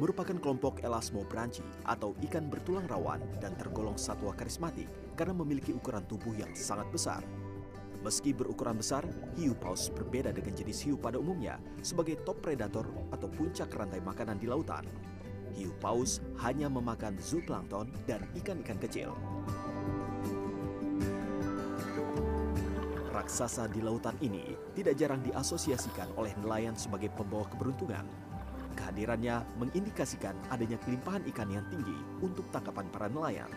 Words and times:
merupakan 0.00 0.36
kelompok 0.38 0.82
Elasmobranchi 0.82 1.64
atau 1.86 2.16
ikan 2.28 2.48
bertulang 2.48 2.86
rawan 2.88 3.22
dan 3.38 3.54
tergolong 3.54 3.98
satwa 3.98 4.32
karismatik 4.32 4.88
karena 5.14 5.36
memiliki 5.36 5.70
ukuran 5.74 6.04
tubuh 6.08 6.32
yang 6.34 6.50
sangat 6.56 6.88
besar. 6.90 7.22
Meski 8.02 8.34
berukuran 8.34 8.82
besar, 8.82 9.06
hiu 9.38 9.54
paus 9.54 9.86
berbeda 9.86 10.34
dengan 10.34 10.58
jenis 10.58 10.82
hiu 10.82 10.98
pada 10.98 11.22
umumnya 11.22 11.62
sebagai 11.86 12.18
top 12.26 12.42
predator 12.42 12.82
atau 13.14 13.30
puncak 13.30 13.70
rantai 13.70 14.02
makanan 14.02 14.42
di 14.42 14.50
lautan. 14.50 14.82
Hiu 15.54 15.70
paus 15.78 16.18
hanya 16.42 16.66
memakan 16.66 17.14
zooplankton 17.22 17.94
dan 18.10 18.26
ikan-ikan 18.34 18.80
kecil. 18.82 19.14
Raksasa 23.12 23.70
di 23.70 23.78
lautan 23.84 24.18
ini 24.18 24.56
tidak 24.74 24.98
jarang 24.98 25.22
diasosiasikan 25.22 26.10
oleh 26.18 26.34
nelayan 26.42 26.74
sebagai 26.74 27.12
pembawa 27.14 27.46
keberuntungan. 27.54 28.02
Kehadirannya 28.72 29.44
mengindikasikan 29.60 30.36
adanya 30.48 30.80
kelimpahan 30.80 31.24
ikan 31.32 31.48
yang 31.52 31.66
tinggi 31.68 31.96
untuk 32.24 32.48
tangkapan 32.50 32.88
para 32.88 33.08
nelayan. 33.12 33.50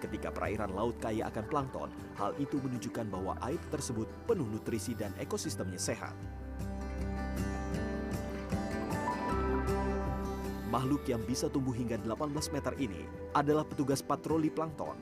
Ketika 0.00 0.32
perairan 0.32 0.72
laut 0.72 0.96
kaya 0.96 1.28
akan 1.28 1.44
plankton, 1.52 1.90
hal 2.16 2.32
itu 2.40 2.56
menunjukkan 2.56 3.04
bahwa 3.12 3.36
air 3.44 3.60
tersebut 3.68 4.08
penuh 4.24 4.48
nutrisi 4.48 4.96
dan 4.96 5.12
ekosistemnya 5.20 5.76
sehat. 5.76 6.16
Makhluk 10.70 11.02
yang 11.10 11.20
bisa 11.26 11.50
tumbuh 11.50 11.74
hingga 11.74 11.98
18 11.98 12.54
meter 12.54 12.72
ini 12.78 13.02
adalah 13.34 13.66
petugas 13.66 14.00
patroli 14.00 14.48
plankton. 14.48 14.94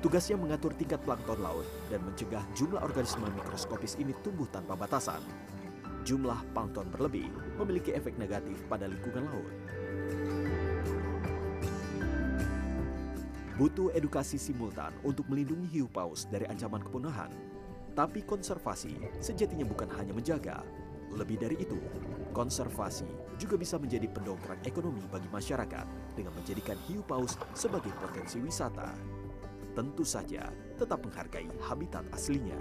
Tugasnya 0.00 0.40
mengatur 0.40 0.72
tingkat 0.72 1.04
plankton 1.04 1.38
laut 1.38 1.68
dan 1.92 2.00
mencegah 2.00 2.40
jumlah 2.56 2.80
organisme 2.80 3.28
mikroskopis 3.36 4.00
ini 4.00 4.16
tumbuh 4.24 4.48
tanpa 4.48 4.72
batasan. 4.72 5.20
Jumlah 6.06 6.38
plankton 6.54 6.86
berlebih 6.94 7.26
memiliki 7.58 7.90
efek 7.90 8.14
negatif 8.14 8.62
pada 8.70 8.86
lingkungan 8.86 9.26
laut. 9.26 9.54
Butuh 13.58 13.90
edukasi 13.90 14.38
simultan 14.38 14.94
untuk 15.02 15.26
melindungi 15.26 15.66
hiu 15.66 15.90
paus 15.90 16.30
dari 16.30 16.46
ancaman 16.46 16.78
kepunahan. 16.78 17.32
Tapi 17.98 18.22
konservasi 18.22 19.18
sejatinya 19.18 19.66
bukan 19.66 19.90
hanya 19.98 20.14
menjaga. 20.14 20.62
Lebih 21.10 21.42
dari 21.42 21.56
itu, 21.58 21.80
konservasi 22.30 23.08
juga 23.34 23.58
bisa 23.58 23.74
menjadi 23.74 24.06
pendongkrak 24.06 24.62
ekonomi 24.62 25.02
bagi 25.10 25.26
masyarakat 25.34 26.14
dengan 26.14 26.30
menjadikan 26.38 26.78
hiu 26.86 27.02
paus 27.02 27.34
sebagai 27.50 27.90
potensi 27.98 28.38
wisata. 28.38 28.94
Tentu 29.74 30.06
saja 30.06 30.54
tetap 30.78 31.02
menghargai 31.02 31.50
habitat 31.66 32.06
aslinya. 32.14 32.60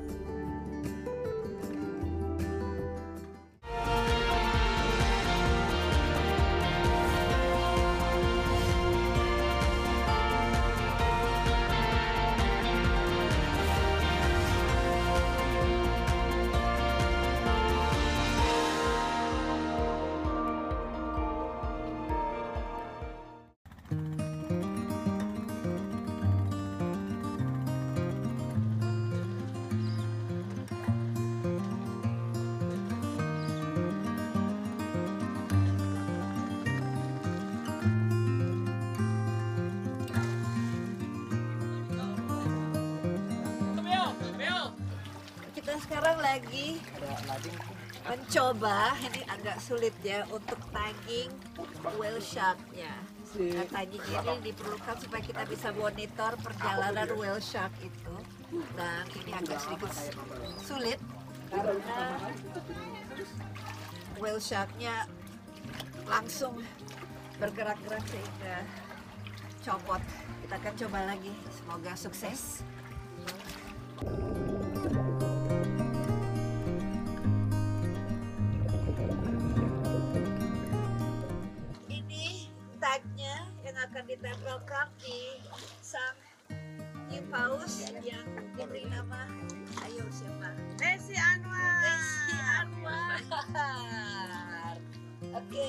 Sekarang 45.86 46.18
lagi 46.18 46.82
mencoba, 48.10 48.98
ini 49.06 49.22
agak 49.30 49.58
sulit 49.62 49.94
ya 50.02 50.26
untuk 50.34 50.58
tagging 50.74 51.30
whale 52.02 52.18
sharknya. 52.18 52.90
Nah, 53.38 53.66
tagging 53.70 54.02
ini 54.02 54.34
diperlukan 54.50 54.98
supaya 54.98 55.22
kita 55.22 55.46
bisa 55.46 55.70
monitor 55.78 56.34
perjalanan 56.42 57.06
whale 57.14 57.38
shark 57.38 57.70
itu. 57.86 58.16
Dan 58.74 59.04
ini 59.14 59.32
agak 59.38 59.62
sedikit 59.62 59.94
sulit 60.66 61.00
karena 61.54 62.02
whale 64.18 64.42
sharknya 64.42 65.06
langsung 66.10 66.66
bergerak-gerak 67.38 68.02
sehingga 68.10 68.58
copot. 69.62 70.02
Kita 70.46 70.56
akan 70.58 70.74
coba 70.82 71.00
lagi, 71.14 71.34
semoga 71.54 71.94
sukses. 71.94 72.66
ini 74.02 74.45
yang 84.16 84.24
akan 84.24 84.40
ditempelkan 84.40 84.88
di 85.04 85.20
sang 85.84 86.16
new 87.12 87.24
paus 87.28 87.84
yang 88.00 88.24
diberi 88.56 88.88
nama 88.88 89.28
ayo 89.84 90.08
siapa. 90.08 90.56
Desi 90.80 91.16
Anwar. 91.20 91.84
Desi 91.84 92.36
Anwar. 92.56 93.20
Oke 95.36 95.68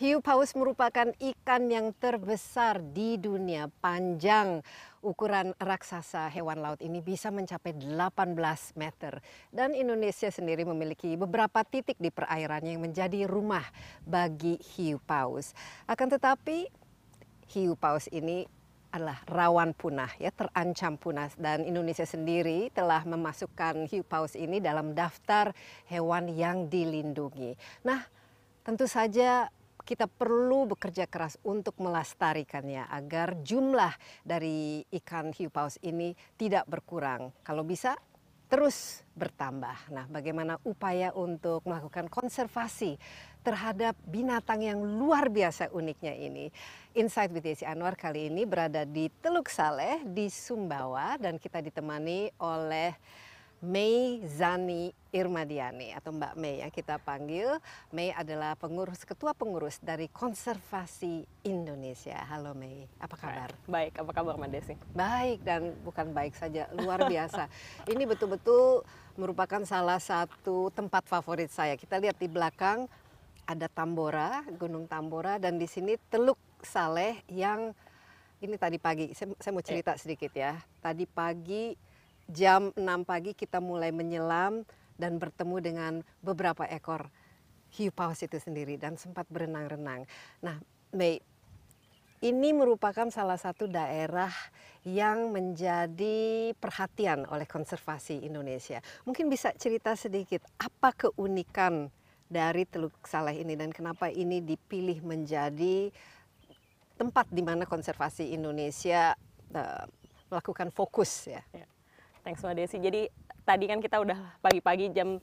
Hiu 0.00 0.24
paus 0.24 0.56
merupakan 0.56 1.12
ikan 1.12 1.68
yang 1.68 1.92
terbesar 1.92 2.80
di 2.80 3.20
dunia. 3.20 3.68
Panjang 3.84 4.64
ukuran 5.04 5.52
raksasa 5.60 6.24
hewan 6.32 6.64
laut 6.64 6.80
ini 6.80 7.04
bisa 7.04 7.28
mencapai 7.28 7.76
18 7.76 8.16
meter. 8.80 9.20
Dan 9.52 9.76
Indonesia 9.76 10.32
sendiri 10.32 10.64
memiliki 10.64 11.20
beberapa 11.20 11.60
titik 11.68 12.00
di 12.00 12.08
perairannya 12.08 12.80
yang 12.80 12.88
menjadi 12.88 13.28
rumah 13.28 13.68
bagi 14.00 14.56
hiu 14.72 15.04
paus. 15.04 15.52
Akan 15.84 16.08
tetapi 16.08 16.72
hiu 17.52 17.76
paus 17.76 18.08
ini 18.08 18.48
adalah 18.96 19.20
rawan 19.28 19.76
punah 19.76 20.16
ya 20.16 20.32
terancam 20.32 20.96
punah 20.96 21.28
dan 21.36 21.60
Indonesia 21.68 22.08
sendiri 22.08 22.72
telah 22.72 23.04
memasukkan 23.04 23.84
hiu 23.84 24.00
paus 24.08 24.32
ini 24.32 24.64
dalam 24.64 24.96
daftar 24.96 25.52
hewan 25.92 26.32
yang 26.32 26.72
dilindungi. 26.72 27.52
Nah, 27.84 28.00
tentu 28.64 28.88
saja 28.88 29.52
kita 29.90 30.06
perlu 30.06 30.70
bekerja 30.70 31.10
keras 31.10 31.34
untuk 31.42 31.74
melestarikannya 31.82 32.86
agar 32.86 33.42
jumlah 33.42 33.90
dari 34.22 34.86
ikan 35.02 35.34
hiu 35.34 35.50
paus 35.50 35.82
ini 35.82 36.14
tidak 36.38 36.70
berkurang. 36.70 37.34
Kalau 37.42 37.66
bisa 37.66 37.98
terus 38.46 39.02
bertambah. 39.18 39.90
Nah, 39.90 40.06
bagaimana 40.06 40.62
upaya 40.62 41.10
untuk 41.10 41.66
melakukan 41.66 42.06
konservasi 42.06 42.98
terhadap 43.42 43.98
binatang 44.06 44.62
yang 44.62 44.78
luar 44.78 45.26
biasa 45.26 45.74
uniknya 45.74 46.14
ini? 46.14 46.54
Insight 46.94 47.34
with 47.34 47.46
Desi 47.46 47.66
Anwar 47.66 47.98
kali 47.98 48.30
ini 48.30 48.46
berada 48.46 48.86
di 48.86 49.10
Teluk 49.22 49.50
Saleh 49.50 50.06
di 50.06 50.30
Sumbawa 50.30 51.18
dan 51.18 51.38
kita 51.38 51.58
ditemani 51.58 52.30
oleh 52.38 52.94
Mei 53.60 54.24
Zani 54.24 54.88
Irmadiani 55.12 55.92
atau 55.92 56.16
Mbak 56.16 56.32
Mei 56.40 56.64
yang 56.64 56.72
kita 56.72 56.96
panggil. 56.96 57.60
Mei 57.92 58.08
adalah 58.08 58.56
pengurus 58.56 59.04
ketua 59.04 59.36
pengurus 59.36 59.76
dari 59.84 60.08
Konservasi 60.08 61.28
Indonesia. 61.44 62.16
Halo 62.24 62.56
Mei, 62.56 62.88
apa 62.96 63.20
kabar? 63.20 63.52
Baik, 63.68 64.00
apa 64.00 64.10
kabar 64.16 64.40
Mbak 64.40 64.48
Desi? 64.48 64.74
Baik 64.96 65.44
dan 65.44 65.76
bukan 65.84 66.08
baik 66.08 66.40
saja, 66.40 66.72
luar 66.72 67.04
biasa. 67.04 67.52
Ini 67.92 68.08
betul-betul 68.08 68.80
merupakan 69.20 69.60
salah 69.68 70.00
satu 70.00 70.72
tempat 70.72 71.04
favorit 71.04 71.52
saya. 71.52 71.76
Kita 71.76 72.00
lihat 72.00 72.16
di 72.16 72.32
belakang 72.32 72.88
ada 73.44 73.68
Tambora, 73.68 74.40
Gunung 74.56 74.88
Tambora 74.88 75.36
dan 75.36 75.60
di 75.60 75.68
sini 75.68 76.00
Teluk 76.08 76.40
Saleh 76.64 77.20
yang 77.28 77.76
ini 78.40 78.56
tadi 78.56 78.80
pagi. 78.80 79.12
Saya, 79.12 79.36
saya 79.36 79.52
mau 79.52 79.60
cerita 79.60 79.92
sedikit 80.00 80.32
ya. 80.32 80.56
Tadi 80.80 81.04
pagi 81.04 81.89
jam 82.30 82.70
6 82.78 82.82
pagi 83.02 83.34
kita 83.34 83.58
mulai 83.58 83.90
menyelam 83.90 84.62
dan 84.96 85.18
bertemu 85.18 85.56
dengan 85.58 85.92
beberapa 86.22 86.64
ekor 86.68 87.10
hiu 87.74 87.94
paus 87.94 88.22
itu 88.22 88.38
sendiri 88.38 88.74
dan 88.78 88.98
sempat 88.98 89.26
berenang-renang. 89.30 90.06
Nah, 90.42 90.58
Mei, 90.90 91.22
ini 92.20 92.50
merupakan 92.52 93.08
salah 93.08 93.38
satu 93.38 93.70
daerah 93.70 94.30
yang 94.84 95.32
menjadi 95.32 96.50
perhatian 96.58 97.24
oleh 97.30 97.46
konservasi 97.46 98.26
Indonesia. 98.26 98.82
Mungkin 99.06 99.30
bisa 99.30 99.54
cerita 99.56 99.94
sedikit 99.96 100.44
apa 100.60 100.92
keunikan 100.92 101.88
dari 102.30 102.68
Teluk 102.68 102.94
Saleh 103.08 103.40
ini 103.40 103.56
dan 103.56 103.72
kenapa 103.72 104.12
ini 104.12 104.44
dipilih 104.44 105.00
menjadi 105.02 105.90
tempat 107.00 107.32
di 107.32 107.40
mana 107.40 107.64
konservasi 107.64 108.36
Indonesia 108.36 109.16
uh, 109.56 109.84
melakukan 110.28 110.68
fokus 110.70 111.26
ya. 111.26 111.42
ya. 111.56 111.66
Thanks 112.20 112.44
Mbak 112.44 112.54
Desi. 112.56 112.76
Jadi 112.78 113.02
tadi 113.42 113.64
kan 113.66 113.78
kita 113.80 113.96
udah 114.00 114.18
pagi-pagi 114.44 114.92
jam 114.92 115.18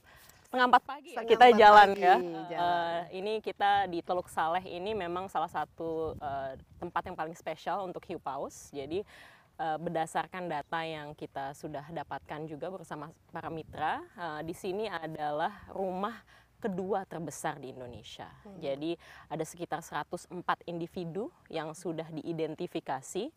setengah 0.47 0.65
empat 0.71 0.83
pagi 0.88 1.11
setengah 1.11 1.31
kita 1.35 1.47
jalan 1.59 1.89
pagi, 1.91 2.03
ya. 2.07 2.15
jalan. 2.23 2.55
Uh, 2.55 3.01
ini 3.11 3.33
kita 3.44 3.71
di 3.91 3.99
Teluk 3.99 4.31
Saleh 4.31 4.63
ini 4.63 4.95
memang 4.95 5.27
salah 5.27 5.51
satu 5.51 6.15
uh, 6.17 6.55
tempat 6.79 7.03
yang 7.11 7.19
paling 7.19 7.35
spesial 7.35 7.83
untuk 7.83 8.01
hiu 8.07 8.17
paus. 8.17 8.71
Jadi 8.71 9.03
uh, 9.59 9.77
berdasarkan 9.77 10.47
data 10.47 10.79
yang 10.88 11.11
kita 11.13 11.51
sudah 11.51 11.83
dapatkan 11.91 12.47
juga 12.47 12.71
bersama 12.71 13.11
para 13.29 13.51
mitra, 13.51 14.01
uh, 14.15 14.41
di 14.41 14.55
sini 14.55 14.88
adalah 14.88 15.67
rumah 15.69 16.15
kedua 16.57 17.05
terbesar 17.05 17.61
di 17.61 17.69
Indonesia. 17.69 18.31
Hmm. 18.41 18.57
Jadi 18.57 18.97
ada 19.29 19.45
sekitar 19.45 19.85
104 19.85 20.31
individu 20.65 21.29
yang 21.53 21.75
sudah 21.77 22.09
diidentifikasi 22.09 23.29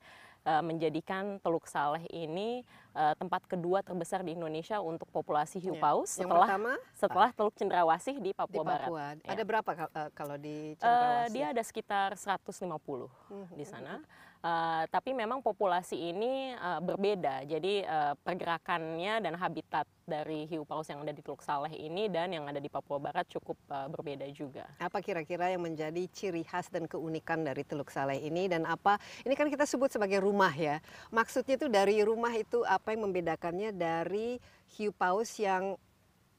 menjadikan 0.64 1.36
Teluk 1.44 1.68
Saleh 1.68 2.04
ini 2.10 2.64
uh, 2.96 3.14
tempat 3.16 3.44
kedua 3.44 3.84
terbesar 3.84 4.24
di 4.24 4.34
Indonesia 4.34 4.80
untuk 4.80 5.06
populasi 5.12 5.60
hiu 5.60 5.76
paus 5.76 6.16
ya. 6.16 6.24
setelah 6.24 6.48
pertama, 6.48 6.72
setelah 6.96 7.30
Teluk 7.34 7.54
Cendrawasih 7.56 8.16
di 8.18 8.30
Papua, 8.32 8.64
di 8.64 8.68
Papua. 8.68 9.04
Barat. 9.14 9.16
Ada 9.28 9.42
ya. 9.42 9.46
berapa 9.46 9.70
uh, 9.70 10.10
kalau 10.16 10.36
di 10.40 10.58
Uh, 10.70 10.76
Cendrawasih? 10.80 11.32
dia 11.34 11.46
ada 11.52 11.62
sekitar 11.62 12.08
150 12.16 12.70
hmm. 12.70 13.46
di 13.58 13.64
sana. 13.66 14.00
Uh, 14.40 14.88
tapi 14.88 15.12
memang 15.12 15.44
populasi 15.44 16.16
ini 16.16 16.56
uh, 16.56 16.80
berbeda. 16.80 17.44
Jadi 17.44 17.84
uh, 17.84 18.16
pergerakannya 18.24 19.20
dan 19.20 19.36
habitat 19.36 19.84
dari 20.08 20.48
hiu 20.48 20.64
paus 20.64 20.88
yang 20.88 21.04
ada 21.04 21.12
di 21.12 21.20
Teluk 21.20 21.44
Saleh 21.44 21.68
ini 21.76 22.08
dan 22.08 22.32
yang 22.32 22.48
ada 22.48 22.56
di 22.56 22.72
Papua 22.72 22.96
Barat 22.96 23.28
cukup 23.28 23.60
uh, 23.68 23.84
berbeda 23.92 24.24
juga. 24.32 24.64
Apa 24.80 25.04
kira-kira 25.04 25.52
yang 25.52 25.60
menjadi 25.60 26.08
ciri 26.08 26.40
khas 26.40 26.72
dan 26.72 26.88
keunikan 26.88 27.44
dari 27.44 27.68
Teluk 27.68 27.92
Saleh 27.92 28.16
ini 28.16 28.48
dan 28.48 28.64
apa 28.64 28.96
ini 29.28 29.36
kan 29.36 29.52
kita 29.52 29.68
sebut 29.68 29.92
sebagai 29.92 30.24
rumah 30.24 30.56
ya. 30.56 30.80
Maksudnya 31.12 31.60
itu 31.60 31.68
dari 31.68 32.00
rumah 32.00 32.32
itu 32.32 32.64
apa 32.64 32.96
yang 32.96 33.12
membedakannya 33.12 33.76
dari 33.76 34.40
hiu 34.72 34.88
paus 34.96 35.36
yang 35.36 35.76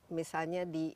misalnya 0.10 0.66
di 0.66 0.90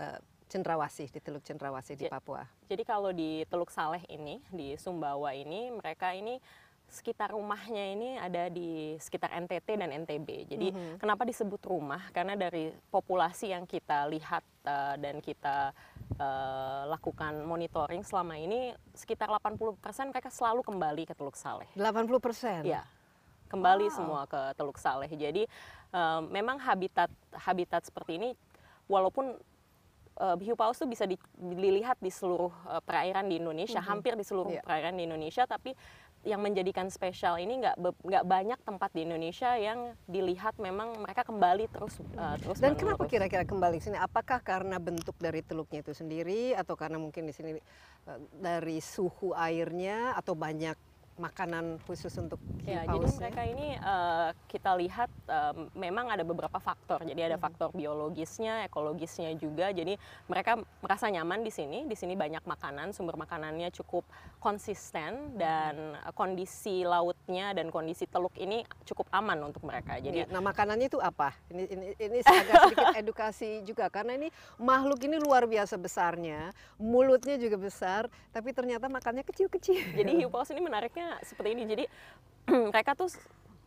uh, 0.00 0.16
Cendrawasih 0.48 1.12
di 1.12 1.20
Teluk 1.20 1.44
Cendrawasih 1.44 1.94
di 1.94 2.08
Papua. 2.08 2.42
Jadi 2.66 2.82
kalau 2.82 3.12
di 3.12 3.44
Teluk 3.46 3.68
Saleh 3.68 4.02
ini 4.08 4.40
di 4.48 4.74
Sumbawa 4.80 5.36
ini 5.36 5.68
mereka 5.70 6.16
ini 6.16 6.40
sekitar 6.88 7.36
rumahnya 7.36 7.84
ini 7.92 8.16
ada 8.16 8.48
di 8.48 8.96
sekitar 8.96 9.36
NTT 9.44 9.68
dan 9.76 9.92
NTB. 9.92 10.28
Jadi 10.48 10.68
mm 10.72 10.76
-hmm. 10.76 10.94
kenapa 10.96 11.28
disebut 11.28 11.60
rumah? 11.68 12.08
Karena 12.16 12.32
dari 12.32 12.72
populasi 12.88 13.52
yang 13.52 13.68
kita 13.68 14.08
lihat 14.08 14.40
uh, 14.64 14.96
dan 14.96 15.20
kita 15.20 15.76
uh, 16.16 16.88
lakukan 16.88 17.44
monitoring 17.44 18.00
selama 18.00 18.40
ini 18.40 18.72
sekitar 18.96 19.28
80% 19.28 19.84
mereka 20.08 20.32
selalu 20.32 20.64
kembali 20.64 21.02
ke 21.04 21.12
Teluk 21.12 21.36
Saleh. 21.36 21.68
80%? 21.76 22.64
Iya. 22.64 22.88
Kembali 23.52 23.92
wow. 23.92 23.94
semua 23.94 24.20
ke 24.24 24.40
Teluk 24.56 24.80
Saleh. 24.80 25.12
Jadi 25.12 25.44
uh, 25.92 26.24
memang 26.24 26.56
habitat 26.56 27.12
habitat 27.36 27.84
seperti 27.84 28.16
ini 28.16 28.32
walaupun 28.88 29.36
uh, 30.18 30.36
hiu 30.42 30.58
paus 30.58 30.76
itu 30.82 30.86
bisa 30.90 31.04
dilihat 31.38 31.96
di 32.02 32.10
seluruh 32.10 32.52
uh, 32.68 32.82
perairan 32.82 33.30
di 33.30 33.38
Indonesia, 33.38 33.78
mm 33.78 33.84
-hmm. 33.86 33.92
hampir 33.94 34.12
di 34.18 34.24
seluruh 34.26 34.52
yeah. 34.58 34.64
perairan 34.66 34.98
di 34.98 35.06
Indonesia, 35.06 35.46
tapi 35.46 35.72
yang 36.26 36.42
menjadikan 36.42 36.90
spesial 36.90 37.38
ini 37.38 37.62
nggak 37.62 37.78
nggak 37.78 38.24
banyak 38.26 38.58
tempat 38.66 38.90
di 38.90 39.06
Indonesia 39.06 39.54
yang 39.54 39.94
dilihat 40.10 40.58
memang 40.58 40.98
mereka 40.98 41.22
kembali 41.22 41.70
terus 41.70 42.02
uh, 42.18 42.34
terus. 42.42 42.58
Dan 42.58 42.74
kenapa 42.74 43.06
kira-kira 43.06 43.46
kembali 43.46 43.78
sini? 43.78 43.94
Apakah 43.94 44.42
karena 44.42 44.82
bentuk 44.82 45.14
dari 45.22 45.46
teluknya 45.46 45.86
itu 45.86 45.94
sendiri, 45.94 46.58
atau 46.58 46.74
karena 46.74 46.98
mungkin 46.98 47.22
di 47.22 47.34
sini 47.34 47.54
uh, 48.10 48.18
dari 48.34 48.82
suhu 48.82 49.30
airnya, 49.30 50.18
atau 50.18 50.34
banyak 50.34 50.74
makanan 51.18 51.82
khusus 51.84 52.14
untuk 52.16 52.38
ya, 52.62 52.86
jadi 52.86 53.06
mereka 53.18 53.42
ini 53.44 53.74
uh, 53.82 54.30
kita 54.46 54.78
lihat 54.78 55.10
uh, 55.26 55.54
memang 55.74 56.08
ada 56.08 56.22
beberapa 56.22 56.56
faktor. 56.62 57.02
Jadi 57.02 57.20
ada 57.20 57.36
hmm. 57.36 57.44
faktor 57.44 57.68
biologisnya, 57.74 58.64
ekologisnya 58.64 59.34
juga. 59.34 59.74
Jadi 59.74 59.98
mereka 60.30 60.62
merasa 60.78 61.10
nyaman 61.10 61.42
di 61.42 61.50
sini. 61.50 61.84
Di 61.90 61.98
sini 61.98 62.14
banyak 62.14 62.46
makanan, 62.46 62.94
sumber 62.94 63.18
makanannya 63.18 63.68
cukup 63.74 64.06
konsisten 64.38 65.34
dan 65.34 65.98
uh, 65.98 66.14
kondisi 66.14 66.86
lautnya 66.86 67.50
dan 67.52 67.74
kondisi 67.74 68.06
teluk 68.06 68.32
ini 68.38 68.62
cukup 68.86 69.10
aman 69.10 69.50
untuk 69.50 69.66
mereka. 69.66 69.98
Jadi 69.98 70.30
nah 70.30 70.40
makanannya 70.40 70.86
itu 70.86 71.02
apa? 71.02 71.34
Ini 71.50 71.62
ini, 71.68 71.86
ini 71.98 72.18
agak 72.22 72.54
sedikit 72.70 72.88
edukasi 73.02 73.50
juga 73.66 73.90
karena 73.90 74.14
ini 74.14 74.28
makhluk 74.60 75.02
ini 75.02 75.18
luar 75.18 75.50
biasa 75.50 75.74
besarnya, 75.74 76.54
mulutnya 76.78 77.40
juga 77.40 77.58
besar, 77.58 78.06
tapi 78.30 78.54
ternyata 78.54 78.86
makannya 78.86 79.24
kecil-kecil. 79.26 79.98
Jadi 79.98 80.10
hiu 80.22 80.28
paus 80.28 80.52
ini 80.52 80.60
menariknya 80.60 81.07
seperti 81.24 81.56
ini. 81.56 81.64
Jadi 81.64 81.84
mereka 82.72 82.92
tuh 82.92 83.08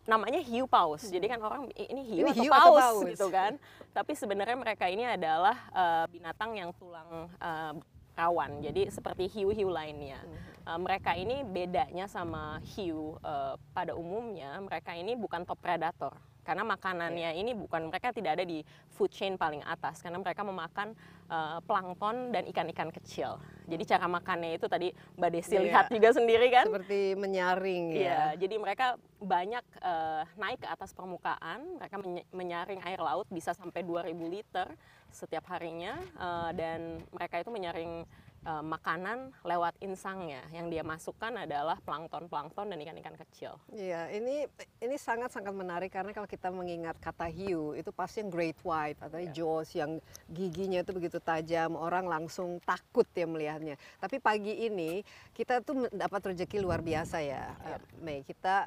namanya 0.06 0.42
hiu 0.42 0.66
paus. 0.66 1.06
Jadi 1.06 1.26
kan 1.30 1.40
orang 1.42 1.70
ini 1.78 2.02
hiu, 2.06 2.26
ini 2.26 2.32
atau, 2.34 2.44
hiu 2.44 2.52
paus, 2.52 2.62
atau 2.62 2.74
paus 2.78 3.00
gitu 3.10 3.28
kan. 3.30 3.52
Tapi 3.92 4.12
sebenarnya 4.18 4.58
mereka 4.58 4.86
ini 4.90 5.04
adalah 5.06 5.58
uh, 5.74 6.06
binatang 6.10 6.58
yang 6.58 6.70
tulang 6.78 7.30
uh, 7.38 7.74
rawan. 8.18 8.62
Jadi 8.66 8.90
seperti 8.90 9.30
hiu-hiu 9.30 9.70
lainnya. 9.70 10.22
Uh, 10.66 10.78
mereka 10.78 11.18
ini 11.18 11.42
bedanya 11.42 12.06
sama 12.06 12.62
hiu 12.78 13.18
uh, 13.26 13.58
pada 13.74 13.98
umumnya, 13.98 14.62
mereka 14.62 14.94
ini 14.94 15.18
bukan 15.18 15.42
top 15.42 15.58
predator 15.58 16.14
karena 16.42 16.64
makanannya 16.66 17.38
ini 17.38 17.52
bukan 17.54 17.90
mereka 17.90 18.10
tidak 18.10 18.40
ada 18.40 18.46
di 18.46 18.66
food 18.92 19.14
chain 19.14 19.38
paling 19.38 19.62
atas 19.66 20.02
karena 20.02 20.18
mereka 20.18 20.42
memakan 20.42 20.94
uh, 21.30 21.60
plankton 21.64 22.34
dan 22.34 22.44
ikan-ikan 22.50 22.90
kecil. 22.90 23.38
Jadi 23.70 23.84
cara 23.88 24.06
makannya 24.10 24.58
itu 24.58 24.66
tadi 24.68 24.92
Mbak 25.16 25.30
Desi 25.32 25.56
yeah. 25.56 25.64
lihat 25.64 25.86
juga 25.88 26.10
sendiri 26.12 26.48
kan? 26.50 26.66
Seperti 26.68 27.16
menyaring 27.16 27.86
ya. 27.96 28.02
Yeah, 28.02 28.30
jadi 28.42 28.56
mereka 28.58 28.88
banyak 29.22 29.66
uh, 29.86 30.26
naik 30.36 30.66
ke 30.66 30.68
atas 30.68 30.92
permukaan, 30.92 31.78
mereka 31.78 31.96
menyaring 32.34 32.82
air 32.84 33.00
laut 33.00 33.30
bisa 33.30 33.54
sampai 33.54 33.86
2000 33.86 34.12
liter 34.28 34.68
setiap 35.12 35.44
harinya 35.52 36.00
uh, 36.18 36.50
dan 36.56 37.04
mereka 37.12 37.44
itu 37.44 37.52
menyaring 37.52 38.08
uh, 38.46 38.64
makanan 38.66 39.34
lewat 39.46 39.78
insangnya 39.82 40.42
yang 40.50 40.68
dia 40.70 40.82
masukkan 40.82 41.34
adalah 41.34 41.78
plankton-plankton 41.86 42.74
dan 42.74 42.78
ikan-ikan 42.82 43.16
kecil. 43.18 43.58
Iya, 43.74 44.10
ini 44.14 44.50
ini 44.82 44.96
sangat-sangat 44.98 45.54
menarik 45.54 45.94
karena 45.94 46.12
kalau 46.14 46.26
kita 46.26 46.50
mengingat 46.50 46.98
kata 46.98 47.30
hiu 47.30 47.78
itu 47.78 47.90
pasti 47.94 48.26
yang 48.26 48.32
great 48.34 48.58
white 48.66 48.98
atau 49.02 49.20
yeah. 49.22 49.34
jaws 49.34 49.70
yang 49.78 50.02
giginya 50.30 50.82
itu 50.82 50.92
begitu 50.94 51.18
tajam, 51.22 51.78
orang 51.78 52.10
langsung 52.10 52.58
takut 52.66 53.06
ya 53.14 53.26
melihatnya. 53.30 53.76
Tapi 54.02 54.18
pagi 54.18 54.66
ini 54.66 55.06
kita 55.34 55.62
tuh 55.62 55.90
dapat 55.94 56.34
rezeki 56.34 56.58
luar 56.62 56.82
biasa 56.82 57.22
ya, 57.22 57.54
yeah. 57.54 57.80
Mei. 58.02 58.26
Kita 58.26 58.66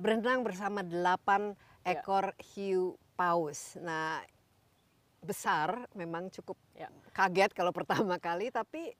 berenang 0.00 0.44
bersama 0.44 0.80
delapan 0.80 1.52
iya. 1.84 2.00
ekor 2.00 2.32
yeah. 2.32 2.46
hiu 2.52 2.84
paus. 3.16 3.76
Nah, 3.80 4.24
besar 5.20 5.84
memang 5.92 6.32
cukup 6.32 6.56
ya. 6.72 6.88
kaget 7.12 7.52
kalau 7.52 7.72
pertama 7.78 8.16
kali 8.16 8.48
tapi 8.48 8.96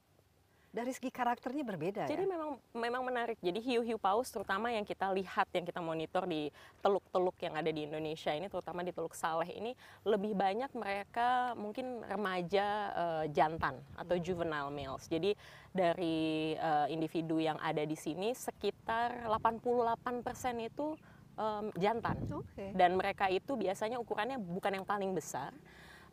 dari 0.71 0.95
segi 0.95 1.11
karakternya 1.11 1.67
berbeda 1.67 2.07
jadi 2.07 2.23
ya? 2.23 2.31
memang 2.31 2.50
memang 2.79 3.03
menarik 3.03 3.39
jadi 3.43 3.59
hiu-hiu 3.59 3.99
paus 3.99 4.31
terutama 4.31 4.71
yang 4.71 4.87
kita 4.87 5.11
lihat 5.11 5.50
yang 5.50 5.67
kita 5.67 5.83
monitor 5.83 6.31
di 6.31 6.47
teluk-teluk 6.79 7.35
yang 7.43 7.59
ada 7.59 7.75
di 7.75 7.91
Indonesia 7.91 8.31
ini 8.31 8.47
terutama 8.47 8.87
di 8.87 8.95
Teluk 8.95 9.19
Saleh 9.19 9.50
ini 9.50 9.75
lebih 10.07 10.39
banyak 10.39 10.71
mereka 10.79 11.59
mungkin 11.59 12.07
remaja 12.07 12.67
uh, 12.95 13.25
jantan 13.35 13.83
atau 13.99 14.15
hmm. 14.15 14.23
juvenile 14.23 14.71
males 14.71 15.11
jadi 15.11 15.35
dari 15.75 16.55
uh, 16.55 16.87
individu 16.87 17.43
yang 17.43 17.59
ada 17.59 17.83
di 17.83 17.99
sini 17.99 18.31
sekitar 18.31 19.27
88% 19.27 20.23
itu 20.62 20.95
um, 21.35 21.67
jantan 21.75 22.15
okay. 22.31 22.71
dan 22.79 22.95
mereka 22.95 23.27
itu 23.27 23.59
biasanya 23.59 23.99
ukurannya 23.99 24.39
bukan 24.39 24.79
yang 24.79 24.87
paling 24.87 25.11
besar 25.19 25.50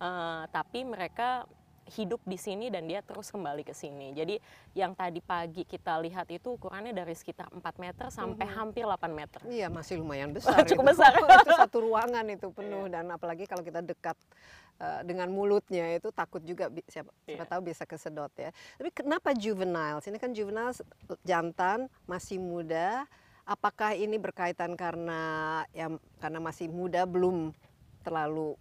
uh, 0.01 0.43
tapi 0.49 0.85
mereka 0.87 1.45
hidup 1.95 2.19
di 2.27 2.35
sini 2.35 2.67
dan 2.67 2.83
dia 2.85 2.99
terus 2.99 3.31
kembali 3.31 3.63
ke 3.63 3.71
sini. 3.71 4.11
Jadi 4.11 4.35
yang 4.75 4.91
tadi 4.91 5.23
pagi 5.23 5.63
kita 5.63 5.95
lihat 6.03 6.27
itu 6.27 6.59
ukurannya 6.59 6.91
dari 6.91 7.15
sekitar 7.15 7.47
4 7.51 7.63
meter 7.79 8.05
sampai 8.11 8.43
mm 8.43 8.51
-hmm. 8.51 8.59
hampir 8.59 8.83
8 8.83 9.07
meter. 9.07 9.39
Iya, 9.47 9.67
masih 9.71 10.03
lumayan 10.03 10.31
besar. 10.35 10.67
Cukup 10.67 10.83
itu. 10.83 10.91
besar. 10.91 11.11
itu 11.47 11.53
satu 11.55 11.77
ruangan 11.87 12.25
itu 12.27 12.51
penuh 12.51 12.91
yeah. 12.91 12.99
dan 12.99 13.05
apalagi 13.15 13.47
kalau 13.47 13.63
kita 13.63 13.79
dekat 13.79 14.17
uh, 14.83 15.01
dengan 15.07 15.31
mulutnya 15.31 15.95
itu 15.95 16.11
takut 16.11 16.43
juga 16.43 16.67
siapa, 16.91 17.11
yeah. 17.23 17.39
siapa 17.39 17.45
tahu 17.47 17.61
bisa 17.71 17.83
kesedot 17.87 18.31
ya. 18.35 18.51
Tapi 18.75 18.89
kenapa 18.91 19.31
juveniles? 19.31 20.05
Ini 20.05 20.17
kan 20.19 20.31
juveniles 20.35 20.83
jantan, 21.23 21.87
masih 22.03 22.37
muda. 22.43 23.07
Apakah 23.47 23.95
ini 23.95 24.19
berkaitan 24.19 24.75
karena 24.75 25.63
ya 25.71 25.87
karena 26.19 26.43
masih 26.43 26.67
muda 26.67 27.07
belum 27.07 27.55
terlalu 28.03 28.59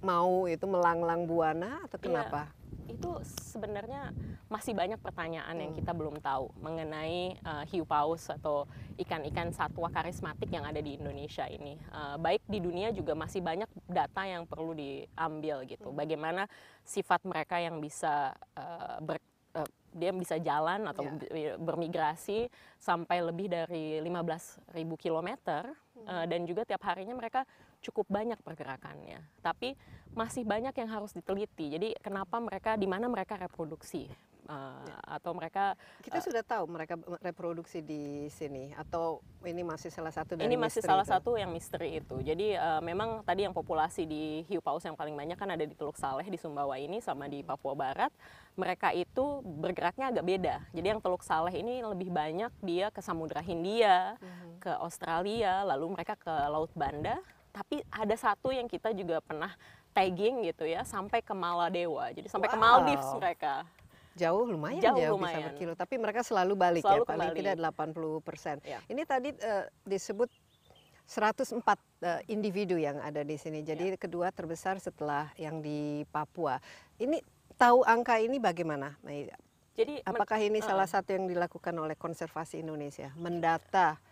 mau 0.00 0.46
itu 0.46 0.64
melanglang 0.64 1.26
buana 1.26 1.82
atau 1.86 1.98
iya. 1.98 2.04
kenapa? 2.04 2.40
Ya, 2.46 2.58
itu 2.88 3.10
sebenarnya 3.52 4.16
masih 4.48 4.72
banyak 4.72 4.96
pertanyaan 5.04 5.56
yang 5.60 5.72
Hmm. 5.76 5.78
kita 5.84 5.92
belum 5.92 6.24
tahu 6.24 6.48
mengenai 6.64 7.36
uh, 7.44 7.64
hiu 7.68 7.84
paus 7.84 8.32
atau 8.32 8.64
ikan-ikan 8.96 9.52
satwa 9.52 9.92
karismatik 9.92 10.48
yang 10.48 10.64
ada 10.64 10.80
di 10.80 10.96
Indonesia 10.96 11.44
ini. 11.44 11.76
Uh, 11.92 12.16
baik 12.16 12.40
di 12.48 12.58
dunia 12.64 12.88
juga 12.96 13.12
masih 13.12 13.44
banyak 13.44 13.68
data 13.84 14.24
yang 14.24 14.48
perlu 14.48 14.72
diambil 14.72 15.68
gitu. 15.68 15.92
Hmm. 15.92 16.00
Bagaimana 16.00 16.48
sifat 16.80 17.20
mereka 17.28 17.60
yang 17.60 17.76
bisa 17.76 18.32
uh, 18.56 18.96
ber, 19.04 19.20
uh, 19.52 19.68
dia 19.92 20.12
bisa 20.16 20.40
jalan 20.40 20.88
atau 20.88 21.04
bi- 21.04 21.58
bermigrasi 21.60 22.48
sampai 22.80 23.20
lebih 23.20 23.52
dari 23.52 24.00
15.000 24.00 24.72
kilometer 24.96 25.76
uh, 26.08 26.24
dan 26.24 26.48
juga 26.48 26.64
tiap 26.64 26.80
harinya 26.88 27.12
mereka 27.12 27.44
cukup 27.82 28.06
banyak 28.10 28.38
pergerakannya. 28.42 29.22
Tapi 29.40 29.74
masih 30.12 30.42
banyak 30.42 30.74
yang 30.74 30.90
harus 30.90 31.14
diteliti. 31.14 31.70
Jadi 31.70 31.88
kenapa 32.02 32.40
mereka 32.42 32.74
di 32.74 32.86
mana 32.90 33.06
mereka 33.06 33.38
reproduksi 33.38 34.08
Uh, 34.48 34.80
atau 35.04 35.36
mereka 35.36 35.76
Kita 36.00 36.24
sudah 36.24 36.40
tahu 36.40 36.64
mereka 36.72 36.96
reproduksi 37.20 37.84
di 37.84 38.32
sini 38.32 38.72
atau 38.72 39.20
ini 39.44 39.60
masih 39.60 39.92
salah 39.92 40.08
satu 40.08 40.40
dari 40.40 40.48
ini 40.48 40.56
masih 40.56 40.80
salah 40.80 41.04
itu? 41.04 41.12
satu 41.12 41.36
yang 41.36 41.52
misteri 41.52 42.00
itu. 42.00 42.16
Jadi 42.24 42.56
uh, 42.56 42.80
memang 42.80 43.20
tadi 43.28 43.44
yang 43.44 43.52
populasi 43.52 44.08
di 44.08 44.48
hiu 44.48 44.64
paus 44.64 44.80
yang 44.88 44.96
paling 44.96 45.12
banyak 45.12 45.36
kan 45.36 45.52
ada 45.52 45.68
di 45.68 45.76
Teluk 45.76 46.00
Saleh 46.00 46.24
di 46.24 46.40
Sumbawa 46.40 46.80
ini 46.80 46.96
sama 47.04 47.28
di 47.28 47.44
Papua 47.44 47.76
Barat. 47.76 48.08
Mereka 48.56 48.96
itu 48.96 49.44
bergeraknya 49.44 50.16
agak 50.16 50.24
beda. 50.24 50.64
Jadi 50.72 50.96
yang 50.96 51.04
Teluk 51.04 51.20
Saleh 51.28 51.52
ini 51.52 51.84
lebih 51.84 52.08
banyak 52.08 52.48
dia 52.64 52.88
ke 52.88 53.04
Samudra 53.04 53.44
Hindia, 53.44 54.16
Mhm. 54.16 54.64
ke 54.64 54.72
Australia, 54.80 55.60
lalu 55.68 55.92
mereka 55.92 56.16
ke 56.16 56.32
Laut 56.48 56.72
Banda. 56.72 57.20
Tapi 57.52 57.82
ada 57.90 58.14
satu 58.14 58.52
yang 58.54 58.68
kita 58.70 58.92
juga 58.92 59.18
pernah 59.24 59.52
tagging 59.96 60.46
gitu 60.46 60.68
ya 60.68 60.84
sampai 60.86 61.24
ke 61.24 61.34
Maladewa. 61.34 62.12
Jadi 62.14 62.28
sampai 62.30 62.48
ke 62.48 62.58
Wow. 62.58 62.62
Maldives 62.62 63.10
mereka. 63.18 63.54
Jauh 64.18 64.44
lumayan 64.50 64.82
Jauh 64.82 64.98
ya 64.98 65.08
bisa 65.10 65.14
lumayan. 65.14 65.42
berkilo, 65.54 65.72
tapi 65.78 65.94
mereka 65.94 66.26
selalu 66.26 66.58
balik 66.58 66.82
Selalu 66.82 67.06
ya, 67.06 67.08
paling 67.08 67.30
kembali. 67.30 67.38
tidak 67.38 67.56
80 67.70 68.26
persen. 68.26 68.56
Ya. 68.66 68.82
Ini 68.90 69.02
tadi 69.06 69.30
eh, 69.30 69.64
disebut 69.86 70.26
104 71.06 71.54
eh, 72.02 72.20
individu 72.26 72.74
yang 72.74 72.98
ada 72.98 73.22
di 73.22 73.38
sini. 73.38 73.62
Jadi 73.62 73.94
kedua 73.94 74.34
terbesar 74.34 74.82
setelah 74.82 75.30
yang 75.38 75.62
di 75.62 76.02
Papua. 76.10 76.58
Ini 76.98 77.22
tahu 77.54 77.86
angka 77.86 78.18
ini 78.18 78.42
bagaimana? 78.42 78.98
Jadi 79.78 80.02
Apakah 80.02 80.42
ini 80.42 80.58
eh, 80.58 80.66
salah 80.66 80.90
satu 80.90 81.14
yang 81.14 81.30
dilakukan 81.30 81.70
oleh 81.78 81.94
Konservasi 81.94 82.58
Indonesia, 82.58 83.14
mendata 83.14 83.94
ya. 83.94 84.06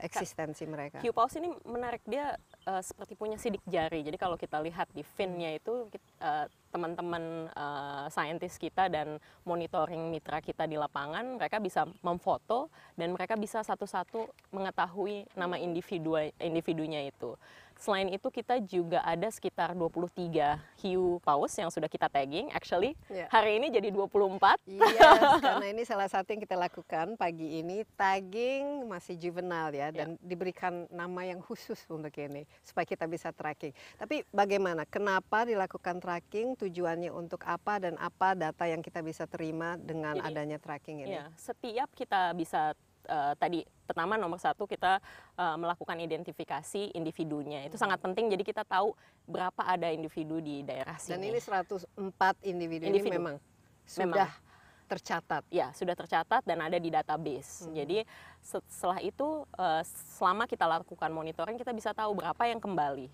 Eksistensi 0.00 0.64
mereka? 0.68 1.00
Hiu 1.00 1.12
paus 1.12 1.32
ini 1.36 1.52
menarik 1.64 2.04
dia 2.04 2.36
eh, 2.68 2.82
seperti 2.82 3.16
punya 3.16 3.40
sidik 3.40 3.62
jari. 3.66 4.04
Jadi 4.04 4.16
kalau 4.20 4.36
kita 4.36 4.60
lihat 4.60 4.88
di 4.92 5.00
finnya 5.02 5.56
itu 5.56 5.88
eh, 6.20 6.46
teman-teman 6.70 7.48
eh, 7.50 8.06
saintis 8.12 8.60
kita 8.60 8.92
dan 8.92 9.16
monitoring 9.48 10.12
mitra 10.12 10.44
kita 10.44 10.68
di 10.68 10.76
lapangan 10.76 11.40
mereka 11.40 11.56
bisa 11.62 11.88
memfoto 12.04 12.68
dan 12.94 13.16
mereka 13.16 13.34
bisa 13.34 13.64
satu-satu 13.64 14.28
mengetahui 14.52 15.24
nama 15.32 15.56
individu 15.56 16.18
individunya 16.40 17.08
itu. 17.08 17.34
Selain 17.76 18.08
itu 18.08 18.28
kita 18.32 18.56
juga 18.64 19.04
ada 19.04 19.28
sekitar 19.28 19.76
23 19.76 20.56
hiu 20.80 21.20
paus 21.20 21.52
yang 21.60 21.68
sudah 21.68 21.86
kita 21.86 22.08
tagging. 22.08 22.48
Actually 22.50 22.96
Ya. 23.12 23.28
hari 23.28 23.60
ini 23.60 23.68
jadi 23.68 23.92
24. 23.92 24.58
Yes, 24.64 24.96
karena 25.44 25.66
ini 25.70 25.82
salah 25.84 26.08
satu 26.08 26.32
yang 26.32 26.40
kita 26.40 26.56
lakukan 26.56 27.14
pagi 27.20 27.60
ini 27.60 27.84
tagging 27.94 28.88
masih 28.88 29.20
juvenile 29.20 29.72
ya 29.76 29.88
dan 29.92 30.16
diberikan 30.24 30.88
nama 30.88 31.28
yang 31.28 31.44
khusus 31.44 31.78
untuk 31.92 32.12
ini 32.16 32.48
supaya 32.64 32.88
kita 32.88 33.04
bisa 33.04 33.30
tracking. 33.30 33.76
Tapi 34.00 34.24
bagaimana? 34.32 34.88
Kenapa 34.88 35.44
dilakukan 35.44 36.00
tracking? 36.00 36.56
Tujuannya 36.56 37.12
untuk 37.12 37.44
apa 37.44 37.76
dan 37.78 37.94
apa 38.00 38.32
data 38.32 38.64
yang 38.64 38.80
kita 38.80 39.04
bisa 39.04 39.28
terima 39.28 39.76
dengan 39.76 40.16
Jadi, 40.18 40.26
adanya 40.32 40.58
tracking 40.58 41.04
ini? 41.04 41.20
Ya, 41.20 41.28
setiap 41.36 41.92
kita 41.92 42.32
bisa 42.32 42.72
eh, 43.06 43.34
tadi 43.34 43.58
pertama 43.82 44.14
nomor 44.14 44.36
satu 44.36 44.64
kita 44.64 44.98
eh, 45.32 45.56
melakukan 45.56 45.96
identifikasi 45.96 46.90
individunya 46.92 47.62
itu 47.62 47.74
sangat 47.74 47.98
penting. 47.98 48.28
Jadi 48.28 48.42
kita 48.42 48.62
tahu 48.62 48.92
berapa 49.24 49.62
ada 49.62 49.88
individu 49.88 50.38
di 50.38 50.60
daerah 50.60 50.98
Dan 50.98 51.18
sini. 51.18 51.30
ini 51.30 51.38
104 51.38 51.86
individu, 52.44 52.82
ini 52.82 52.90
Individu. 52.92 53.14
memang 53.14 53.36
sudah 53.82 54.30
tercatat. 54.86 55.42
ya 55.48 55.70
sudah 55.72 55.94
tercatat 55.94 56.42
dan 56.42 56.58
ada 56.60 56.76
di 56.76 56.86
database. 56.88 57.66
Jadi 57.68 58.06
se- 58.38 58.62
setelah 58.68 58.98
itu 59.00 59.26
eh, 59.52 59.82
selama 60.14 60.44
kita 60.44 60.62
lakukan 60.62 61.10
monitoring 61.10 61.56
kita 61.56 61.70
bisa 61.70 61.90
tahu 61.90 62.14
berapa 62.14 62.42
yang 62.44 62.58
kembali. 62.58 63.10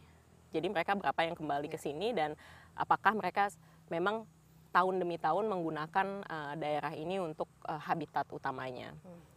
Jadi 0.53 0.67
mereka 0.69 0.93
berapa 0.93 1.21
yang 1.23 1.33
kembali 1.33 1.67
ke 1.67 1.77
sini 1.77 2.13
dan 2.13 2.37
apakah 2.75 3.13
mereka 3.13 3.49
memang 3.89 4.29
tahun 4.69 5.01
demi 5.01 5.17
tahun 5.17 5.49
menggunakan 5.49 6.25
daerah 6.57 6.93
ini 6.93 7.17
untuk 7.17 7.45
habitat 7.63 8.29
utamanya. 8.29 8.93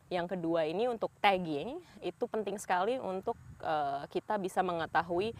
Yang 0.09 0.37
kedua 0.37 0.69
ini 0.69 0.85
untuk 0.85 1.09
tagging 1.17 1.81
itu 2.05 2.23
penting 2.29 2.61
sekali 2.61 3.01
untuk 3.01 3.35
eh, 3.61 4.05
kita 4.13 4.37
bisa 4.37 4.61
mengetahui 4.61 5.33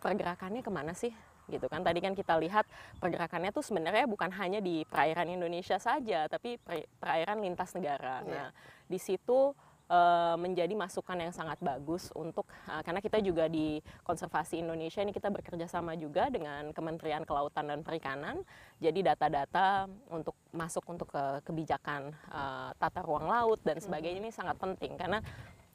pergerakannya 0.00 0.64
ke 0.64 0.72
mana 0.72 0.92
sih 0.96 1.12
gitu 1.50 1.66
kan 1.66 1.82
tadi 1.82 1.98
kan 1.98 2.14
kita 2.14 2.38
lihat 2.38 2.62
pergerakannya 3.02 3.50
tuh 3.50 3.66
sebenarnya 3.66 4.06
bukan 4.06 4.30
hanya 4.38 4.62
di 4.62 4.86
perairan 4.86 5.26
Indonesia 5.26 5.82
saja 5.82 6.30
tapi 6.30 6.56
per- 6.62 6.86
perairan 7.02 7.42
lintas 7.42 7.74
negara. 7.74 8.22
Iya. 8.22 8.30
Nah 8.30 8.48
di 8.86 8.98
situ 9.02 9.50
eh, 9.90 10.36
menjadi 10.38 10.70
masukan 10.78 11.18
yang 11.18 11.34
sangat 11.34 11.58
bagus 11.58 12.14
untuk 12.14 12.46
eh, 12.70 12.82
karena 12.86 13.02
kita 13.02 13.18
juga 13.18 13.50
di 13.50 13.82
konservasi 14.06 14.62
Indonesia 14.62 15.02
ini 15.02 15.10
kita 15.10 15.28
bekerja 15.34 15.66
sama 15.66 15.98
juga 15.98 16.30
dengan 16.30 16.70
Kementerian 16.70 17.26
Kelautan 17.26 17.66
dan 17.66 17.82
Perikanan. 17.82 18.46
Jadi 18.78 19.02
data-data 19.02 19.90
untuk 20.08 20.38
masuk 20.54 20.86
untuk 20.86 21.10
ke 21.10 21.42
kebijakan 21.42 22.14
eh, 22.14 22.70
tata 22.78 23.00
ruang 23.02 23.26
laut 23.26 23.58
dan 23.66 23.82
sebagainya 23.82 24.22
ini 24.22 24.30
sangat 24.30 24.54
penting 24.62 24.94
karena 24.94 25.18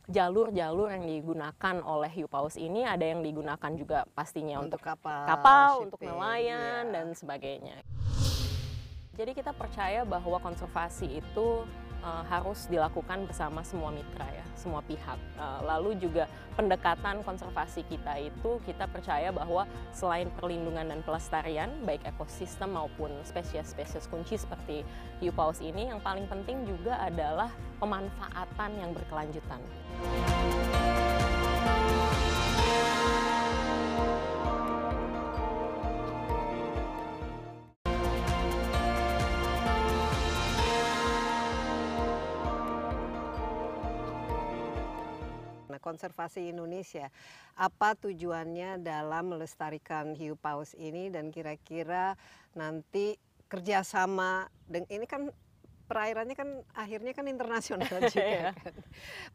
jalur-jalur 0.05 0.93
yang 0.93 1.05
digunakan 1.05 1.75
oleh 1.81 2.12
hiu 2.13 2.29
paus 2.29 2.62
ini 2.62 2.86
ada 2.86 3.01
yang 3.01 3.25
digunakan 3.25 3.72
juga 3.74 4.05
pastinya 4.13 4.62
Untuk 4.62 4.77
untuk 4.77 4.81
kapal, 4.86 5.25
kapal, 5.25 5.69
untuk 5.81 5.98
shipping, 5.98 6.13
nelayan 6.13 6.84
iya. 6.86 6.93
dan 6.93 7.07
sebagainya. 7.17 7.77
Jadi 9.15 9.31
kita 9.31 9.55
percaya 9.55 10.03
bahwa 10.03 10.38
konservasi 10.43 11.24
itu 11.24 11.48
eh, 12.06 12.24
harus 12.30 12.70
dilakukan 12.70 13.26
bersama 13.26 13.66
semua 13.66 13.90
mitra 13.90 14.30
ya, 14.30 14.46
semua 14.54 14.86
pihak. 14.86 15.18
Eh, 15.18 15.60
lalu 15.66 15.98
juga 15.98 16.30
pendekatan 16.54 17.26
konservasi 17.26 17.82
kita 17.90 18.22
itu 18.22 18.62
kita 18.64 18.86
percaya 18.86 19.34
bahwa 19.34 19.66
selain 19.92 20.30
perlindungan 20.38 20.86
dan 20.86 21.02
pelestarian 21.02 21.74
baik 21.84 22.06
ekosistem 22.06 22.78
maupun 22.78 23.10
spesies-spesies 23.26 24.08
kunci 24.08 24.38
seperti 24.38 24.86
hiu 25.20 25.34
paus 25.34 25.60
ini 25.60 25.90
yang 25.90 26.00
paling 26.00 26.30
penting 26.30 26.64
juga 26.70 27.02
adalah 27.02 27.50
pemanfaatan 27.82 28.72
yang 28.78 28.94
berkelanjutan. 28.94 29.60
Konservasi 45.86 46.50
Indonesia, 46.50 47.13
apa 47.54 47.94
tujuannya 47.94 48.82
dalam 48.82 49.38
melestarikan 49.38 50.18
hiu 50.18 50.34
paus 50.34 50.74
ini 50.74 51.13
dan 51.13 51.30
kira-kira 51.30 52.18
nanti 52.58 53.22
kerjasama 53.46 54.50
dengan 54.65 54.89
ini 54.89 55.06
kan 55.06 55.30
perairannya 55.86 56.34
kan 56.34 56.50
akhirnya 56.74 57.13
kan 57.13 57.30
internasional 57.30 57.86
juga 58.10 58.25
Iya. 58.25 58.51
kan, 58.58 58.74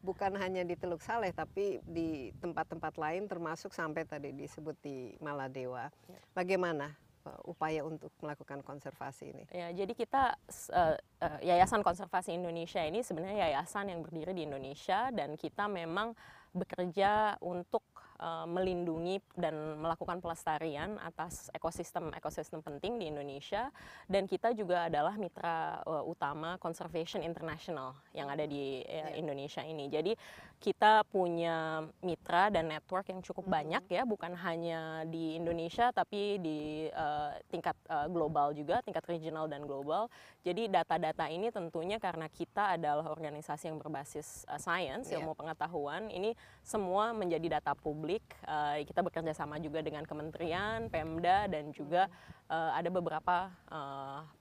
bukan 0.03 0.31
hanya 0.35 0.67
di 0.67 0.75
Teluk 0.75 0.99
Saleh 0.99 1.31
tapi 1.31 1.79
di 1.87 2.35
tempat-tempat 2.43 2.99
lain 2.99 3.31
termasuk 3.31 3.71
sampai 3.71 4.03
tadi 4.03 4.35
disebut 4.35 4.75
di 4.83 5.15
Maladewa. 5.23 5.87
Bagaimana 6.35 6.91
uh, 7.23 7.39
upaya 7.47 7.87
untuk 7.87 8.11
melakukan 8.19 8.59
konservasi 8.67 9.31
ini? 9.31 9.43
Ya, 9.55 9.71
jadi 9.71 9.95
kita 9.95 10.35
eh, 10.75 10.97
eh, 11.23 11.39
Yayasan 11.55 11.87
Konservasi 11.87 12.35
Indonesia 12.35 12.83
ini 12.83 12.99
sebenarnya 12.99 13.47
yayasan 13.47 13.87
yang 13.87 14.03
berdiri 14.03 14.35
di 14.35 14.43
Indonesia 14.43 15.07
dan 15.15 15.39
kita 15.39 15.71
memang 15.71 16.11
bekerja 16.51 17.35
untuk 17.39 17.83
eh, 18.21 18.45
melindungi 18.45 19.17
dan 19.33 19.81
melakukan 19.81 20.21
pelestarian 20.21 21.01
atas 21.01 21.49
ekosistem-ekosistem 21.51 22.61
penting 22.61 23.01
di 23.01 23.09
Indonesia 23.09 23.73
dan 24.05 24.29
kita 24.29 24.53
juga 24.53 24.85
adalah 24.87 25.17
mitra 25.17 25.81
eh, 25.81 26.03
utama 26.05 26.61
Conservation 26.61 27.25
International 27.25 27.97
yang 28.13 28.29
ada 28.29 28.45
di 28.45 28.83
Ya. 28.91 29.15
Indonesia 29.15 29.63
ini. 29.63 29.87
Jadi 29.87 30.11
kita 30.59 31.07
punya 31.07 31.81
mitra 32.03 32.51
dan 32.51 32.69
network 32.69 33.07
yang 33.07 33.23
cukup 33.23 33.47
banyak 33.47 33.81
ya, 33.87 34.03
bukan 34.03 34.35
hanya 34.37 35.07
di 35.07 35.39
Indonesia 35.39 35.89
tapi 35.89 36.37
di 36.37 36.59
eh, 36.85 37.31
tingkat 37.47 37.73
eh, 37.87 38.07
global 38.11 38.51
juga, 38.51 38.83
tingkat 38.83 39.07
regional 39.07 39.47
dan 39.47 39.63
global. 39.63 40.11
Jadi 40.43 40.67
data-data 40.67 41.31
ini 41.31 41.47
tentunya 41.49 41.97
karena 41.97 42.27
kita 42.27 42.75
adalah 42.75 43.07
organisasi 43.07 43.71
yang 43.71 43.79
berbasis 43.79 44.43
eh, 44.45 44.59
science, 44.59 45.07
Iya. 45.07 45.23
ilmu 45.23 45.33
pengetahuan, 45.33 46.11
ini 46.11 46.35
semua 46.61 47.15
menjadi 47.15 47.57
data 47.57 47.71
publik 47.71 48.10
publik. 48.11 48.27
Uh, 48.43 48.83
kita 48.83 48.99
bekerja 48.99 49.31
sama 49.31 49.55
juga 49.63 49.79
dengan 49.79 50.03
kementerian, 50.03 50.91
Pemda, 50.91 51.47
dan 51.47 51.71
juga 51.71 52.11
uh, 52.51 52.75
ada 52.75 52.91
beberapa 52.91 53.47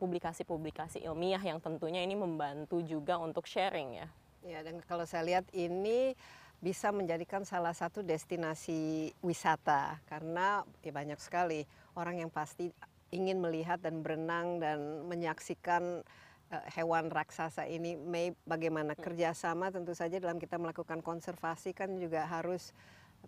publikasi-publikasi 0.02 1.06
uh, 1.06 1.14
ilmiah 1.14 1.38
yang 1.38 1.62
tentunya 1.62 2.02
ini 2.02 2.18
membantu 2.18 2.82
juga 2.82 3.14
untuk 3.22 3.46
sharing 3.46 4.02
ya. 4.02 4.08
Ya, 4.42 4.58
dan 4.66 4.82
kalau 4.82 5.06
saya 5.06 5.22
lihat 5.22 5.46
ini 5.54 6.18
bisa 6.58 6.90
menjadikan 6.90 7.46
salah 7.46 7.72
satu 7.72 8.02
destinasi 8.02 9.14
wisata 9.22 9.96
karena 10.10 10.66
ya 10.84 10.92
banyak 10.92 11.16
sekali 11.22 11.64
orang 11.96 12.20
yang 12.26 12.30
pasti 12.32 12.68
ingin 13.14 13.40
melihat 13.40 13.80
dan 13.80 14.04
berenang 14.04 14.60
dan 14.60 15.06
menyaksikan 15.06 16.02
uh, 16.50 16.64
hewan 16.74 17.06
raksasa 17.08 17.70
ini. 17.70 17.94
May 17.94 18.34
bagaimana 18.42 18.98
hmm. 18.98 19.02
kerjasama 19.06 19.70
tentu 19.70 19.94
saja 19.94 20.18
dalam 20.18 20.42
kita 20.42 20.58
melakukan 20.58 20.98
konservasi 21.06 21.70
kan 21.70 21.94
juga 22.02 22.26
harus 22.26 22.74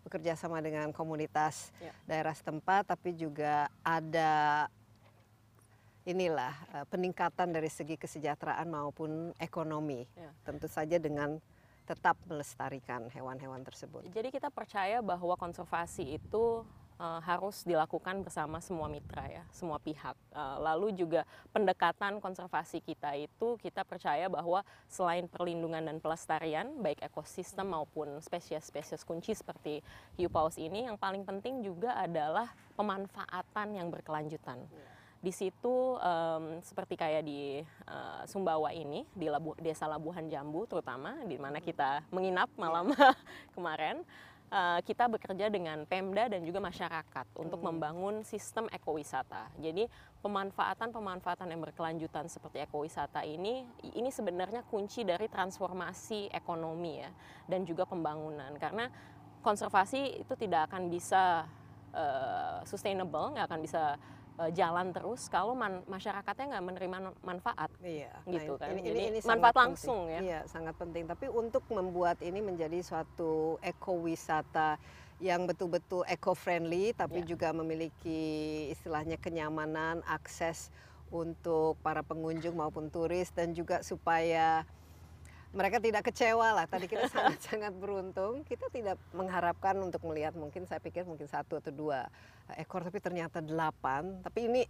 bekerja 0.00 0.32
sama 0.34 0.64
dengan 0.64 0.88
komunitas 0.90 1.70
ya. 1.78 1.92
daerah 2.08 2.32
setempat, 2.32 2.88
tapi 2.88 3.12
juga 3.12 3.68
ada 3.84 4.66
inilah 6.02 6.54
uh, 6.74 6.84
peningkatan 6.90 7.54
dari 7.54 7.70
segi 7.70 7.94
kesejahteraan 7.94 8.66
maupun 8.66 9.30
ekonomi. 9.38 10.08
Ya. 10.18 10.30
Tentu 10.42 10.66
saja 10.66 10.98
dengan 10.98 11.38
tetap 11.86 12.14
melestarikan 12.30 13.10
hewan-hewan 13.10 13.62
tersebut. 13.66 14.06
Jadi 14.14 14.30
kita 14.30 14.48
percaya 14.50 15.02
bahwa 15.02 15.34
konservasi 15.34 16.14
itu 16.14 16.62
uh, 17.02 17.18
harus 17.18 17.66
dilakukan 17.66 18.22
bersama 18.22 18.62
semua 18.62 18.86
mitra 18.86 19.26
ya, 19.26 19.42
semua 19.50 19.82
pihak. 19.82 20.14
Uh, 20.30 20.62
lalu 20.62 20.94
juga 20.94 21.26
pendekatan 21.50 22.22
konservasi 22.22 22.78
kita 22.78 23.18
itu 23.18 23.58
kita 23.58 23.82
percaya 23.82 24.30
bahwa 24.30 24.62
selain 24.86 25.26
perlindungan 25.26 25.82
dan 25.82 25.98
pelestarian 25.98 26.70
baik 26.78 27.02
ekosistem 27.02 27.74
maupun 27.74 28.22
spesies-spesies 28.22 29.02
kunci 29.02 29.34
seperti 29.34 29.82
hiu 30.14 30.30
paus 30.30 30.54
ini 30.54 30.86
yang 30.86 30.94
paling 30.94 31.26
penting 31.26 31.66
juga 31.66 31.98
adalah 31.98 32.54
pemanfaatan 32.78 33.74
yang 33.74 33.90
berkelanjutan. 33.90 34.62
Yeah 34.70 35.02
di 35.22 35.30
situ 35.30 35.94
um, 36.02 36.58
seperti 36.66 36.98
kayak 36.98 37.22
di 37.22 37.62
uh, 37.86 38.26
Sumbawa 38.26 38.74
ini 38.74 39.06
di 39.14 39.30
Labu, 39.30 39.54
desa 39.62 39.86
Labuhan 39.86 40.26
Jambu 40.26 40.66
terutama 40.66 41.14
di 41.30 41.38
mana 41.38 41.62
kita 41.62 42.02
menginap 42.10 42.50
malam 42.58 42.90
kemarin 43.54 44.02
uh, 44.52 44.80
kita 44.84 45.08
bekerja 45.08 45.48
dengan 45.48 45.88
Pemda 45.88 46.28
dan 46.28 46.44
juga 46.44 46.60
masyarakat 46.60 47.26
untuk 47.40 47.58
hmm. 47.58 47.66
membangun 47.72 48.14
sistem 48.22 48.68
ekowisata. 48.68 49.48
Jadi 49.56 49.88
pemanfaatan-pemanfaatan 50.20 51.48
yang 51.48 51.64
berkelanjutan 51.64 52.28
seperti 52.28 52.60
ekowisata 52.62 53.24
ini 53.24 53.64
ini 53.96 54.12
sebenarnya 54.12 54.62
kunci 54.68 55.02
dari 55.02 55.26
transformasi 55.26 56.30
ekonomi 56.30 57.00
ya 57.00 57.10
dan 57.48 57.64
juga 57.64 57.88
pembangunan 57.88 58.54
karena 58.60 58.92
konservasi 59.42 60.22
itu 60.22 60.38
tidak 60.38 60.70
akan 60.70 60.86
bisa 60.86 61.48
uh, 61.90 62.62
sustainable, 62.62 63.34
nggak 63.34 63.46
akan 63.50 63.60
bisa 63.64 63.98
uh, 64.38 64.50
jalan 64.52 64.94
terus 64.94 65.28
kalau 65.28 65.52
man, 65.52 65.84
masyarakatnya 65.88 66.56
nggak 66.56 66.66
menerima 66.72 66.98
manfaat 67.20 67.70
iya, 67.82 68.12
gitu 68.28 68.56
nah, 68.56 68.68
kan 68.68 68.76
ini, 68.76 68.80
jadi 68.84 69.00
ini, 69.00 69.08
ini 69.16 69.18
manfaat 69.26 69.56
langsung 69.56 70.08
penting. 70.08 70.16
ya 70.16 70.20
iya 70.22 70.40
sangat 70.48 70.74
penting 70.78 71.04
tapi 71.08 71.26
untuk 71.28 71.64
membuat 71.68 72.20
ini 72.24 72.40
menjadi 72.40 72.78
suatu 72.80 73.58
ekowisata 73.60 74.80
yang 75.22 75.46
betul-betul 75.46 76.02
eco-friendly 76.10 76.96
tapi 76.96 77.22
yeah. 77.22 77.28
juga 77.28 77.48
memiliki 77.54 78.22
istilahnya 78.74 79.20
kenyamanan 79.22 80.02
akses 80.08 80.72
untuk 81.12 81.76
para 81.84 82.00
pengunjung 82.00 82.56
maupun 82.56 82.88
turis 82.88 83.30
dan 83.30 83.52
juga 83.52 83.84
supaya 83.84 84.64
mereka 85.52 85.78
tidak 85.78 86.08
kecewa 86.08 86.56
lah. 86.56 86.66
Tadi 86.66 86.88
kita 86.88 87.06
sangat-sangat 87.14 87.72
beruntung. 87.76 88.44
Kita 88.48 88.68
tidak 88.72 88.96
mengharapkan 89.12 89.76
untuk 89.80 90.00
melihat 90.08 90.32
mungkin 90.32 90.64
saya 90.64 90.80
pikir 90.80 91.04
mungkin 91.04 91.28
satu 91.28 91.60
atau 91.60 91.72
dua 91.72 92.08
ekor, 92.56 92.84
tapi 92.84 92.98
ternyata 92.98 93.44
delapan. 93.44 94.20
Tapi 94.24 94.48
ini 94.48 94.62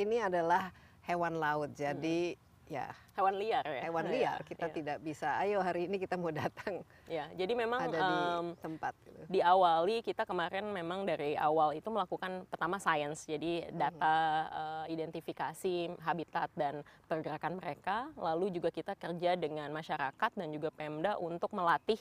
ini 0.00 0.16
adalah 0.22 0.72
hewan 1.04 1.36
laut, 1.36 1.74
jadi 1.74 2.38
hmm 2.38 2.51
ya 2.72 2.88
hewan 3.12 3.36
liar 3.36 3.60
ya 3.68 3.82
hewan 3.84 4.06
liar 4.08 4.40
ya, 4.40 4.48
kita 4.48 4.66
ya. 4.66 4.72
tidak 4.72 4.98
bisa 5.04 5.28
ayo 5.44 5.60
hari 5.60 5.84
ini 5.84 6.00
kita 6.00 6.16
mau 6.16 6.32
datang 6.32 6.80
ya 7.04 7.28
jadi 7.36 7.52
memang 7.52 7.92
ada 7.92 8.00
di 8.00 8.16
um, 8.16 8.46
tempat 8.56 8.96
gitu. 9.04 9.22
diawali 9.28 10.00
kita 10.00 10.24
kemarin 10.24 10.64
memang 10.72 11.04
dari 11.04 11.36
awal 11.36 11.76
itu 11.76 11.84
melakukan 11.92 12.48
pertama 12.48 12.80
sains 12.80 13.28
jadi 13.28 13.68
hmm. 13.68 13.76
data 13.76 14.16
uh, 14.48 14.84
identifikasi 14.88 15.92
habitat 16.00 16.48
dan 16.56 16.80
pergerakan 17.04 17.60
mereka 17.60 18.08
lalu 18.16 18.48
juga 18.48 18.72
kita 18.72 18.96
kerja 18.96 19.36
dengan 19.36 19.68
masyarakat 19.68 20.30
dan 20.32 20.48
juga 20.48 20.72
Pemda 20.72 21.20
untuk 21.20 21.52
melatih 21.52 22.00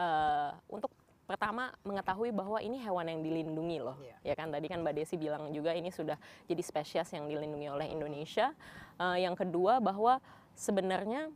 uh, 0.00 0.56
untuk 0.72 0.88
pertama 1.26 1.74
mengetahui 1.82 2.30
bahwa 2.30 2.62
ini 2.62 2.78
hewan 2.78 3.10
yang 3.10 3.20
dilindungi 3.20 3.78
loh 3.82 3.98
yeah. 4.00 4.32
ya 4.32 4.34
kan? 4.38 4.54
Tadi 4.54 4.66
kan 4.70 4.80
mbak 4.80 4.94
Desi 4.94 5.18
bilang 5.18 5.50
juga 5.50 5.74
ini 5.74 5.90
sudah 5.90 6.16
jadi 6.46 6.62
spesies 6.62 7.10
yang 7.12 7.26
dilindungi 7.26 7.68
oleh 7.68 7.86
Indonesia. 7.90 8.54
Uh, 8.96 9.18
yang 9.18 9.34
kedua 9.34 9.82
bahwa 9.82 10.22
sebenarnya 10.56 11.28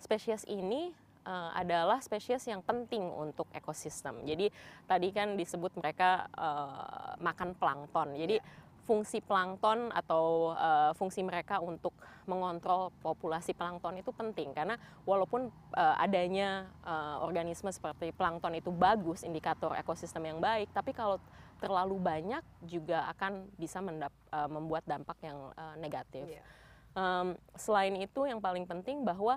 spesies 0.00 0.42
ini 0.48 0.90
uh, 1.28 1.52
adalah 1.54 2.00
spesies 2.00 2.42
yang 2.48 2.64
penting 2.64 3.04
untuk 3.04 3.46
ekosistem. 3.54 4.24
Jadi 4.24 4.50
tadi 4.88 5.08
kan 5.12 5.36
disebut 5.36 5.76
mereka 5.78 6.26
uh, 6.34 7.14
makan 7.20 7.54
plankton. 7.54 8.16
Jadi 8.16 8.40
yeah 8.40 8.66
fungsi 8.88 9.20
plankton 9.20 9.92
atau 9.92 10.56
uh, 10.56 10.96
fungsi 10.96 11.20
mereka 11.20 11.60
untuk 11.60 11.92
mengontrol 12.24 12.88
populasi 13.04 13.52
plankton 13.52 14.00
itu 14.00 14.08
penting 14.16 14.56
karena 14.56 14.80
walaupun 15.04 15.52
uh, 15.76 15.96
adanya 16.00 16.72
uh, 16.88 17.20
organisme 17.20 17.68
seperti 17.68 18.16
plankton 18.16 18.56
itu 18.56 18.72
bagus 18.72 19.28
indikator 19.28 19.76
ekosistem 19.76 20.24
yang 20.24 20.40
baik 20.40 20.72
tapi 20.72 20.96
kalau 20.96 21.20
terlalu 21.60 22.00
banyak 22.00 22.40
juga 22.64 23.04
akan 23.12 23.52
bisa 23.60 23.84
mendap, 23.84 24.14
uh, 24.32 24.48
membuat 24.48 24.86
dampak 24.86 25.18
yang 25.20 25.50
uh, 25.58 25.74
negatif. 25.76 26.24
Yeah. 26.24 26.46
Um, 26.94 27.34
selain 27.58 27.98
itu 27.98 28.24
yang 28.24 28.40
paling 28.40 28.64
penting 28.64 29.02
bahwa 29.04 29.36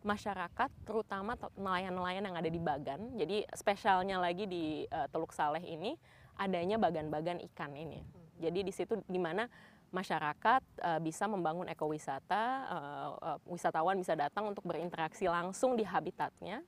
masyarakat 0.00 0.70
terutama 0.88 1.36
nelayan-nelayan 1.54 2.24
yang 2.24 2.36
ada 2.36 2.48
di 2.48 2.56
Bagan 2.56 3.20
jadi 3.20 3.44
spesialnya 3.52 4.16
lagi 4.16 4.48
di 4.48 4.88
uh, 4.88 5.04
Teluk 5.12 5.36
Saleh 5.36 5.60
ini 5.60 5.92
adanya 6.40 6.80
bagan-bagan 6.80 7.44
ikan 7.52 7.76
ini 7.76 8.00
jadi 8.40 8.64
di 8.64 8.72
situ 8.72 8.96
di 9.04 9.20
mana 9.20 9.46
masyarakat 9.90 10.62
uh, 10.80 11.00
bisa 11.02 11.26
membangun 11.26 11.66
ekowisata, 11.66 12.44
uh, 12.70 13.08
uh, 13.20 13.38
wisatawan 13.50 13.98
bisa 13.98 14.14
datang 14.14 14.48
untuk 14.48 14.64
berinteraksi 14.64 15.26
langsung 15.26 15.74
di 15.74 15.82
habitatnya. 15.82 16.62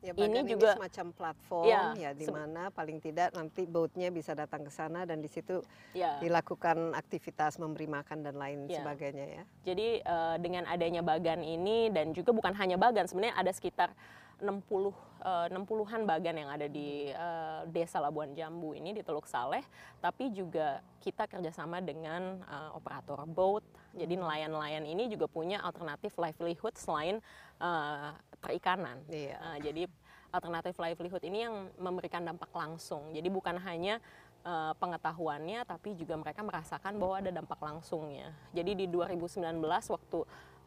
Ya, 0.00 0.16
ini 0.16 0.40
juga 0.48 0.72
ini 0.72 0.76
semacam 0.80 1.06
platform 1.12 1.68
ya, 1.68 1.92
ya 1.92 2.10
di 2.16 2.24
mana 2.24 2.72
paling 2.72 3.04
tidak 3.04 3.36
nanti 3.36 3.68
boatnya 3.68 4.08
bisa 4.08 4.32
datang 4.32 4.64
ke 4.64 4.72
sana 4.72 5.04
dan 5.04 5.20
di 5.20 5.28
situ 5.28 5.60
ya. 5.92 6.16
dilakukan 6.24 6.96
aktivitas 6.96 7.60
memberi 7.60 7.84
makan 7.84 8.24
dan 8.24 8.40
lain 8.40 8.64
ya. 8.64 8.80
sebagainya 8.80 9.26
ya. 9.28 9.44
Jadi 9.68 10.00
uh, 10.00 10.40
dengan 10.40 10.64
adanya 10.72 11.04
bagan 11.04 11.44
ini 11.44 11.92
dan 11.92 12.16
juga 12.16 12.32
bukan 12.32 12.56
hanya 12.56 12.80
bagan 12.80 13.04
sebenarnya 13.04 13.36
ada 13.36 13.52
sekitar 13.52 13.92
60 14.40 14.88
uh, 15.20 15.52
60-an 15.52 16.08
bagan 16.08 16.36
yang 16.40 16.48
ada 16.48 16.64
di 16.64 17.12
uh, 17.12 17.68
Desa 17.68 18.00
Labuan 18.00 18.32
Jambu 18.32 18.72
ini 18.72 18.96
di 18.96 19.04
Teluk 19.04 19.28
Saleh, 19.28 19.62
tapi 20.00 20.32
juga 20.32 20.80
kita 21.04 21.28
kerjasama 21.28 21.84
dengan 21.84 22.40
uh, 22.48 22.72
operator 22.72 23.20
boat. 23.28 23.64
Jadi 23.96 24.14
hmm. 24.14 24.22
nelayan-nelayan 24.22 24.84
ini 24.86 25.10
juga 25.10 25.26
punya 25.26 25.58
alternatif 25.62 26.14
livelihood 26.14 26.74
selain 26.78 27.18
uh, 27.58 28.14
perikanan. 28.38 29.02
Iya. 29.10 29.36
Uh, 29.38 29.58
jadi 29.62 29.82
alternatif 30.30 30.78
livelihood 30.78 31.22
ini 31.26 31.38
yang 31.46 31.54
memberikan 31.76 32.22
dampak 32.22 32.50
langsung. 32.54 33.10
Jadi 33.10 33.26
bukan 33.26 33.58
hanya 33.58 33.98
uh, 34.46 34.72
pengetahuannya, 34.78 35.66
tapi 35.66 35.98
juga 35.98 36.14
mereka 36.14 36.46
merasakan 36.46 36.96
bahwa 37.02 37.14
ada 37.18 37.30
dampak 37.34 37.58
langsungnya. 37.58 38.30
Jadi 38.54 38.74
di 38.78 38.86
2019 38.86 39.58
waktu 39.90 40.18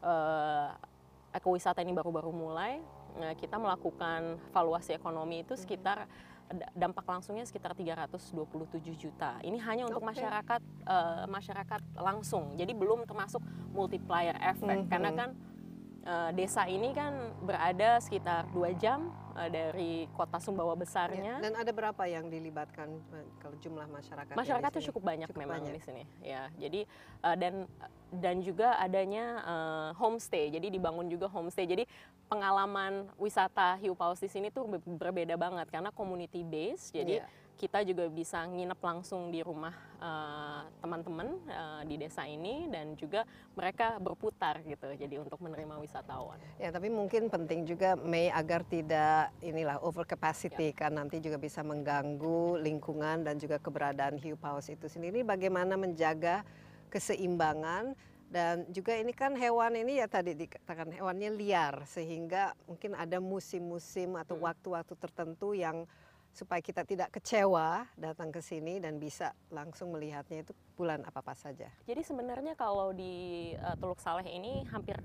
uh, 0.04 0.70
ekowisata 1.32 1.80
ini 1.82 1.96
baru-baru 1.96 2.30
mulai, 2.30 2.84
kita 3.14 3.62
melakukan 3.62 4.42
valuasi 4.50 4.98
ekonomi 4.98 5.46
itu 5.46 5.54
sekitar 5.54 6.10
dampak 6.76 7.06
langsungnya 7.08 7.46
sekitar 7.48 7.74
327 7.74 8.94
juta. 8.94 9.40
Ini 9.42 9.58
hanya 9.64 9.84
untuk 9.90 10.04
okay. 10.04 10.12
masyarakat 10.14 10.62
uh, 10.86 11.26
masyarakat 11.26 11.82
langsung. 11.98 12.54
Jadi 12.60 12.72
belum 12.78 13.08
termasuk 13.10 13.42
multiplier 13.74 14.38
effect 14.38 14.84
mm 14.84 14.86
-hmm. 14.86 14.92
karena 14.92 15.10
kan 15.16 15.30
uh, 16.06 16.30
desa 16.36 16.68
ini 16.68 16.92
kan 16.92 17.34
berada 17.44 18.00
sekitar 18.00 18.48
dua 18.52 18.76
jam 18.76 19.12
uh, 19.36 19.50
dari 19.50 20.08
kota 20.14 20.38
Sumbawa 20.40 20.76
besarnya. 20.76 21.40
Ya, 21.40 21.44
dan 21.44 21.54
ada 21.58 21.72
berapa 21.72 22.04
yang 22.08 22.28
dilibatkan 22.28 23.02
kalau 23.40 23.56
jumlah 23.60 23.88
masyarakat? 23.90 24.34
Masyarakatnya 24.36 24.82
cukup 24.92 25.04
banyak 25.04 25.30
cukup 25.32 25.42
memang 25.44 25.62
banyak. 25.64 25.76
di 25.80 25.82
sini. 25.84 26.04
Ya, 26.24 26.52
jadi 26.60 26.86
uh, 27.24 27.36
dan 27.36 27.54
dan 28.14 28.36
juga 28.46 28.78
adanya 28.78 29.26
uh, 29.44 29.90
homestay. 29.98 30.54
Jadi 30.54 30.70
dibangun 30.70 31.10
juga 31.10 31.26
homestay. 31.32 31.66
Jadi 31.66 31.84
pengalaman 32.30 33.10
wisata 33.18 33.78
hiu 33.82 33.94
paus 33.94 34.22
di 34.22 34.30
sini 34.30 34.50
tuh 34.50 34.66
berbeda 34.86 35.36
banget 35.38 35.68
karena 35.70 35.90
community 35.90 36.42
base. 36.46 36.94
Jadi 36.94 37.22
yeah. 37.22 37.42
Kita 37.58 37.86
juga 37.86 38.10
bisa 38.10 38.44
nginep 38.44 38.80
langsung 38.82 39.30
di 39.30 39.40
rumah 39.46 39.72
uh, 40.02 40.66
teman-teman 40.82 41.38
uh, 41.48 41.82
di 41.88 41.96
desa 41.96 42.26
ini 42.28 42.68
dan 42.68 42.98
juga 42.98 43.24
mereka 43.56 44.02
berputar 44.02 44.60
gitu 44.66 44.90
jadi 44.98 45.22
untuk 45.22 45.40
menerima 45.40 45.80
wisatawan. 45.80 46.42
Ya 46.58 46.74
tapi 46.74 46.90
mungkin 46.90 47.30
penting 47.30 47.64
juga 47.64 47.96
Mei 47.96 48.34
agar 48.34 48.66
tidak 48.66 49.32
inilah 49.40 49.80
over 49.86 50.04
capacity 50.04 50.74
ya. 50.74 50.86
kan 50.86 50.92
nanti 50.98 51.22
juga 51.22 51.38
bisa 51.38 51.62
mengganggu 51.62 52.60
lingkungan 52.60 53.24
dan 53.24 53.40
juga 53.40 53.62
keberadaan 53.62 54.18
hiu 54.20 54.36
paus 54.36 54.68
itu 54.68 54.90
sendiri 54.90 55.22
bagaimana 55.22 55.78
menjaga 55.80 56.42
keseimbangan 56.90 57.96
dan 58.34 58.66
juga 58.74 58.98
ini 58.98 59.14
kan 59.14 59.38
hewan 59.38 59.78
ini 59.78 60.02
ya 60.02 60.10
tadi 60.10 60.34
dikatakan 60.34 60.90
hewannya 60.90 61.30
liar 61.38 61.86
sehingga 61.86 62.58
mungkin 62.66 62.98
ada 62.98 63.22
musim-musim 63.22 64.18
atau 64.18 64.42
hmm. 64.42 64.46
waktu-waktu 64.50 64.94
tertentu 64.98 65.54
yang 65.54 65.86
supaya 66.34 66.60
kita 66.66 66.82
tidak 66.82 67.14
kecewa 67.14 67.86
datang 67.94 68.34
ke 68.34 68.42
sini 68.42 68.82
dan 68.82 68.98
bisa 68.98 69.38
langsung 69.54 69.94
melihatnya 69.94 70.42
itu 70.42 70.52
bulan 70.74 71.06
apa 71.06 71.22
apa 71.22 71.38
saja. 71.38 71.70
Jadi 71.86 72.02
sebenarnya 72.02 72.58
kalau 72.58 72.90
di 72.90 73.54
uh, 73.62 73.78
Teluk 73.78 74.02
Saleh 74.02 74.26
ini 74.26 74.66
hampir 74.74 74.98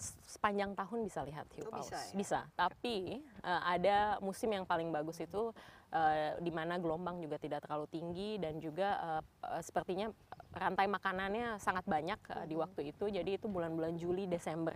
sepanjang 0.00 0.72
tahun 0.72 1.04
bisa 1.04 1.20
lihat 1.26 1.44
hiu 1.52 1.68
oh, 1.68 1.74
paus. 1.74 1.90
Bisa, 1.90 1.98
ya? 1.98 2.14
bisa. 2.16 2.40
Tapi 2.54 3.20
uh, 3.42 3.62
ada 3.66 4.16
musim 4.22 4.48
yang 4.54 4.64
paling 4.64 4.88
bagus 4.94 5.20
itu 5.20 5.52
uh, 5.92 6.38
di 6.38 6.54
mana 6.54 6.78
gelombang 6.78 7.18
juga 7.20 7.36
tidak 7.36 7.66
terlalu 7.66 7.90
tinggi 7.90 8.38
dan 8.38 8.56
juga 8.62 9.20
uh, 9.44 9.60
sepertinya 9.60 10.08
rantai 10.54 10.86
makanannya 10.86 11.58
sangat 11.58 11.84
banyak 11.84 12.20
uh, 12.30 12.46
di 12.46 12.54
waktu 12.54 12.94
itu. 12.94 13.10
Jadi 13.10 13.42
itu 13.42 13.50
bulan-bulan 13.50 13.98
Juli 13.98 14.30
Desember. 14.30 14.72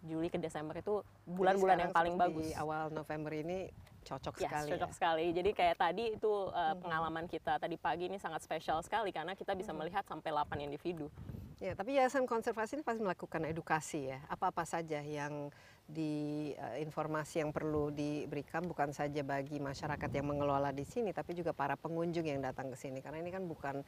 Juli 0.00 0.32
ke 0.32 0.40
Desember 0.40 0.76
itu 0.80 1.04
bulan-bulan 1.28 1.88
yang 1.88 1.92
paling 1.92 2.16
bagus. 2.16 2.52
Di 2.52 2.56
awal 2.56 2.88
November 2.92 3.32
ini 3.36 3.68
cocok 4.10 4.34
yes, 4.36 4.42
sekali. 4.50 4.68
cocok 4.74 4.90
ya? 4.90 4.96
sekali. 4.98 5.24
Jadi 5.30 5.50
kayak 5.54 5.76
tadi 5.78 6.04
itu 6.18 6.32
uh, 6.50 6.50
hmm. 6.50 6.82
pengalaman 6.82 7.24
kita 7.30 7.62
tadi 7.62 7.76
pagi 7.78 8.10
ini 8.10 8.18
sangat 8.18 8.42
spesial 8.42 8.82
sekali 8.82 9.14
karena 9.14 9.38
kita 9.38 9.54
bisa 9.54 9.70
hmm. 9.70 9.78
melihat 9.78 10.02
sampai 10.02 10.34
8 10.34 10.66
individu. 10.66 11.06
Ya, 11.60 11.76
tapi 11.76 11.92
Yayasan 11.92 12.24
Konservasi 12.24 12.80
ini 12.80 12.84
pasti 12.84 13.04
melakukan 13.04 13.44
edukasi 13.44 14.08
ya. 14.08 14.18
Apa-apa 14.32 14.64
saja 14.64 15.04
yang 15.04 15.52
di 15.84 16.50
uh, 16.56 16.80
informasi 16.80 17.44
yang 17.44 17.52
perlu 17.52 17.92
diberikan 17.92 18.64
bukan 18.64 18.96
saja 18.96 19.20
bagi 19.20 19.60
masyarakat 19.60 20.08
yang 20.08 20.26
mengelola 20.26 20.72
di 20.72 20.88
sini, 20.88 21.12
tapi 21.12 21.36
juga 21.36 21.52
para 21.52 21.76
pengunjung 21.76 22.24
yang 22.24 22.40
datang 22.40 22.72
ke 22.72 22.76
sini. 22.80 23.04
Karena 23.04 23.20
ini 23.20 23.28
kan 23.28 23.44
bukan 23.44 23.84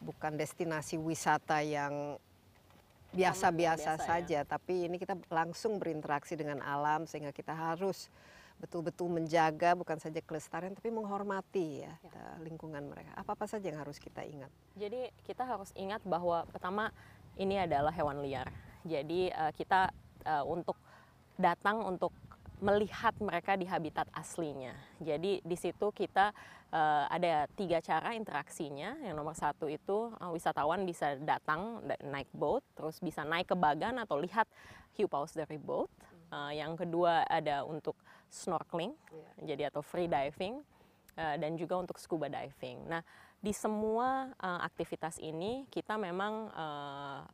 bukan 0.00 0.32
destinasi 0.40 0.96
wisata 0.96 1.60
yang 1.60 2.16
biasa-biasa 3.12 3.98
ya. 3.98 4.00
saja, 4.00 4.40
ya. 4.40 4.48
tapi 4.48 4.88
ini 4.88 4.96
kita 4.96 5.18
langsung 5.28 5.76
berinteraksi 5.76 6.38
dengan 6.38 6.64
alam 6.64 7.04
sehingga 7.04 7.34
kita 7.34 7.52
harus 7.52 8.08
betul-betul 8.60 9.08
menjaga 9.08 9.72
bukan 9.72 9.96
saja 9.96 10.20
kelestarian 10.20 10.76
tapi 10.76 10.92
menghormati 10.92 11.88
ya, 11.88 11.92
ya. 12.04 12.24
lingkungan 12.44 12.84
mereka. 12.84 13.16
Apa-apa 13.16 13.48
saja 13.48 13.72
yang 13.72 13.80
harus 13.80 13.96
kita 13.96 14.20
ingat? 14.20 14.52
Jadi 14.76 15.08
kita 15.24 15.48
harus 15.48 15.72
ingat 15.72 16.04
bahwa 16.04 16.44
pertama 16.52 16.92
ini 17.40 17.56
adalah 17.56 17.90
hewan 17.90 18.20
liar. 18.20 18.52
Jadi 18.84 19.32
uh, 19.32 19.52
kita 19.56 19.88
uh, 20.28 20.44
untuk 20.44 20.76
datang 21.40 21.80
untuk 21.88 22.12
melihat 22.60 23.16
mereka 23.24 23.56
di 23.56 23.64
habitat 23.64 24.04
aslinya. 24.12 24.76
Jadi 25.00 25.40
di 25.40 25.56
situ 25.56 25.88
kita 25.96 26.36
uh, 26.68 27.04
ada 27.08 27.48
tiga 27.56 27.80
cara 27.80 28.12
interaksinya. 28.12 29.00
Yang 29.00 29.14
nomor 29.16 29.32
satu 29.32 29.66
itu 29.72 30.12
uh, 30.20 30.30
wisatawan 30.36 30.84
bisa 30.84 31.16
datang 31.24 31.80
naik 32.04 32.28
boat, 32.36 32.60
terus 32.76 33.00
bisa 33.00 33.24
naik 33.24 33.48
ke 33.48 33.56
bagan 33.56 33.96
atau 34.04 34.20
lihat 34.20 34.44
hiu 35.00 35.08
paus 35.08 35.32
dari 35.32 35.56
boat. 35.56 35.88
Uh, 36.30 36.52
yang 36.52 36.76
kedua 36.78 37.26
ada 37.26 37.66
untuk 37.66 37.96
snorkeling, 38.30 38.94
yeah. 39.10 39.54
jadi 39.54 39.62
atau 39.74 39.82
free 39.82 40.06
diving, 40.06 40.62
uh, 41.18 41.36
dan 41.36 41.58
juga 41.58 41.76
untuk 41.82 41.98
scuba 41.98 42.30
diving. 42.30 42.86
Nah 42.86 43.02
di 43.40 43.52
semua 43.56 44.30
uh, 44.36 44.60
aktivitas 44.62 45.16
ini 45.18 45.64
kita 45.72 45.96
memang 45.96 46.52
uh, 46.52 47.24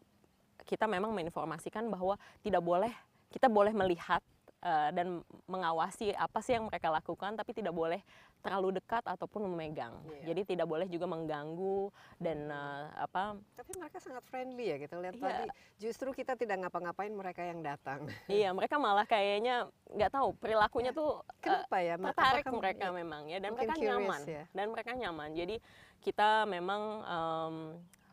kita 0.66 0.86
memang 0.86 1.14
menginformasikan 1.14 1.86
bahwa 1.90 2.14
tidak 2.42 2.62
boleh 2.62 2.94
kita 3.30 3.50
boleh 3.50 3.74
melihat 3.74 4.22
uh, 4.62 4.90
dan 4.92 5.20
mengawasi 5.50 6.14
apa 6.16 6.38
sih 6.40 6.56
yang 6.56 6.68
mereka 6.68 6.88
lakukan 6.88 7.36
tapi 7.36 7.52
tidak 7.52 7.74
boleh 7.74 8.00
terlalu 8.40 8.78
dekat 8.78 9.02
ataupun 9.02 9.50
memegang. 9.50 9.96
Yeah. 10.06 10.32
Jadi 10.32 10.56
tidak 10.56 10.66
boleh 10.70 10.86
juga 10.86 11.10
mengganggu 11.10 11.90
dan 12.22 12.46
uh, 12.46 12.94
apa 12.94 13.34
Tapi 13.58 13.72
mereka 13.74 13.98
sangat 13.98 14.22
friendly 14.30 14.70
ya 14.70 14.76
gitu 14.78 14.94
lihat 15.02 15.14
yeah. 15.18 15.24
tadi 15.24 15.46
justru 15.82 16.08
kita 16.14 16.38
tidak 16.38 16.62
ngapa-ngapain 16.62 17.10
mereka 17.10 17.42
yang 17.42 17.60
datang. 17.60 18.06
Iya, 18.36 18.52
mereka 18.52 18.76
malah 18.76 19.06
kayaknya 19.08 19.70
nggak 19.88 20.12
tahu 20.12 20.34
perilakunya 20.36 20.92
yeah. 20.92 21.00
tuh 21.00 21.10
kenapa 21.40 21.76
ya? 21.80 21.94
Tertarik 21.96 22.44
Apakah 22.44 22.60
mereka 22.60 22.86
ya, 22.86 22.92
memang 22.94 23.22
ya 23.26 23.38
dan 23.42 23.50
mereka 23.54 23.74
nyaman. 23.74 24.20
Ya? 24.26 24.44
Dan 24.52 24.66
mereka 24.70 24.90
nyaman. 24.94 25.30
Jadi 25.32 25.56
kita 26.04 26.44
memang 26.44 26.82
um, 27.06 27.56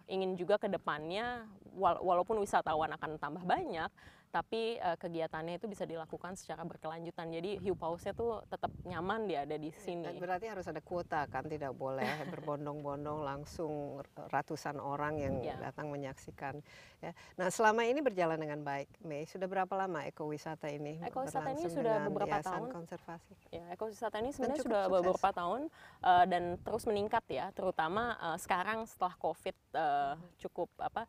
ingin 0.08 0.36
juga 0.36 0.60
ke 0.60 0.68
depannya 0.68 1.48
walaupun 1.80 2.38
wisatawan 2.42 2.92
akan 2.94 3.18
tambah 3.18 3.44
banyak 3.44 3.90
tapi 4.34 4.82
uh, 4.82 4.98
kegiatannya 4.98 5.62
itu 5.62 5.70
bisa 5.70 5.86
dilakukan 5.86 6.34
secara 6.34 6.66
berkelanjutan. 6.66 7.30
Jadi 7.30 7.62
hiu 7.62 7.78
pausnya 7.78 8.18
tuh 8.18 8.42
tetap 8.50 8.74
nyaman 8.82 9.30
dia 9.30 9.46
ada 9.46 9.54
di 9.62 9.70
sini. 9.70 10.10
Dan 10.10 10.18
berarti 10.18 10.50
harus 10.50 10.66
ada 10.66 10.82
kuota 10.82 11.30
kan, 11.30 11.46
tidak 11.46 11.78
boleh 11.78 12.02
berbondong-bondong 12.34 13.22
langsung 13.22 14.02
ratusan 14.34 14.82
orang 14.82 15.22
yang 15.22 15.38
yeah. 15.46 15.62
datang 15.62 15.94
menyaksikan. 15.94 16.66
Ya. 16.98 17.14
Nah 17.38 17.54
selama 17.54 17.86
ini 17.86 18.02
berjalan 18.02 18.42
dengan 18.42 18.66
baik, 18.66 18.90
Mei. 19.06 19.30
Sudah 19.30 19.46
berapa 19.46 19.70
lama 19.78 20.02
ekowisata 20.10 20.66
ini? 20.74 20.98
Ekowisata 21.06 21.54
ini 21.54 21.70
sudah 21.70 22.02
beberapa 22.10 22.42
tahun. 22.42 22.74
konservasi. 22.74 23.38
Ya, 23.54 23.70
ekowisata 23.70 24.18
ini 24.18 24.34
sebenarnya 24.34 24.66
sudah 24.66 24.84
sukses. 24.90 24.98
beberapa 24.98 25.30
tahun 25.30 25.62
uh, 26.02 26.26
dan 26.26 26.58
terus 26.58 26.90
meningkat 26.90 27.22
ya, 27.30 27.54
terutama 27.54 28.18
uh, 28.18 28.38
sekarang 28.42 28.90
setelah 28.90 29.14
COVID 29.22 29.56
uh, 29.78 30.18
cukup 30.42 30.74
apa 30.82 31.06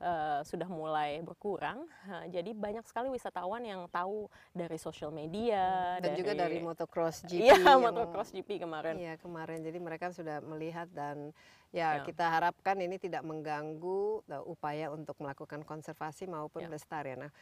uh, 0.00 0.40
sudah 0.42 0.66
mulai 0.66 1.20
berkurang. 1.22 1.86
Uh, 2.08 2.26
jadi 2.30 2.50
banyak 2.54 2.82
sekali 2.88 3.12
wisatawan 3.12 3.62
yang 3.62 3.86
tahu 3.90 4.26
dari 4.50 4.78
sosial 4.80 5.14
media 5.14 5.98
dan 6.00 6.14
dari, 6.14 6.18
juga 6.18 6.32
dari 6.34 6.58
motocross 6.58 7.22
GP. 7.28 7.50
Iya, 7.50 7.76
motocross 7.78 8.30
GP 8.34 8.64
kemarin. 8.64 8.96
Iya, 8.98 9.14
kemarin. 9.20 9.62
Jadi 9.62 9.78
mereka 9.78 10.10
sudah 10.10 10.42
melihat 10.42 10.88
dan 10.90 11.30
ya, 11.70 12.00
ya. 12.00 12.04
kita 12.06 12.26
harapkan 12.26 12.78
ini 12.80 12.98
tidak 12.98 13.22
mengganggu 13.22 14.24
uh, 14.30 14.44
upaya 14.46 14.90
untuk 14.90 15.18
melakukan 15.20 15.62
konservasi 15.62 16.26
maupun 16.26 16.64
ya. 16.64 16.68
pelestarian. 16.70 17.28
Nah, 17.28 17.32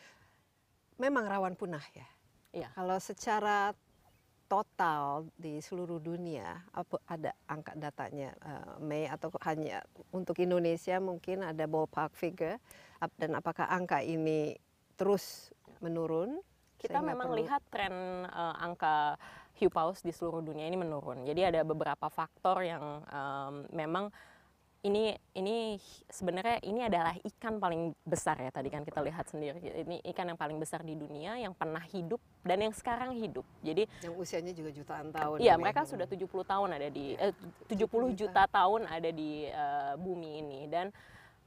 memang 1.01 1.25
rawan 1.29 1.55
punah 1.57 1.85
ya. 1.95 2.09
Iya. 2.53 2.69
Kalau 2.77 3.01
secara 3.01 3.73
total 4.53 5.25
di 5.41 5.65
seluruh 5.65 5.97
dunia 5.97 6.61
apa 6.77 7.01
ada 7.09 7.33
angka 7.49 7.73
datanya 7.73 8.37
uh, 8.45 8.77
Mei 8.85 9.09
atau 9.09 9.33
hanya 9.49 9.81
untuk 10.13 10.37
Indonesia 10.45 11.01
mungkin 11.01 11.41
ada 11.41 11.65
ballpark 11.65 12.13
figure 12.13 12.61
dan 13.17 13.33
apakah 13.33 13.65
angka 13.65 14.05
ini 14.05 14.53
terus 15.01 15.57
menurun? 15.81 16.45
Kita 16.77 17.01
memang 17.01 17.33
perlu... 17.33 17.41
lihat 17.41 17.65
tren 17.73 18.29
uh, 18.29 18.55
angka 18.61 19.17
hiu 19.57 19.73
paus 19.73 20.05
di 20.05 20.13
seluruh 20.13 20.45
dunia 20.45 20.69
ini 20.69 20.77
menurun. 20.77 21.25
Jadi 21.25 21.49
ada 21.49 21.65
beberapa 21.65 22.13
faktor 22.13 22.61
yang 22.61 23.01
um, 23.09 23.65
memang 23.73 24.13
ini 24.83 25.15
ini 25.39 25.79
sebenarnya 26.11 26.59
ini 26.67 26.83
adalah 26.83 27.15
ikan 27.23 27.63
paling 27.63 27.95
besar 28.03 28.35
ya 28.43 28.51
tadi 28.51 28.67
kan 28.67 28.83
kita 28.83 28.99
lihat 28.99 29.31
sendiri. 29.31 29.63
Ini 29.63 30.03
ikan 30.11 30.35
yang 30.35 30.39
paling 30.39 30.59
besar 30.59 30.83
di 30.83 30.99
dunia 30.99 31.39
yang 31.39 31.55
pernah 31.55 31.83
hidup 31.87 32.19
dan 32.43 32.59
yang 32.67 32.75
sekarang 32.75 33.15
hidup. 33.15 33.47
Jadi 33.63 33.87
yang 34.03 34.19
usianya 34.19 34.51
juga 34.51 34.75
jutaan 34.75 35.15
tahun 35.15 35.39
iya 35.39 35.55
mereka 35.55 35.87
sudah 35.87 36.03
70 36.11 36.27
tahun 36.27 36.69
ada 36.75 36.89
di 36.91 37.15
eh, 37.15 37.35
70 37.71 38.19
juta. 38.19 38.43
tahun 38.51 38.91
ada 38.91 39.11
di 39.15 39.47
uh, 39.55 39.95
bumi 40.03 40.43
ini. 40.43 40.61
Dan 40.67 40.91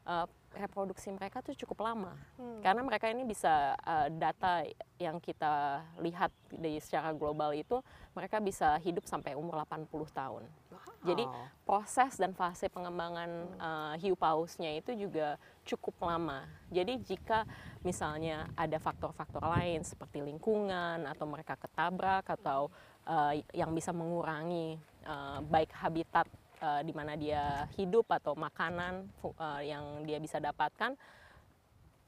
uh, 0.07 0.23
reproduksi 0.55 1.11
mereka 1.11 1.43
tuh 1.43 1.53
cukup 1.53 1.85
lama 1.85 2.15
hmm. 2.39 2.63
karena 2.63 2.81
mereka 2.81 3.11
ini 3.11 3.27
bisa 3.27 3.75
uh, 3.83 4.07
data 4.07 4.63
yang 4.95 5.19
kita 5.19 5.83
lihat 5.99 6.31
di 6.49 6.79
secara 6.79 7.11
global 7.11 7.51
itu 7.51 7.83
mereka 8.15 8.39
bisa 8.39 8.79
hidup 8.79 9.03
sampai 9.03 9.35
umur 9.35 9.59
80 9.67 9.91
tahun. 10.15 10.43
Wow. 10.71 10.95
Jadi 11.05 11.23
proses 11.67 12.17
dan 12.17 12.31
fase 12.33 12.71
pengembangan 12.71 13.29
uh, 13.59 13.93
hiu 13.99 14.15
pausnya 14.15 14.73
itu 14.73 14.95
juga 14.95 15.35
cukup 15.67 15.99
lama. 16.07 16.47
Jadi 16.71 16.97
jika 17.03 17.43
misalnya 17.85 18.49
ada 18.57 18.79
faktor-faktor 18.79 19.43
lain 19.43 19.83
seperti 19.85 20.23
lingkungan 20.23 21.05
atau 21.05 21.27
mereka 21.29 21.59
ketabrak 21.59 22.25
atau 22.25 22.71
uh, 23.05 23.33
yang 23.53 23.69
bisa 23.75 23.93
mengurangi 23.93 24.79
uh, 25.05 25.43
baik 25.45 25.69
habitat 25.75 26.25
uh, 26.65 26.82
di 26.82 26.93
mana 26.97 27.13
dia 27.13 27.69
hidup 27.78 28.10
atau 28.10 28.34
makanan 28.34 29.06
uh, 29.21 29.62
yang 29.62 30.01
dia 30.01 30.17
bisa 30.17 30.41
dapatkan 30.41 30.97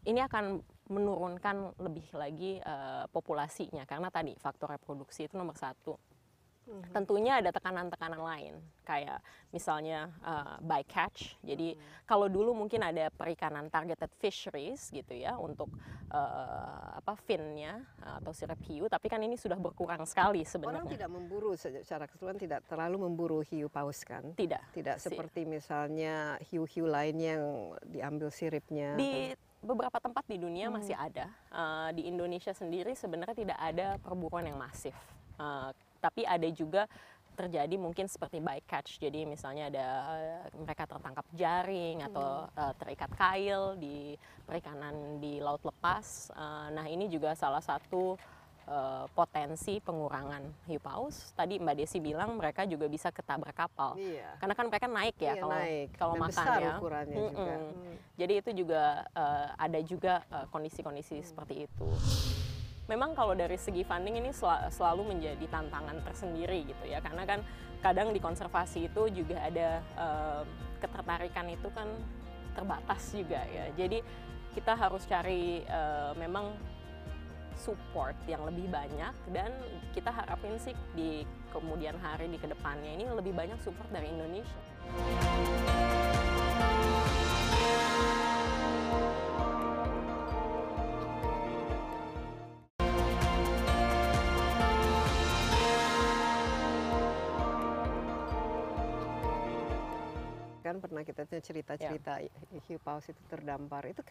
ini 0.08 0.24
akan 0.24 0.64
menurunkan 0.88 1.78
lebih 1.84 2.08
lagi 2.16 2.64
uh, 2.64 3.06
populasinya. 3.12 3.84
Karena 3.84 4.08
tadi 4.08 4.32
faktor 4.40 4.72
reproduksi 4.72 5.28
itu 5.28 5.36
nomor 5.36 5.60
satu 5.60 6.00
tentunya 6.92 7.40
ada 7.40 7.50
tekanan-tekanan 7.50 8.20
lain 8.20 8.56
kayak 8.84 9.20
misalnya 9.52 10.12
uh, 10.24 10.56
bycatch. 10.60 11.40
Jadi 11.44 11.76
kalau 12.04 12.28
dulu 12.28 12.56
mungkin 12.56 12.84
ada 12.84 13.08
perikanan 13.12 13.68
targeted 13.68 14.12
fisheries 14.20 14.92
gitu 14.92 15.16
ya 15.16 15.36
untuk 15.36 15.72
uh, 16.12 17.00
apa 17.00 17.16
finnya 17.24 17.84
atau 18.00 18.32
sirip 18.32 18.60
hiu, 18.68 18.88
tapi 18.88 19.08
kan 19.08 19.20
ini 19.20 19.36
sudah 19.36 19.56
berkurang 19.56 20.04
sekali 20.08 20.44
Orang 20.44 20.52
sebenarnya. 20.52 20.92
tidak 20.92 21.10
memburu 21.12 21.52
secara 21.56 22.08
keseluruhan 22.08 22.40
tidak 22.40 22.64
terlalu 22.68 23.08
memburu 23.08 23.40
hiu 23.44 23.68
paus 23.68 24.04
kan? 24.04 24.36
Tidak. 24.36 24.72
Tidak 24.76 24.98
Si- 25.00 25.08
seperti 25.12 25.44
misalnya 25.44 26.40
hiu-hiu 26.48 26.88
lainnya 26.88 27.40
yang 27.40 27.48
diambil 27.84 28.32
siripnya. 28.32 28.96
di 28.96 29.32
beberapa 29.58 29.98
tempat 30.00 30.24
di 30.30 30.38
dunia 30.38 30.70
Hmm. 30.70 30.80
masih 30.80 30.96
ada. 30.96 31.28
Uh, 31.52 31.90
di 31.92 32.08
Indonesia 32.08 32.54
sendiri 32.54 32.94
sebenarnya 32.94 33.36
tidak 33.36 33.60
ada 33.60 34.00
perburuan 34.00 34.48
yang 34.48 34.56
masif. 34.60 34.94
Uh, 35.38 35.70
tapi 35.98 36.24
ada 36.24 36.48
juga 36.48 36.86
terjadi 37.34 37.78
mungkin 37.78 38.10
seperti 38.10 38.42
bycatch. 38.42 38.98
Jadi 38.98 39.22
misalnya 39.24 39.70
ada 39.70 39.86
uh, 40.10 40.42
mereka 40.58 40.90
tertangkap 40.90 41.26
jaring 41.34 42.02
atau 42.02 42.50
Hmm. 42.50 42.58
uh, 42.58 42.74
terikat 42.74 43.12
kail 43.14 43.78
di 43.78 44.18
perikanan 44.42 45.22
di 45.22 45.38
laut 45.38 45.62
lepas. 45.62 46.34
Uh, 46.34 46.74
nah 46.74 46.90
ini 46.90 47.06
juga 47.06 47.38
salah 47.38 47.62
satu 47.62 48.18
uh, 48.66 49.06
potensi 49.14 49.78
pengurangan 49.78 50.42
hiu 50.66 50.82
paus. 50.82 51.30
Tadi 51.38 51.62
Mbak 51.62 51.76
Desi 51.78 52.02
bilang 52.02 52.42
mereka 52.42 52.66
juga 52.66 52.90
bisa 52.90 53.14
ketabrak 53.14 53.54
kapal. 53.54 53.94
Iya. 54.02 54.34
Karena 54.42 54.54
kan 54.58 54.66
mereka 54.66 54.88
naik 54.90 55.16
ya 55.18 55.38
Iya, 55.38 55.42
kalau 55.42 55.54
naik. 55.54 55.88
kalau 55.94 56.14
Dan 56.18 56.22
makan 56.26 56.34
besar 56.34 56.58
ya. 56.58 56.74
ukurannya 56.82 57.18
juga. 57.22 57.38
Mm-mm. 57.38 57.70
Hmm. 57.70 57.96
Jadi 58.18 58.34
itu 58.34 58.52
juga 58.66 58.84
eh, 59.14 59.48
ada 59.62 59.80
juga 59.86 60.14
eh, 60.28 60.46
kondisi-kondisi 60.50 61.22
seperti 61.22 61.70
itu. 61.70 61.88
Memang 62.88 63.12
kalau 63.20 63.36
dari 63.36 63.60
segi 63.60 63.84
funding 63.84 64.16
ini 64.16 64.32
sel- 64.32 64.72
selalu 64.72 65.12
menjadi 65.12 65.44
tantangan 65.52 66.00
tersendiri 66.08 66.64
gitu 66.72 66.88
ya, 66.88 67.04
karena 67.04 67.28
kan 67.28 67.44
kadang 67.84 68.16
di 68.16 68.20
konservasi 68.24 68.88
itu 68.88 69.12
juga 69.12 69.44
ada 69.44 69.84
eh, 69.84 70.42
ketertarikan 70.80 71.52
itu 71.52 71.68
kan 71.76 71.92
terbatas 72.56 73.12
juga 73.12 73.44
ya. 73.52 73.68
Jadi 73.76 74.00
kita 74.56 74.80
harus 74.80 75.04
cari 75.04 75.68
eh, 75.68 76.12
memang 76.16 76.56
support 77.60 78.16
yang 78.24 78.48
lebih 78.48 78.72
banyak 78.72 79.14
dan 79.36 79.52
kita 79.92 80.08
harapin 80.08 80.56
sih 80.56 80.78
di 80.96 81.28
kemudian 81.52 82.00
hari 82.00 82.32
di 82.32 82.40
ke 82.40 82.48
depannya 82.48 82.96
ini 82.96 83.04
lebih 83.12 83.36
banyak 83.36 83.60
support 83.60 83.92
dari 83.92 84.08
Indonesia. 84.16 84.62
Kan 100.78 100.86
pernah 100.86 101.02
kita 101.02 101.26
tuh 101.26 101.42
cerita-cerita 101.42 102.22
Ya. 102.22 102.30
hiu 102.70 102.78
paus 102.78 103.10
itu 103.10 103.18
terdampar 103.26 103.90
itu 103.90 104.06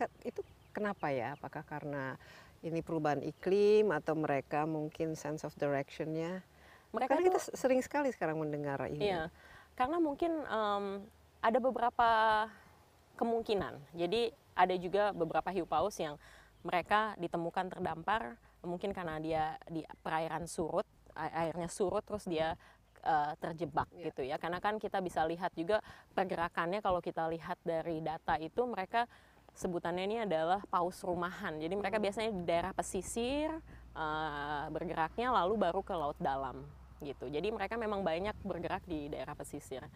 kenapa 0.75 1.15
ya 1.15 1.39
apakah 1.39 1.63
karena 1.63 2.19
ini 2.67 2.83
perubahan 2.83 3.23
iklim 3.23 3.95
atau 3.95 4.19
mereka 4.19 4.67
mungkin 4.67 5.15
sense 5.15 5.47
of 5.47 5.55
directionnya 5.55 6.43
Mereka 6.91 7.15
karena 7.15 7.23
kita 7.31 7.39
sering 7.55 7.79
sekali 7.87 8.11
sekarang 8.11 8.43
mendengar 8.43 8.83
ini 8.91 9.07
Iya, 9.07 9.31
karena 9.79 10.03
mungkin 10.03 10.43
em, 10.43 11.07
ada 11.39 11.59
beberapa 11.63 12.09
kemungkinan. 13.15 13.79
Jadi 13.95 14.33
ada 14.57 14.75
juga 14.75 15.13
beberapa 15.13 15.53
hiu 15.53 15.69
paus 15.69 15.95
yang 16.01 16.17
mereka 16.65 17.13
ditemukan 17.21 17.71
terdampar, 17.71 18.35
mungkin 18.65 18.91
karena 18.97 19.21
dia 19.21 19.61
di 19.69 19.85
perairan 20.01 20.49
surut, 20.49 20.89
airnya 21.15 21.69
surut 21.69 22.01
terus 22.03 22.25
dia 22.25 22.57
eh, 23.07 23.33
terjebak 23.39 23.87
Iya. 23.95 24.11
gitu 24.11 24.23
ya. 24.27 24.37
Karena 24.43 24.59
kan 24.59 24.83
kita 24.83 24.99
bisa 24.99 25.23
lihat 25.23 25.55
juga 25.55 25.79
pergerakannya 26.13 26.83
kalau 26.83 26.99
kita 26.99 27.31
lihat 27.31 27.63
dari 27.63 28.03
data 28.03 28.35
itu 28.43 28.67
mereka 28.67 29.07
sebutannya 29.55 30.05
ini 30.05 30.17
adalah 30.27 30.61
paus 30.67 31.01
rumahan. 31.07 31.57
Jadi 31.57 31.75
mereka 31.79 32.03
biasanya 32.03 32.35
di 32.35 32.43
daerah 32.43 32.75
pesisir 32.75 33.49
eh, 33.97 34.65
bergeraknya 34.75 35.31
lalu 35.31 35.55
baru 35.57 35.81
ke 35.87 35.95
laut 35.95 36.19
dalam 36.19 36.67
gitu. 37.01 37.29
Jadi 37.31 37.49
mereka 37.55 37.79
memang 37.79 38.03
banyak 38.03 38.35
bergerak 38.43 38.83
di 38.85 39.07
daerah 39.09 39.33
pesisir. 39.39 39.87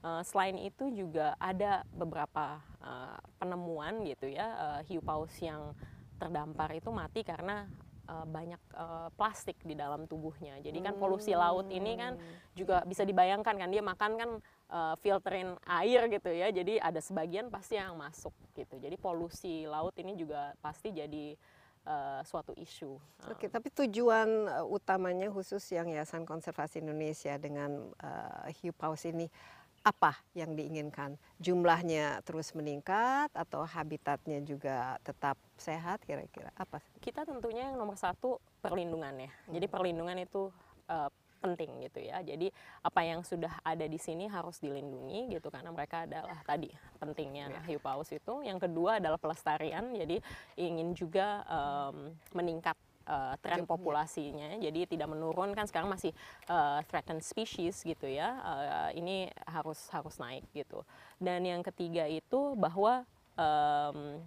Eh, 0.00 0.22
selain 0.24 0.56
itu 0.56 0.88
juga 0.88 1.36
ada 1.36 1.84
beberapa 1.92 2.56
eh, 2.80 3.20
penemuan 3.36 4.00
gitu 4.08 4.32
ya 4.32 4.80
eh, 4.80 4.80
hiu 4.88 5.04
paus 5.04 5.32
yang 5.44 5.76
terdampar 6.16 6.72
itu 6.72 6.88
mati 6.88 7.20
karena 7.20 7.68
eh, 8.10 8.26
banyak 8.26 8.62
eh, 8.74 9.08
plastik 9.14 9.62
di 9.62 9.78
dalam 9.78 10.10
tubuhnya. 10.10 10.58
Jadi 10.58 10.82
kan 10.82 10.98
polusi 10.98 11.30
laut 11.38 11.70
ini 11.70 11.94
kan 11.94 12.18
juga 12.58 12.82
bisa 12.82 13.06
dibayangkan 13.06 13.54
kan 13.54 13.70
dia 13.70 13.82
makan 13.86 14.12
kan 14.18 14.30
eh, 14.74 14.94
filterin 14.98 15.54
air 15.70 16.10
gitu 16.10 16.30
ya. 16.34 16.50
Jadi 16.50 16.82
ada 16.82 16.98
sebagian 16.98 17.46
pasti 17.46 17.78
yang 17.78 17.94
masuk 17.94 18.34
gitu. 18.58 18.82
Jadi 18.82 18.98
polusi 18.98 19.70
laut 19.70 19.94
ini 20.02 20.18
juga 20.18 20.58
pasti 20.58 20.90
jadi 20.90 21.38
eh, 21.86 22.20
suatu 22.26 22.50
isu. 22.58 22.98
Oke, 23.30 23.46
tapi 23.46 23.70
tujuan 23.72 24.28
uh, 24.50 24.66
utamanya 24.66 25.30
khusus 25.30 25.62
yang 25.72 25.88
Yayasan 25.88 26.26
Konservasi 26.26 26.82
Indonesia 26.82 27.36
dengan 27.40 27.94
uh, 28.00 28.44
hiu 28.60 28.74
paus 28.74 29.06
ini 29.08 29.30
apa 29.80 30.12
yang 30.36 30.52
diinginkan? 30.52 31.16
Jumlahnya 31.40 32.20
terus 32.28 32.52
meningkat 32.52 33.32
atau 33.32 33.64
habitatnya 33.64 34.44
juga 34.44 35.00
tetap 35.00 35.40
sehat 35.56 36.04
kira-kira? 36.04 36.52
Apa? 36.56 36.80
kita 37.00 37.24
tentunya 37.24 37.72
yang 37.72 37.80
nomor 37.80 37.96
satu 37.96 38.36
perlindungan 38.60 39.16
ya. 39.24 39.30
Jadi 39.56 39.66
perlindungan 39.66 40.20
itu 40.20 40.52
eh, 40.86 41.08
penting 41.40 41.88
gitu 41.88 42.04
ya. 42.04 42.20
Jadi 42.20 42.52
apa 42.84 43.00
yang 43.00 43.24
sudah 43.24 43.50
ada 43.64 43.88
di 43.88 43.96
sini 43.96 44.28
harus 44.28 44.60
dilindungi 44.60 45.32
gitu 45.32 45.48
karena 45.48 45.72
mereka 45.72 46.04
adalah 46.04 46.36
tadi 46.44 46.68
pentingnya 47.00 47.64
hiu 47.64 47.80
paus 47.80 48.12
itu. 48.12 48.44
Yang 48.44 48.68
kedua 48.68 49.00
adalah 49.00 49.16
pelestarian. 49.16 49.96
Jadi 49.96 50.20
ingin 50.60 50.92
juga 50.92 51.42
em, 51.48 52.12
meningkat 52.36 52.76
eh, 53.10 53.34
tren 53.42 53.66
populasinya. 53.66 54.54
Jadi 54.62 54.94
tidak 54.94 55.10
menurun 55.10 55.50
kan 55.50 55.66
sekarang 55.66 55.90
masih 55.90 56.14
eh, 56.46 56.78
threatened 56.86 57.26
species 57.26 57.82
gitu 57.82 58.06
ya. 58.06 58.38
Eh, 58.38 59.02
ini 59.02 59.16
harus 59.50 59.90
harus 59.90 60.14
naik 60.22 60.46
gitu. 60.54 60.86
Dan 61.18 61.42
yang 61.42 61.66
ketiga 61.66 62.06
itu 62.06 62.54
bahwa 62.54 63.02
em, 63.34 64.22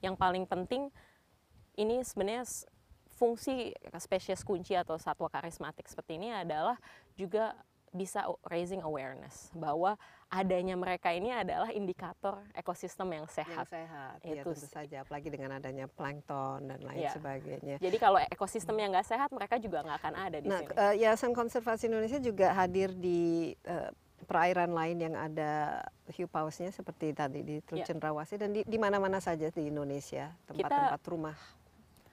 yang 0.00 0.16
paling 0.16 0.48
penting 0.48 0.88
ini 1.76 2.00
sebenarnya 2.00 2.48
fungsi 3.16 3.70
spesies 4.02 4.42
kunci 4.42 4.74
atau 4.74 4.98
satwa 4.98 5.30
karismatik 5.30 5.86
seperti 5.86 6.18
ini 6.18 6.34
adalah 6.34 6.74
juga 7.14 7.54
bisa 7.92 8.24
raising 8.48 8.80
awareness 8.80 9.52
bahwa 9.52 10.00
adanya 10.32 10.72
mereka 10.74 11.12
ini 11.12 11.28
adalah 11.28 11.68
indikator 11.68 12.40
ekosistem 12.56 13.04
yang 13.12 13.28
Yang 13.28 13.36
sehat. 13.44 13.64
sehat, 13.68 14.16
ya 14.24 14.40
Itu 14.40 14.48
tentu 14.48 14.64
sih. 14.64 14.72
saja. 14.72 14.96
Apalagi 15.04 15.28
dengan 15.28 15.60
adanya 15.60 15.84
plankton 15.84 16.72
dan 16.72 16.80
lain 16.80 17.04
Iya. 17.04 17.12
sebagainya. 17.12 17.76
Jadi 17.76 17.96
kalau 18.00 18.16
ekosistem 18.32 18.72
yang 18.80 18.96
nggak 18.96 19.04
sehat 19.04 19.28
mereka 19.28 19.60
juga 19.60 19.84
nggak 19.84 19.98
akan 20.00 20.14
ada 20.16 20.38
di 20.40 20.48
Nah, 20.48 20.60
sini. 20.64 20.72
uh, 20.72 20.94
Yayasan 20.96 21.36
Konservasi 21.36 21.92
Indonesia 21.92 22.16
juga 22.16 22.56
hadir 22.56 22.96
di 22.96 23.52
uh, 23.68 23.92
perairan 24.24 24.72
lain 24.72 24.96
yang 25.04 25.14
ada 25.20 25.84
hiu 26.08 26.24
pausnya 26.24 26.72
seperti 26.72 27.12
tadi 27.12 27.44
di 27.44 27.60
Teluk 27.60 27.84
Ya. 27.84 27.92
Cendrawasih 27.92 28.40
dan 28.40 28.56
di, 28.56 28.64
di 28.64 28.78
mana-mana 28.80 29.20
saja 29.20 29.52
di 29.52 29.68
Indonesia 29.68 30.32
tempat-tempat 30.48 31.00
rumah 31.04 31.36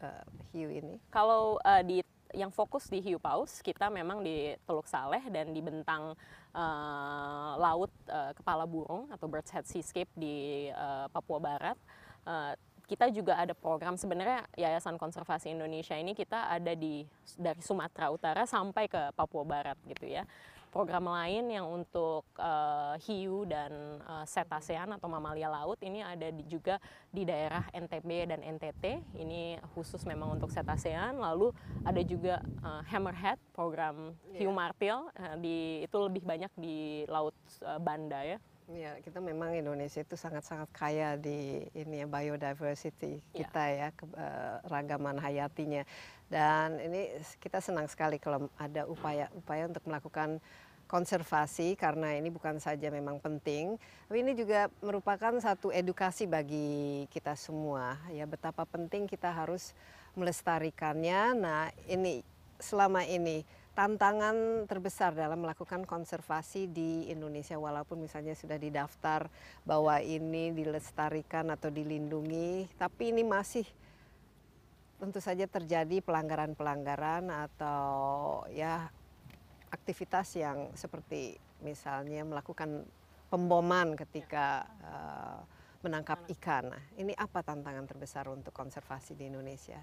uh, 0.04 0.26
hiu 0.52 0.68
ini. 0.68 1.00
Kalau 1.08 1.56
uh, 1.64 1.82
di 1.88 2.04
yang 2.34 2.54
fokus 2.54 2.88
di 2.88 3.02
hiu 3.02 3.18
paus, 3.18 3.62
kita 3.66 3.90
memang 3.90 4.22
di 4.22 4.54
Teluk 4.68 4.86
Saleh 4.86 5.22
dan 5.34 5.50
di 5.50 5.62
bentang 5.62 6.14
uh, 6.54 7.52
laut 7.58 7.90
uh, 8.10 8.32
kepala 8.38 8.70
burung 8.70 9.10
atau 9.10 9.26
bird's 9.26 9.50
head 9.50 9.66
seascape 9.66 10.10
di 10.14 10.70
uh, 10.70 11.10
Papua 11.10 11.40
Barat. 11.42 11.78
Uh, 12.26 12.54
kita 12.90 13.06
juga 13.14 13.38
ada 13.38 13.54
program 13.54 13.94
sebenarnya 13.94 14.50
Yayasan 14.58 14.98
Konservasi 14.98 15.54
Indonesia 15.54 15.94
ini 15.94 16.18
kita 16.18 16.50
ada 16.50 16.74
di 16.74 17.06
dari 17.38 17.62
Sumatera 17.62 18.10
Utara 18.10 18.50
sampai 18.50 18.90
ke 18.90 19.14
Papua 19.14 19.46
Barat 19.46 19.78
gitu 19.86 20.10
ya. 20.10 20.26
Program 20.70 21.02
lain 21.02 21.50
yang 21.50 21.66
untuk 21.66 22.30
uh, 22.38 22.94
hiu 23.02 23.42
dan 23.50 23.98
uh, 24.06 24.22
cetacean 24.30 24.94
atau 24.94 25.10
mamalia 25.10 25.50
laut 25.50 25.82
ini 25.82 26.06
ada 26.06 26.30
di, 26.30 26.46
juga 26.46 26.78
di 27.10 27.26
daerah 27.26 27.66
NTB 27.74 28.30
dan 28.30 28.46
NTT. 28.46 29.02
Ini 29.18 29.58
khusus 29.74 30.06
memang 30.06 30.38
untuk 30.38 30.54
cetacean. 30.54 31.18
Lalu 31.18 31.50
ada 31.82 32.02
juga 32.06 32.46
uh, 32.62 32.86
hammerhead 32.86 33.42
program 33.50 34.14
hiu 34.38 34.54
martil 34.54 35.10
uh, 35.18 35.36
di 35.42 35.82
itu 35.82 35.98
lebih 35.98 36.22
banyak 36.22 36.54
di 36.54 37.10
laut 37.10 37.34
uh, 37.66 37.82
Banda 37.82 38.22
ya. 38.22 38.38
Ya, 38.70 38.94
kita 39.02 39.18
memang 39.18 39.58
Indonesia 39.58 40.06
itu 40.06 40.14
sangat-sangat 40.14 40.70
kaya 40.70 41.18
di 41.18 41.66
ini 41.74 42.06
ya 42.06 42.08
biodiversity 42.08 43.18
Ya. 43.34 43.42
kita 43.42 43.64
ya, 43.66 43.88
keragaman 44.62 45.18
hayatinya. 45.18 45.82
Dan 46.30 46.78
ini 46.78 47.18
kita 47.42 47.58
senang 47.58 47.90
sekali 47.90 48.22
kalau 48.22 48.48
ada 48.56 48.86
upaya-upaya 48.86 49.66
untuk 49.66 49.84
melakukan 49.90 50.38
konservasi 50.90 51.78
karena 51.78 52.18
ini 52.18 52.34
bukan 52.34 52.58
saja 52.58 52.90
memang 52.90 53.22
penting, 53.22 53.78
tapi 54.10 54.26
ini 54.26 54.34
juga 54.34 54.74
merupakan 54.82 55.38
satu 55.38 55.70
edukasi 55.70 56.26
bagi 56.26 57.06
kita 57.14 57.38
semua 57.38 57.94
ya 58.10 58.26
betapa 58.26 58.66
penting 58.66 59.06
kita 59.06 59.30
harus 59.30 59.78
melestarikannya. 60.18 61.38
Nah, 61.38 61.70
ini 61.86 62.26
selama 62.58 63.06
ini 63.06 63.46
tantangan 63.78 64.68
terbesar 64.68 65.16
dalam 65.16 65.46
melakukan 65.46 65.88
konservasi 65.88 66.68
di 66.68 67.08
Indonesia 67.08 67.56
walaupun 67.56 68.04
misalnya 68.04 68.36
sudah 68.36 68.60
didaftar 68.60 69.32
bahwa 69.64 70.04
ini 70.04 70.52
dilestarikan 70.52 71.48
atau 71.56 71.72
dilindungi 71.72 72.68
tapi 72.76 73.16
ini 73.16 73.24
masih 73.24 73.64
tentu 75.00 75.24
saja 75.24 75.48
terjadi 75.48 76.04
pelanggaran-pelanggaran 76.04 77.32
atau 77.32 78.44
ya 78.52 78.92
aktivitas 79.72 80.36
yang 80.36 80.76
seperti 80.76 81.40
misalnya 81.64 82.28
melakukan 82.28 82.84
pemboman 83.32 83.96
ketika 83.96 84.68
uh, 84.84 85.40
menangkap 85.80 86.20
ikan. 86.36 86.76
Nah, 86.76 86.84
ini 87.00 87.16
apa 87.16 87.40
tantangan 87.40 87.88
terbesar 87.88 88.28
untuk 88.28 88.52
konservasi 88.52 89.16
di 89.16 89.32
Indonesia? 89.32 89.80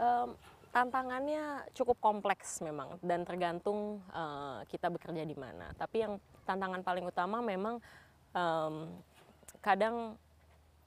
Um, 0.00 0.38
tantangannya 0.70 1.66
cukup 1.74 1.98
kompleks 1.98 2.62
memang 2.62 2.96
dan 3.02 3.26
tergantung 3.26 3.98
uh, 4.14 4.62
kita 4.70 4.86
bekerja 4.88 5.26
di 5.26 5.34
mana. 5.34 5.74
Tapi 5.74 6.06
yang 6.06 6.14
tantangan 6.46 6.80
paling 6.86 7.04
utama 7.04 7.42
memang 7.42 7.82
um, 8.32 8.74
kadang 9.60 10.14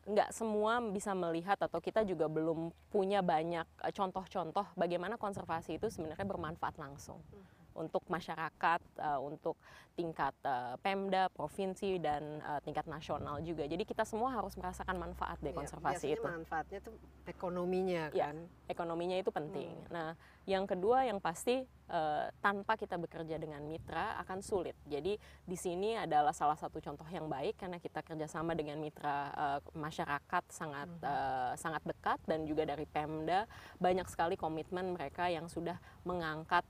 nggak 0.04 0.36
semua 0.36 0.84
bisa 0.84 1.16
melihat 1.16 1.56
atau 1.56 1.80
kita 1.80 2.04
juga 2.04 2.28
belum 2.28 2.76
punya 2.92 3.24
banyak 3.24 3.64
eh, 3.88 3.94
contoh-contoh 3.96 4.76
bagaimana 4.76 5.16
konservasi 5.16 5.80
itu 5.80 5.88
sebenarnya 5.88 6.28
bermanfaat 6.28 6.76
langsung. 6.76 7.24
Hmm 7.32 7.64
untuk 7.74 8.06
masyarakat, 8.06 8.82
uh, 9.02 9.20
untuk 9.22 9.58
tingkat 9.94 10.34
uh, 10.46 10.74
Pemda, 10.82 11.30
provinsi 11.30 12.02
dan 12.02 12.42
uh, 12.42 12.58
tingkat 12.66 12.86
nasional 12.90 13.38
juga. 13.46 13.66
Jadi 13.70 13.86
kita 13.86 14.06
semua 14.06 14.34
harus 14.34 14.58
merasakan 14.58 14.98
manfaat 14.98 15.38
dari 15.38 15.54
iya, 15.54 15.60
konservasi 15.62 16.06
ya, 16.10 16.16
itu. 16.18 16.24
manfaatnya 16.26 16.78
itu 16.82 16.92
ekonominya 17.30 18.04
iya, 18.14 18.30
kan. 18.34 18.38
Ya, 18.42 18.70
ekonominya 18.74 19.18
itu 19.22 19.30
penting. 19.30 19.70
Hmm. 19.70 19.94
Nah, 19.94 20.10
yang 20.44 20.68
kedua 20.68 21.08
yang 21.08 21.24
pasti 21.24 21.64
uh, 21.88 22.28
tanpa 22.44 22.76
kita 22.76 23.00
bekerja 23.00 23.40
dengan 23.40 23.64
mitra 23.64 24.20
akan 24.20 24.44
sulit. 24.44 24.76
Jadi 24.84 25.16
di 25.48 25.58
sini 25.58 25.96
adalah 25.96 26.36
salah 26.36 26.60
satu 26.60 26.84
contoh 26.84 27.08
yang 27.08 27.32
baik 27.32 27.56
karena 27.56 27.80
kita 27.80 28.04
kerjasama 28.04 28.52
dengan 28.52 28.76
mitra 28.84 29.32
uh, 29.32 29.60
masyarakat 29.72 30.44
sangat 30.52 30.92
hmm. 31.00 31.08
uh, 31.08 31.54
sangat 31.56 31.84
dekat 31.88 32.20
dan 32.28 32.44
juga 32.44 32.68
dari 32.68 32.84
Pemda 32.84 33.48
banyak 33.80 34.08
sekali 34.12 34.36
komitmen 34.36 34.92
mereka 34.92 35.32
yang 35.32 35.48
sudah 35.48 35.80
mengangkat 36.04 36.68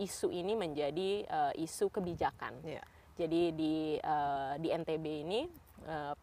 isu 0.00 0.32
ini 0.32 0.56
menjadi 0.56 1.28
isu 1.60 1.92
kebijakan. 1.92 2.64
Yeah. 2.64 2.86
Jadi 3.20 3.52
di 3.52 4.00
di 4.64 4.68
NTB 4.72 5.04
ini 5.28 5.44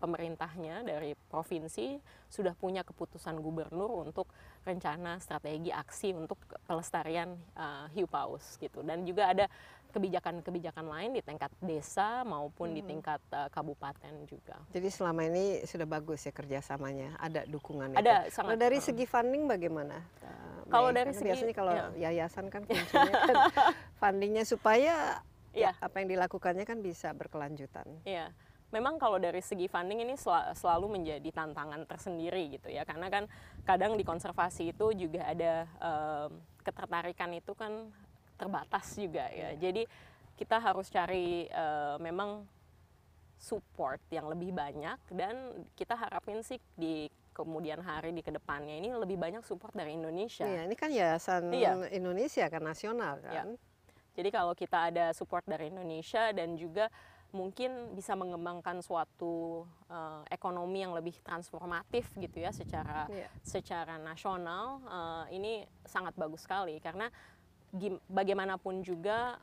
pemerintahnya 0.02 0.82
dari 0.82 1.13
provinsi 1.13 2.02
sudah 2.26 2.58
punya 2.58 2.82
keputusan 2.82 3.38
gubernur 3.38 4.02
untuk 4.02 4.34
rencana 4.65 5.20
strategi 5.22 5.70
aksi 5.74 6.15
untuk 6.15 6.39
pelestarian 6.65 7.36
uh, 7.58 7.86
hiu 7.93 8.08
paus 8.10 8.58
gitu 8.58 8.82
dan 8.82 9.04
juga 9.04 9.34
ada 9.34 9.46
kebijakan-kebijakan 9.96 10.86
lain 10.86 11.10
di 11.15 11.22
tingkat 11.24 11.50
desa 11.63 12.22
maupun 12.28 12.70
hmm. 12.70 12.78
di 12.78 12.82
tingkat 12.86 13.22
uh, 13.34 13.50
kabupaten 13.50 14.13
juga. 14.30 14.60
Jadi 14.70 14.88
selama 14.91 15.26
ini 15.26 15.63
sudah 15.63 15.88
bagus 15.88 16.28
ya 16.28 16.34
kerjasamanya, 16.36 17.15
ada 17.17 17.48
dukungan. 17.48 17.96
Ada 17.98 18.30
sangat. 18.30 18.54
Kalau 18.54 18.56
dari 18.60 18.80
segi 18.84 19.06
funding 19.08 19.50
bagaimana? 19.50 19.98
kalau 20.67 20.91
dari 20.91 21.15
segi 21.15 21.32
biasanya 21.32 21.56
kalau 21.56 21.72
ya. 21.72 22.12
yayasan 22.12 22.52
kan 22.52 22.60
kuncinya 22.67 23.13
kan 23.24 23.36
fundingnya 24.04 24.43
supaya 24.43 25.24
ya. 25.56 25.72
apa 25.80 26.04
yang 26.04 26.12
dilakukannya 26.12 26.67
kan 26.67 26.84
bisa 26.84 27.15
berkelanjutan. 27.15 27.88
Iya. 28.04 28.36
Memang 28.67 28.99
kalau 28.99 29.15
dari 29.15 29.39
segi 29.39 29.71
funding 29.71 30.03
ini 30.03 30.19
sel 30.19 30.51
selalu 30.51 30.99
menjadi 30.99 31.30
tantangan 31.32 31.88
tersendiri 31.88 32.51
gitu 32.51 32.67
ya 32.67 32.84
karena 32.84 33.08
kan 33.08 33.23
kadang 33.63 33.95
di 33.95 34.03
konservasi 34.03 34.75
itu 34.75 34.91
juga 34.91 35.23
ada 35.23 35.63
um, 35.80 36.36
ketertarikan 36.67 37.32
itu 37.32 37.56
kan 37.56 37.88
terbatas 38.36 38.91
juga 38.99 39.32
ya. 39.32 39.56
Iya. 39.56 39.71
Jadi 39.71 39.84
kita 40.36 40.60
harus 40.60 40.91
cari 40.91 41.47
uh, 41.49 41.95
memang 41.97 42.45
support 43.38 44.01
yang 44.10 44.27
lebih 44.27 44.51
banyak 44.51 44.97
dan 45.13 45.65
kita 45.77 45.93
harapin 45.93 46.41
sih 46.41 46.58
di 46.73 47.10
kemudian 47.38 47.86
hari 47.86 48.10
di 48.17 48.25
ke 48.25 48.34
depannya 48.34 48.82
ini 48.82 48.89
lebih 48.97 49.13
banyak 49.13 49.45
support 49.45 49.69
dari 49.77 49.93
Indonesia. 49.93 50.41
Iya, 50.41 50.65
ini 50.65 50.73
kan 50.73 50.89
yayasan 50.89 51.53
iya. 51.53 51.77
Indonesia 51.93 52.49
kan 52.49 52.65
nasional 52.65 53.21
kan. 53.21 53.34
Iya. 53.34 53.43
Jadi 54.17 54.30
kalau 54.34 54.58
kita 54.58 54.89
ada 54.89 55.13
support 55.13 55.45
dari 55.45 55.69
Indonesia 55.69 56.34
dan 56.34 56.58
juga 56.58 56.89
mungkin 57.38 57.93
bisa 57.93 58.17
mengembangkan 58.17 58.82
suatu 58.82 59.63
uh, 59.93 60.26
ekonomi 60.34 60.82
yang 60.82 60.97
lebih 60.97 61.13
transformatif 61.21 62.10
gitu 62.17 62.41
ya 62.41 62.50
secara 62.50 63.06
iya. 63.13 63.30
secara 63.45 64.02
nasional 64.02 64.82
uh, 64.89 65.26
ini 65.30 65.69
sangat 65.86 66.17
bagus 66.17 66.50
sekali 66.50 66.82
karena 66.82 67.13
bagaimanapun 68.10 68.82
juga 68.82 69.38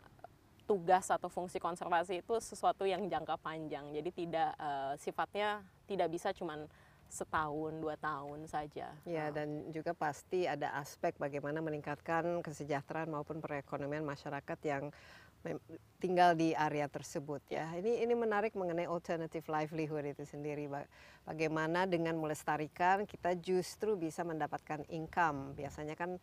tugas 0.66 1.06
atau 1.12 1.30
fungsi 1.30 1.62
konservasi 1.62 2.24
itu 2.24 2.34
sesuatu 2.42 2.82
yang 2.88 3.06
jangka 3.06 3.38
panjang 3.38 3.94
jadi 3.94 4.10
tidak 4.10 4.50
uh, 4.58 4.98
sifatnya 4.98 5.62
tidak 5.86 6.08
bisa 6.10 6.34
cuman 6.34 6.66
setahun 7.14 7.78
dua 7.78 7.94
tahun 7.94 8.50
saja. 8.50 8.90
Ya 9.06 9.30
dan 9.30 9.70
juga 9.70 9.94
pasti 9.94 10.50
ada 10.50 10.74
aspek 10.82 11.14
bagaimana 11.14 11.62
meningkatkan 11.62 12.42
kesejahteraan 12.42 13.14
maupun 13.14 13.38
perekonomian 13.38 14.02
masyarakat 14.02 14.58
yang 14.66 14.90
tinggal 16.00 16.36
di 16.36 16.52
area 16.52 16.88
tersebut 16.88 17.40
ya. 17.48 17.68
Ini 17.76 18.04
ini 18.04 18.14
menarik 18.16 18.52
mengenai 18.56 18.88
alternative 18.88 19.44
livelihood 19.48 20.04
itu 20.04 20.24
sendiri. 20.24 20.68
Bagaimana 21.24 21.88
dengan 21.88 22.16
melestarikan 22.20 23.04
kita 23.08 23.36
justru 23.36 23.96
bisa 23.96 24.24
mendapatkan 24.24 24.84
income. 24.92 25.56
Biasanya 25.56 25.96
kan 25.96 26.20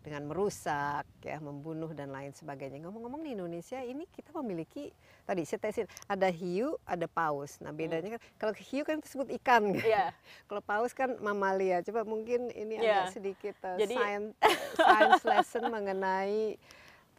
dengan 0.00 0.24
merusak, 0.32 1.04
ya, 1.20 1.36
membunuh 1.44 1.92
dan 1.92 2.08
lain 2.08 2.32
sebagainya. 2.32 2.80
Ngomong-ngomong 2.88 3.20
di 3.20 3.36
Indonesia 3.36 3.84
ini 3.84 4.08
kita 4.08 4.32
memiliki 4.32 4.88
tadi 5.28 5.44
saya 5.44 5.60
tesin 5.60 5.86
ada 6.08 6.24
hiu, 6.32 6.80
ada 6.88 7.04
paus. 7.04 7.60
Nah 7.60 7.68
bedanya 7.68 8.08
hmm. 8.08 8.16
kan 8.16 8.22
kalau 8.40 8.54
hiu 8.56 8.82
kan 8.88 9.04
disebut 9.04 9.28
ikan, 9.40 9.76
yeah. 9.84 10.16
kalau 10.48 10.64
paus 10.64 10.96
kan 10.96 11.20
mamalia. 11.20 11.84
Coba 11.84 12.08
mungkin 12.08 12.48
ini 12.56 12.80
yeah. 12.80 13.04
agak 13.04 13.20
sedikit 13.20 13.54
uh, 13.60 13.76
Jadi, 13.76 13.92
science, 13.92 14.32
science 14.80 15.22
lesson 15.28 15.64
mengenai 15.68 16.56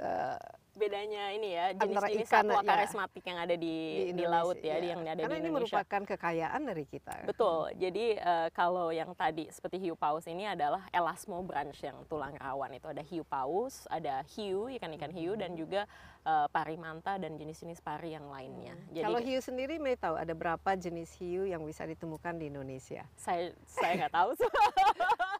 uh, 0.01 0.41
bedanya 0.71 1.35
ini 1.35 1.51
ya 1.51 1.65
jenis-jenis 1.75 2.27
satwa 2.31 2.63
ya, 2.63 2.67
karismatik 2.67 3.23
yang 3.27 3.39
ada 3.43 3.55
di 3.59 3.75
di, 4.11 4.23
di 4.23 4.25
laut 4.25 4.55
ya, 4.63 4.79
ya. 4.79 4.95
yang 4.95 5.03
ada 5.03 5.21
Karena 5.27 5.37
di 5.37 5.43
ini 5.43 5.49
merupakan 5.51 6.01
kekayaan 6.15 6.61
dari 6.63 6.85
kita. 6.87 7.27
Betul. 7.27 7.75
Jadi 7.75 8.15
uh, 8.15 8.47
kalau 8.55 8.89
yang 8.95 9.11
tadi 9.11 9.51
seperti 9.51 9.83
hiu 9.83 9.99
paus 9.99 10.23
ini 10.31 10.47
adalah 10.47 10.87
elasmobranch 10.95 11.79
yang 11.83 11.97
tulang 12.07 12.35
rawan 12.39 12.71
itu 12.71 12.87
ada 12.87 13.03
hiu 13.03 13.27
paus, 13.27 13.83
ada 13.91 14.23
hiu 14.31 14.71
ikan-ikan 14.71 15.11
hiu 15.11 15.35
dan 15.35 15.59
juga 15.59 15.83
uh, 16.23 16.47
pari 16.47 16.79
manta 16.79 17.19
dan 17.19 17.35
jenis-jenis 17.35 17.83
pari 17.83 18.15
yang 18.15 18.31
lainnya. 18.31 18.73
Hmm. 18.75 18.93
Jadi, 18.95 19.05
kalau 19.05 19.19
hiu 19.19 19.39
sendiri 19.43 19.75
may 19.77 19.99
tahu 19.99 20.15
ada 20.15 20.31
berapa 20.31 20.71
jenis 20.79 21.11
hiu 21.19 21.43
yang 21.43 21.67
bisa 21.67 21.83
ditemukan 21.83 22.39
di 22.39 22.47
Indonesia? 22.47 23.03
Saya 23.19 23.51
saya 23.67 24.07
nggak 24.07 24.13
tahu. 24.13 24.31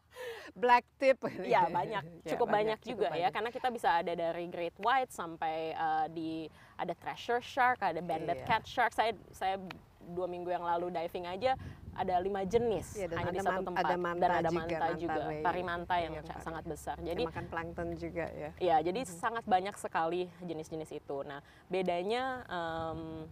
black 0.52 0.84
tip. 1.00 1.18
Ya 1.42 1.68
banyak, 1.68 2.04
ya, 2.04 2.20
cukup 2.36 2.48
ya, 2.48 2.52
banyak, 2.52 2.78
banyak 2.78 2.80
juga 2.84 3.06
cukup 3.08 3.16
ya, 3.16 3.28
banyak. 3.28 3.32
karena 3.32 3.50
kita 3.50 3.68
bisa 3.72 3.88
ada 4.04 4.12
dari 4.12 4.44
great 4.48 4.76
white 4.80 5.12
sampai 5.12 5.72
uh, 5.72 6.06
di 6.12 6.46
ada 6.76 6.92
treasure 6.96 7.40
shark, 7.40 7.80
ada 7.80 8.00
banded 8.04 8.42
yeah. 8.44 8.48
cat 8.48 8.64
shark. 8.68 8.92
Saya 8.92 9.16
saya 9.32 9.56
dua 10.02 10.26
minggu 10.26 10.50
yang 10.50 10.66
lalu 10.66 10.90
diving 10.90 11.30
aja 11.30 11.54
ada 11.92 12.16
lima 12.24 12.42
jenis 12.48 12.96
ya, 12.96 13.06
hanya 13.20 13.32
di 13.36 13.44
satu 13.44 13.68
tempat 13.68 13.84
ada 13.84 13.96
manta 14.00 14.24
dan 14.24 14.30
ada 14.40 14.48
juga, 14.48 14.60
manta 14.64 14.88
juga, 14.96 15.22
juga. 15.28 15.44
parimanta 15.44 15.96
yang 16.00 16.14
ya, 16.16 16.22
sangat 16.40 16.64
besar. 16.64 16.96
Jadi 17.04 17.22
makan 17.28 17.46
plankton 17.52 17.88
juga 18.00 18.26
ya. 18.32 18.50
Ya, 18.56 18.76
jadi 18.80 19.04
mm 19.04 19.08
-hmm. 19.12 19.20
sangat 19.20 19.44
banyak 19.44 19.76
sekali 19.76 20.32
jenis-jenis 20.40 20.90
itu. 20.96 21.16
Nah, 21.28 21.44
bedanya 21.68 22.48
um, 22.48 23.28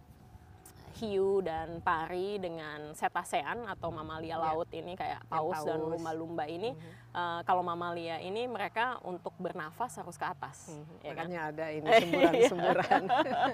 hiu 0.99 1.39
dan 1.39 1.79
pari 1.79 2.37
dengan 2.41 2.91
cetacean 2.91 3.63
atau 3.67 3.89
mamalia 3.91 4.35
yeah. 4.35 4.39
laut 4.39 4.69
ini 4.73 4.93
kayak 4.95 5.23
paus, 5.27 5.55
paus. 5.61 5.67
dan 5.67 5.79
lumba-lumba 5.79 6.45
ini 6.47 6.75
mm 6.75 6.77
-hmm. 6.77 7.15
uh, 7.15 7.39
kalau 7.47 7.63
mamalia 7.63 8.19
ini 8.19 8.47
mereka 8.47 8.99
untuk 9.07 9.31
bernafas 9.39 9.99
harus 9.99 10.19
ke 10.19 10.25
atas 10.25 10.71
mm 10.71 10.81
-hmm. 10.81 10.97
ya 11.05 11.13
kan? 11.15 11.25
ada 11.31 11.65
ini 11.71 11.87
semburan-semburan 12.01 13.03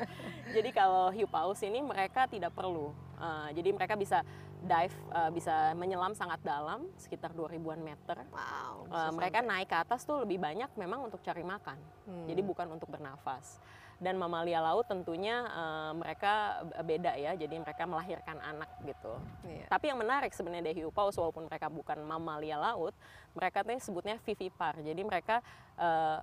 jadi 0.56 0.70
kalau 0.74 1.14
hiu 1.14 1.28
paus 1.30 1.62
ini 1.62 1.80
mereka 1.82 2.26
tidak 2.26 2.52
perlu 2.56 2.92
uh, 3.22 3.50
jadi 3.54 3.70
mereka 3.74 3.94
bisa 3.94 4.26
dive 4.58 4.96
uh, 5.14 5.30
bisa 5.30 5.78
menyelam 5.78 6.18
sangat 6.18 6.42
dalam 6.42 6.90
sekitar 6.98 7.30
2000-an 7.32 7.78
meter 7.78 8.18
wow, 8.34 8.90
uh, 8.90 9.12
mereka 9.14 9.46
naik 9.46 9.70
ke 9.70 9.78
atas 9.78 10.02
tuh 10.02 10.26
lebih 10.26 10.42
banyak 10.42 10.70
memang 10.74 11.06
untuk 11.06 11.22
cari 11.22 11.46
makan 11.46 11.78
hmm. 12.10 12.26
jadi 12.26 12.42
bukan 12.42 12.68
untuk 12.74 12.90
bernafas 12.90 13.62
dan 13.98 14.14
mamalia 14.14 14.62
laut 14.62 14.86
tentunya 14.86 15.42
uh, 15.50 15.92
mereka 15.98 16.62
beda 16.86 17.18
ya 17.18 17.34
jadi 17.34 17.58
mereka 17.58 17.90
melahirkan 17.90 18.38
anak 18.38 18.70
gitu 18.86 19.18
iya. 19.50 19.66
tapi 19.66 19.90
yang 19.90 19.98
menarik 19.98 20.30
sebenarnya 20.38 20.70
hiu 20.70 20.94
paus 20.94 21.18
walaupun 21.18 21.50
mereka 21.50 21.66
bukan 21.74 21.98
mamalia 22.06 22.62
laut 22.62 22.94
mereka 23.34 23.66
tuh 23.66 23.78
sebutnya 23.82 24.22
vivipar 24.22 24.78
jadi 24.86 25.02
mereka 25.02 25.42
uh, 25.82 26.22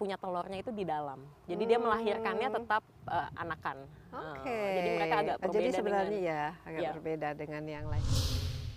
punya 0.00 0.16
telurnya 0.16 0.64
itu 0.64 0.72
di 0.72 0.88
dalam 0.88 1.20
jadi 1.44 1.62
hmm. 1.62 1.70
dia 1.70 1.78
melahirkannya 1.78 2.48
tetap 2.48 2.82
uh, 3.08 3.28
anakan 3.36 3.84
okay. 4.08 4.48
uh, 4.48 4.72
jadi 4.72 4.90
mereka 4.96 5.16
agak 5.20 5.36
berbeda 5.36 5.56
jadi 5.60 5.68
sebenarnya 5.76 6.08
dengan, 6.16 6.32
ya 6.32 6.44
agak 6.64 6.80
ya. 6.80 6.90
berbeda 6.96 7.28
dengan 7.36 7.62
yang 7.68 7.86
lain 7.92 8.06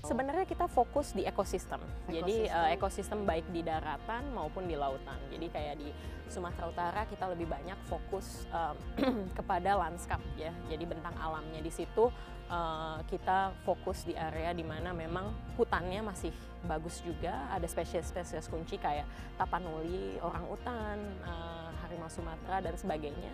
Sebenarnya 0.06 0.46
kita 0.46 0.70
fokus 0.70 1.18
di 1.18 1.26
ekosistem. 1.26 1.82
Jadi 2.06 2.46
Ekosistem. 2.46 2.62
uh, 2.62 2.70
ekosistem 2.78 3.20
baik 3.26 3.50
di 3.50 3.66
daratan 3.66 4.30
maupun 4.38 4.70
di 4.70 4.78
lautan. 4.78 5.18
Jadi 5.34 5.50
kayak 5.50 5.76
di 5.82 5.90
Sumatera 6.30 6.70
Utara 6.70 7.02
kita 7.10 7.26
lebih 7.34 7.50
banyak 7.50 7.78
fokus 7.90 8.46
um, 8.54 8.78
kepada 9.38 9.74
lanskap 9.82 10.22
ya. 10.38 10.54
Jadi 10.70 10.86
bentang 10.86 11.18
alamnya 11.18 11.58
di 11.58 11.74
situ 11.74 12.14
uh, 12.54 13.02
kita 13.10 13.58
fokus 13.66 14.06
di 14.06 14.14
area 14.14 14.54
di 14.54 14.62
mana 14.62 14.94
memang 14.94 15.58
hutannya 15.58 16.06
masih 16.06 16.30
bagus 16.70 17.02
juga. 17.02 17.50
Ada 17.50 17.66
spesies-spesies 17.66 18.46
kunci 18.46 18.78
kayak 18.78 19.10
tapanuli, 19.42 20.22
orang 20.22 20.46
utan, 20.46 20.98
uh, 21.26 21.74
harimau 21.82 22.10
Sumatera 22.14 22.62
dan 22.62 22.78
sebagainya. 22.78 23.34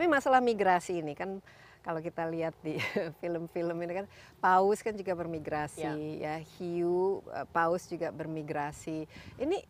Tapi 0.00 0.08
masalah 0.08 0.40
migrasi 0.40 1.04
ini 1.04 1.12
kan 1.12 1.44
kalau 1.84 2.00
kita 2.00 2.24
lihat 2.24 2.56
di 2.64 2.80
film-film 3.20 3.76
ini 3.84 4.00
kan 4.00 4.06
paus 4.40 4.80
kan 4.80 4.96
juga 4.96 5.12
bermigrasi 5.12 6.24
ya, 6.24 6.40
hiu 6.56 7.20
eh, 7.28 7.44
paus 7.52 7.84
juga 7.84 8.08
bermigrasi. 8.08 9.04
Ini 9.36 9.60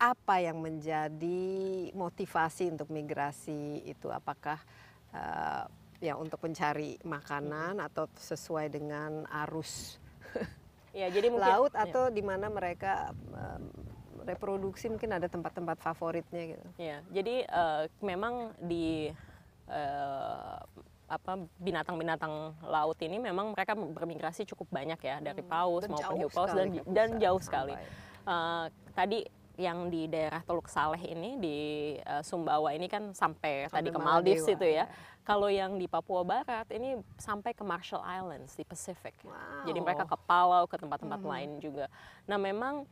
apa 0.00 0.40
yang 0.40 0.64
menjadi 0.64 1.44
motivasi 1.92 2.72
untuk 2.72 2.88
migrasi 2.88 3.84
itu? 3.84 4.08
Apakah 4.08 4.56
eh, 5.12 5.68
ya 6.00 6.16
untuk 6.16 6.40
mencari 6.40 6.96
makanan 7.04 7.76
atau 7.76 8.08
sesuai 8.16 8.72
dengan 8.72 9.28
arus 9.44 10.00
Ya, 10.96 11.12
jadi 11.12 11.28
mungkin 11.28 11.52
laut 11.52 11.76
ya. 11.76 11.84
atau 11.84 12.08
di 12.08 12.24
mana 12.24 12.48
mereka 12.48 13.12
em, 13.12 13.68
reproduksi 14.24 14.88
mungkin 14.88 15.12
ada 15.12 15.28
tempat-tempat 15.28 15.76
favoritnya 15.84 16.56
gitu. 16.56 16.66
Ya, 16.80 17.04
jadi 17.12 17.44
eh, 17.44 17.82
memang 18.00 18.56
di 18.56 19.12
eh, 19.68 20.58
apa 21.06 21.32
binatang-binatang 21.56 22.34
laut 22.66 22.98
ini 22.98 23.22
memang 23.22 23.54
mereka 23.54 23.78
bermigrasi 23.78 24.42
cukup 24.44 24.66
banyak 24.74 24.98
ya 24.98 25.22
dari 25.22 25.38
paus 25.40 25.86
Dan 25.86 25.94
maupun 25.94 26.16
hiu 26.18 26.26
paus 26.28 26.50
dan 26.50 26.68
dan 26.90 27.08
jauh 27.16 27.38
sekali. 27.38 27.78
sampai. 27.78 27.86
Eh, 28.26 28.64
tadi 28.90 29.18
yang 29.56 29.88
di 29.88 30.04
daerah 30.04 30.44
Teluk 30.44 30.68
Saleh 30.68 31.00
ini 31.00 31.38
di 31.38 31.58
eh, 31.96 32.22
Sumbawa 32.26 32.74
ini 32.74 32.90
kan 32.90 33.14
sampai 33.14 33.70
tadi 33.70 33.88
ke 33.88 33.96
Sampai 33.96 34.04
Maldives 34.04 34.42
Maladewa, 34.44 34.56
itu 34.58 34.66
ya. 34.68 34.84
Kalau 35.22 35.48
yang 35.48 35.74
di 35.74 35.86
Papua 35.86 36.22
Barat 36.22 36.66
ini 36.70 36.98
sampai 37.16 37.50
ke 37.50 37.62
Marshall 37.62 38.02
Islands 38.02 38.54
di 38.54 38.62
Pacific. 38.62 39.14
Jadi 39.62 39.78
mereka 39.78 40.04
Wow. 40.04 40.10
ke 40.10 40.16
Palau 40.22 40.64
ke 40.66 40.76
tempat-tempat 40.76 41.18
Mhm. 41.18 41.26
lain 41.26 41.50
juga. 41.58 41.86
Nah 42.26 42.36
memang 42.36 42.86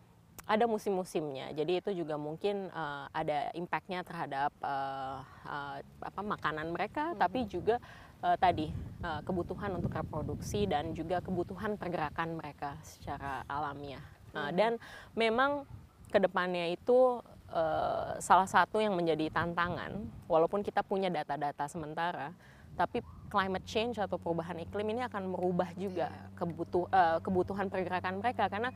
ada 0.44 0.68
musim-musimnya. 0.68 1.56
Jadi 1.56 1.80
itu 1.80 1.90
juga 2.04 2.20
mungkin 2.20 2.68
eh, 2.68 3.06
ada 3.16 3.48
impactnya 3.56 4.04
terhadap 4.04 4.52
eh, 4.60 5.18
eh, 5.48 5.76
apa 6.04 6.20
makanan 6.20 6.68
mereka, 6.68 7.16
tapi 7.16 7.48
juga 7.48 7.80
eh, 8.20 8.36
tadi 8.36 8.68
eh, 9.00 9.20
kebutuhan 9.24 9.80
untuk 9.80 9.96
reproduksi 9.96 10.68
dan 10.68 10.92
juga 10.92 11.24
kebutuhan 11.24 11.80
pergerakan 11.80 12.36
mereka 12.36 12.76
secara 12.84 13.40
alamiah. 13.48 14.04
Nah, 14.36 14.50
Dan 14.52 14.76
memang 15.16 15.64
ke 16.12 16.20
depannya 16.20 16.68
itu 16.76 17.24
eh, 17.48 18.20
salah 18.20 18.48
satu 18.50 18.84
yang 18.84 18.92
menjadi 18.92 19.32
tantangan, 19.32 19.96
walaupun 20.28 20.60
kita 20.60 20.84
punya 20.84 21.08
data-data 21.08 21.64
sementara, 21.72 22.36
tapi 22.76 23.00
climate 23.32 23.64
change 23.64 23.96
atau 23.96 24.20
perubahan 24.20 24.58
iklim 24.60 24.92
ini 24.92 25.06
akan 25.08 25.32
merubah 25.32 25.72
juga 25.78 26.12
kebutuh, 26.36 26.84
eh, 26.92 27.18
kebutuhan 27.24 27.72
pergerakan 27.72 28.20
mereka 28.20 28.52
karena 28.52 28.68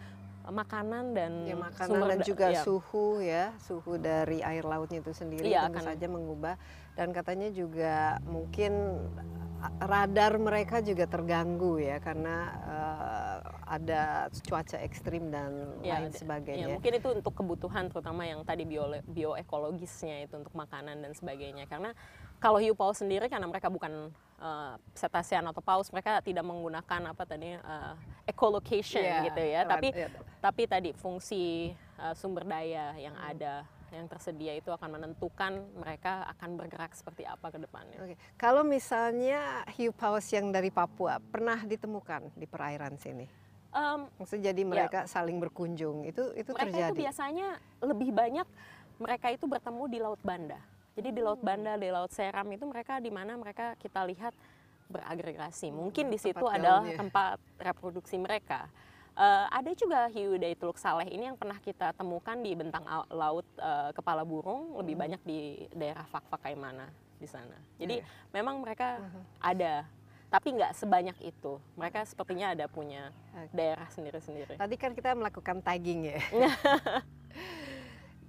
makanan 0.49 1.13
dan 1.13 1.33
Ya 1.45 1.55
makanan 1.55 1.89
sumber 1.89 2.09
dan 2.09 2.19
da- 2.19 2.27
juga 2.27 2.47
ya. 2.49 2.63
suhu 2.63 3.21
ya, 3.21 3.53
suhu 3.61 3.97
dari 3.97 4.41
air 4.41 4.65
lautnya 4.65 4.99
itu 4.99 5.13
sendiri 5.13 5.45
Iya, 5.47 5.69
tentu 5.69 5.79
akan- 5.79 5.89
saja 5.93 6.07
mengubah 6.07 6.55
dan 6.95 7.13
katanya 7.13 7.49
juga 7.49 7.95
mungkin 8.25 8.73
a- 9.59 9.75
radar 9.81 10.39
mereka 10.39 10.79
juga 10.81 11.05
terganggu 11.05 11.79
ya 11.79 11.99
karena 11.99 12.37
eh, 12.65 13.37
ada 13.69 14.03
cuaca 14.43 14.79
ekstrim 14.81 15.29
dan 15.29 15.77
Ya, 15.85 16.01
lain 16.01 16.11
sebagainya. 16.11 16.65
Ya, 16.65 16.75
mungkin 16.75 16.93
itu 16.95 17.09
untuk 17.13 17.35
kebutuhan 17.35 17.87
terutama 17.87 18.25
yang 18.25 18.41
tadi 18.43 18.65
bio 18.65 18.89
bioekologisnya 19.05 20.25
itu 20.25 20.35
untuk 20.37 20.55
makanan 20.55 20.99
dan 20.99 21.13
sebagainya. 21.13 21.69
Karena 21.69 21.93
kalau 22.39 22.57
hiu 22.57 22.73
paus 22.73 22.99
sendiri 22.99 23.29
karena 23.29 23.45
mereka 23.45 23.69
bukan 23.69 24.09
uh, 24.41 24.75
cetacean 24.95 25.45
atau 25.45 25.61
paus, 25.61 25.93
mereka 25.93 26.23
tidak 26.23 26.43
menggunakan 26.43 27.13
apa 27.13 27.23
tadi 27.27 27.55
uh, 27.55 27.93
echolocation 28.25 29.05
Iya, 29.05 29.27
gitu 29.29 29.43
ya. 29.43 29.61
Tapi 29.67 29.89
iya. 29.93 30.09
Tapi 30.39 30.65
tadi 30.65 30.91
fungsi 30.93 31.71
uh, 31.99 32.15
sumber 32.15 32.45
daya 32.45 32.95
yang 32.97 33.15
ada 33.19 33.63
yang 33.89 34.05
tersedia 34.05 34.53
itu 34.53 34.69
akan 34.69 35.01
menentukan 35.01 35.65
mereka 35.73 36.29
akan 36.37 36.61
bergerak 36.61 36.93
seperti 36.93 37.25
apa 37.25 37.49
ke 37.49 37.57
depannya. 37.57 37.97
Oke. 37.97 38.15
Kalau 38.37 38.61
misalnya 38.61 39.65
hiu 39.73 39.97
paus 39.97 40.29
yang 40.29 40.53
dari 40.53 40.69
Papua 40.69 41.17
pernah 41.19 41.65
ditemukan 41.65 42.37
di 42.37 42.45
perairan 42.45 43.01
sini, 43.01 43.25
Em, 43.69 44.09
maksudnya 44.17 44.53
jadi 44.53 44.63
mereka 44.65 45.01
saling 45.05 45.37
berkunjung 45.37 46.05
itu 46.05 46.33
itu 46.33 46.51
Ya. 46.53 46.57
mereka 46.57 46.69
terjadi. 46.69 46.89
itu 46.89 47.03
biasanya 47.05 47.49
lebih 47.81 48.11
banyak 48.13 48.47
mereka 48.97 49.27
itu 49.29 49.45
bertemu 49.45 49.85
di 49.89 49.99
laut 50.01 50.21
Banda. 50.25 50.61
Jadi 50.93 51.09
di 51.09 51.21
Hmm. 51.21 51.29
laut 51.31 51.41
Banda, 51.41 51.73
di 51.77 51.89
laut 51.89 52.11
Seram 52.11 52.49
itu 52.49 52.65
mereka 52.65 52.97
di 52.99 53.09
mana 53.09 53.37
mereka 53.37 53.77
kita 53.77 54.05
lihat 54.05 54.33
beragregasi. 54.87 55.69
Mungkin 55.71 56.09
di 56.09 56.19
situ 56.19 56.37
Hmm, 56.37 56.49
tempat 56.49 56.59
adalah 56.59 56.83
tempat 56.93 57.37
reproduksi 57.61 58.17
mereka. 58.17 58.69
Eh, 59.19 59.47
ada 59.51 59.71
juga 59.75 60.07
hiu 60.09 60.39
dari 60.39 60.55
Teluk 60.55 60.79
Saleh 60.79 61.11
ini 61.11 61.27
yang 61.27 61.35
pernah 61.35 61.59
kita 61.59 61.91
temukan 61.91 62.39
di 62.39 62.55
bentang 62.55 62.87
au- 62.87 63.11
laut 63.11 63.47
eh, 63.59 63.91
kepala 63.91 64.23
burung, 64.23 64.79
lebih 64.79 64.95
Hmm. 64.95 65.03
banyak 65.03 65.23
di 65.27 65.39
daerah 65.75 66.07
Fak-Fak 66.07 66.39
Kaimana 66.41 66.87
di 67.19 67.27
sana. 67.27 67.59
Jadi 67.77 67.99
Iya. 67.99 68.07
memang 68.31 68.63
mereka 68.63 69.03
Mhm. 69.03 69.23
ada, 69.43 69.75
tapi 70.29 70.55
nggak 70.55 70.71
sebanyak 70.73 71.19
itu. 71.21 71.59
Mereka 71.75 72.07
sepertinya 72.07 72.55
ada 72.55 72.71
punya 72.71 73.11
Oke. 73.35 73.51
daerah 73.51 73.91
sendiri-sendiri. 73.91 74.55
Tadi 74.55 74.75
kan 74.79 74.95
kita 74.95 75.11
melakukan 75.13 75.59
tagging 75.61 76.15
ya. 76.15 76.19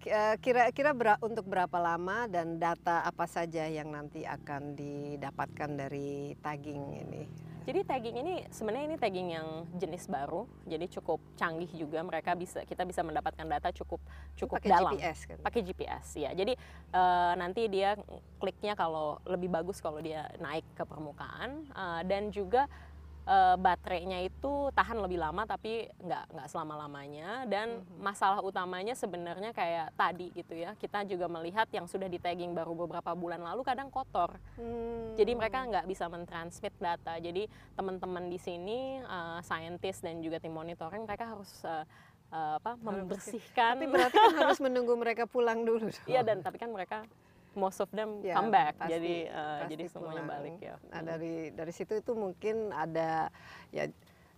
Eh, 0.02 0.36
Kira-kira 0.40 0.96
bera- 0.96 1.20
untuk 1.20 1.44
berapa 1.44 1.76
lama 1.76 2.24
dan 2.26 2.56
data 2.56 3.04
apa 3.04 3.28
saja 3.28 3.68
yang 3.68 3.92
nanti 3.92 4.24
akan 4.24 4.74
didapatkan 4.74 5.70
dari 5.70 6.34
tagging 6.40 6.82
ini? 6.98 7.24
Jadi 7.70 7.86
tagging 7.86 8.18
ini 8.26 8.36
sebenarnya 8.50 8.86
ini 8.90 8.98
tagging 8.98 9.30
yang 9.30 9.48
jenis 9.78 10.10
baru, 10.10 10.50
jadi 10.66 10.90
cukup 10.90 11.22
canggih 11.38 11.70
juga. 11.70 12.02
Mereka 12.02 12.34
bisa 12.34 12.66
kita 12.66 12.82
bisa 12.82 13.06
mendapatkan 13.06 13.46
data 13.46 13.70
cukup 13.70 14.02
cukup 14.34 14.58
Pakai 14.58 14.74
dalam. 14.74 14.98
GPS 14.98 15.20
kan? 15.30 15.38
Pakai 15.38 15.62
GPS 15.62 16.08
ya. 16.18 16.34
Jadi 16.34 16.58
eh, 16.90 17.34
nanti 17.38 17.70
dia 17.70 17.94
kliknya 18.42 18.74
kalau 18.74 19.22
lebih 19.30 19.54
bagus 19.54 19.78
kalau 19.86 20.02
dia 20.02 20.26
naik 20.42 20.66
ke 20.74 20.82
permukaan 20.82 21.70
eh, 21.70 22.02
dan 22.10 22.34
juga 22.34 22.66
eh, 23.24 23.56
baterainya 23.56 24.20
itu 24.22 24.70
tahan 24.72 25.00
lebih 25.00 25.20
lama 25.20 25.44
tapi 25.44 25.88
nggak 25.98 26.24
nggak 26.34 26.48
selama 26.48 26.86
lamanya 26.86 27.44
dan 27.46 27.82
Mhm. 27.82 28.00
masalah 28.00 28.40
utamanya 28.40 28.94
sebenarnya 28.94 29.52
kayak 29.52 29.94
tadi 29.94 30.32
gitu 30.34 30.54
ya 30.54 30.76
kita 30.76 31.04
juga 31.04 31.26
melihat 31.26 31.68
yang 31.70 31.86
sudah 31.86 32.06
di 32.06 32.18
tagging 32.18 32.52
baru 32.52 32.74
beberapa 32.76 33.12
bulan 33.14 33.40
lalu 33.40 33.62
kadang 33.62 33.90
kotor 33.90 34.36
Hmm. 34.56 35.14
jadi 35.16 35.32
mereka 35.34 35.66
nggak 35.66 35.86
bisa 35.86 36.06
mentransmit 36.06 36.74
data. 36.76 37.16
Jadi 37.16 37.46
teman-teman 37.74 38.28
di 38.28 38.38
sini, 38.38 39.00
uh, 39.02 39.40
scientist 39.40 40.02
dan 40.02 40.20
juga 40.20 40.38
tim 40.38 40.52
monitoring, 40.52 41.04
mereka 41.04 41.32
harus 41.32 41.50
uh, 41.64 41.84
uh, 42.30 42.56
apa, 42.58 42.76
membersihkan. 42.78 43.78
Tapi 43.78 43.86
berarti 43.88 44.16
kan 44.18 44.36
harus 44.36 44.60
menunggu 44.66 44.94
mereka 44.96 45.24
pulang 45.26 45.64
dulu. 45.64 45.88
Iya 46.06 46.22
dan 46.22 46.42
tapi 46.42 46.58
kan 46.58 46.70
mereka 46.70 47.04
most 47.52 47.80
of 47.80 47.90
them 47.90 48.22
Ya, 48.22 48.34
come 48.34 48.50
back. 48.50 48.78
pasti- 48.78 48.92
jadi 48.92 49.16
uh, 49.28 49.60
pasti 49.60 49.72
jadi 49.72 49.84
semuanya 49.88 50.14
pulang. 50.20 50.30
balik 50.30 50.56
ya. 50.60 50.76
Nah 50.88 51.02
dari 51.02 51.36
dari 51.50 51.72
situ 51.72 51.94
itu 51.94 52.12
mungkin 52.14 52.56
ada 52.70 53.34
ya 53.70 53.90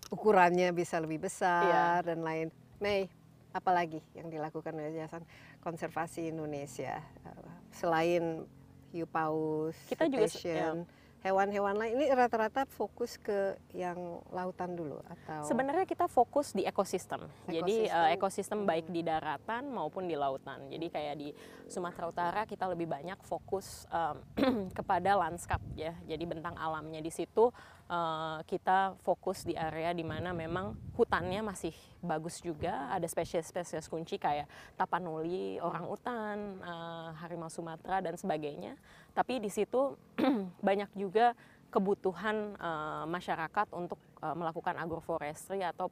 ukurannya 0.07 0.71
bisa 0.71 0.97
lebih 0.97 1.21
besar 1.21 2.01
dan 2.01 2.19
lain. 2.19 2.47
Mei, 2.77 3.05
apalagi 3.51 4.01
yang 4.11 4.27
dilakukan 4.27 4.73
oleh 4.73 4.91
Yayasan 4.91 5.21
Konservasi 5.59 6.27
Indonesia 6.27 6.97
Eh, 6.97 7.45
selain 7.71 8.43
hiu 8.89 9.05
paus, 9.05 9.77
Kita 9.85 10.03
juga 10.05 10.27
cetacean, 10.27 10.83
hewan-hewan 11.21 11.77
lain 11.77 11.93
ini 12.01 12.05
rata-rata 12.09 12.65
fokus 12.65 13.21
ke 13.21 13.53
yang 13.77 14.21
lautan 14.33 14.73
dulu 14.73 14.97
atau 15.05 15.45
Sebenarnya 15.45 15.85
kita 15.85 16.09
fokus 16.09 16.53
di 16.53 16.65
ekosistem. 16.65 17.29
Jadi 17.45 17.85
Ekosistem. 17.85 18.01
uh, 18.01 18.09
ekosistem 18.09 18.59
baik 18.65 18.89
di 18.89 19.05
daratan 19.05 19.69
maupun 19.69 20.09
di 20.09 20.17
lautan. 20.17 20.65
Jadi 20.73 20.87
kayak 20.89 21.15
di 21.21 21.29
Sumatera 21.69 22.05
Utara 22.09 22.41
kita 22.49 22.65
lebih 22.65 22.89
banyak 22.89 23.21
fokus 23.21 23.85
um, 23.93 24.17
kepada 24.77 25.13
lanskap 25.13 25.61
ya. 25.77 25.93
Jadi 26.09 26.23
bentang 26.25 26.57
alamnya 26.57 26.99
di 26.99 27.13
situ 27.13 27.53
uh, 27.91 28.39
kita 28.47 28.95
fokus 29.03 29.43
di 29.43 29.53
area 29.53 29.91
di 29.91 30.01
mana 30.07 30.31
memang 30.31 30.73
hutannya 30.95 31.43
masih 31.43 31.75
bagus 31.99 32.39
juga. 32.39 32.87
Ada 32.95 33.05
spesies-spesies 33.11 33.91
kunci 33.91 34.15
kayak 34.15 34.47
tapanuli, 34.79 35.59
orang 35.59 35.85
utan, 35.91 36.37
uh, 36.63 37.11
harimau 37.19 37.51
Sumatera 37.51 37.99
dan 37.99 38.15
sebagainya. 38.15 38.79
Tapi 39.11 39.43
di 39.43 39.51
situ 39.51 39.99
banyak 40.67 40.89
juga 40.95 41.35
kebutuhan 41.71 42.55
uh, 42.59 43.05
masyarakat 43.07 43.67
untuk 43.75 43.99
uh, 44.23 44.35
melakukan 44.35 44.75
agroforestry 44.75 45.63
atau 45.63 45.87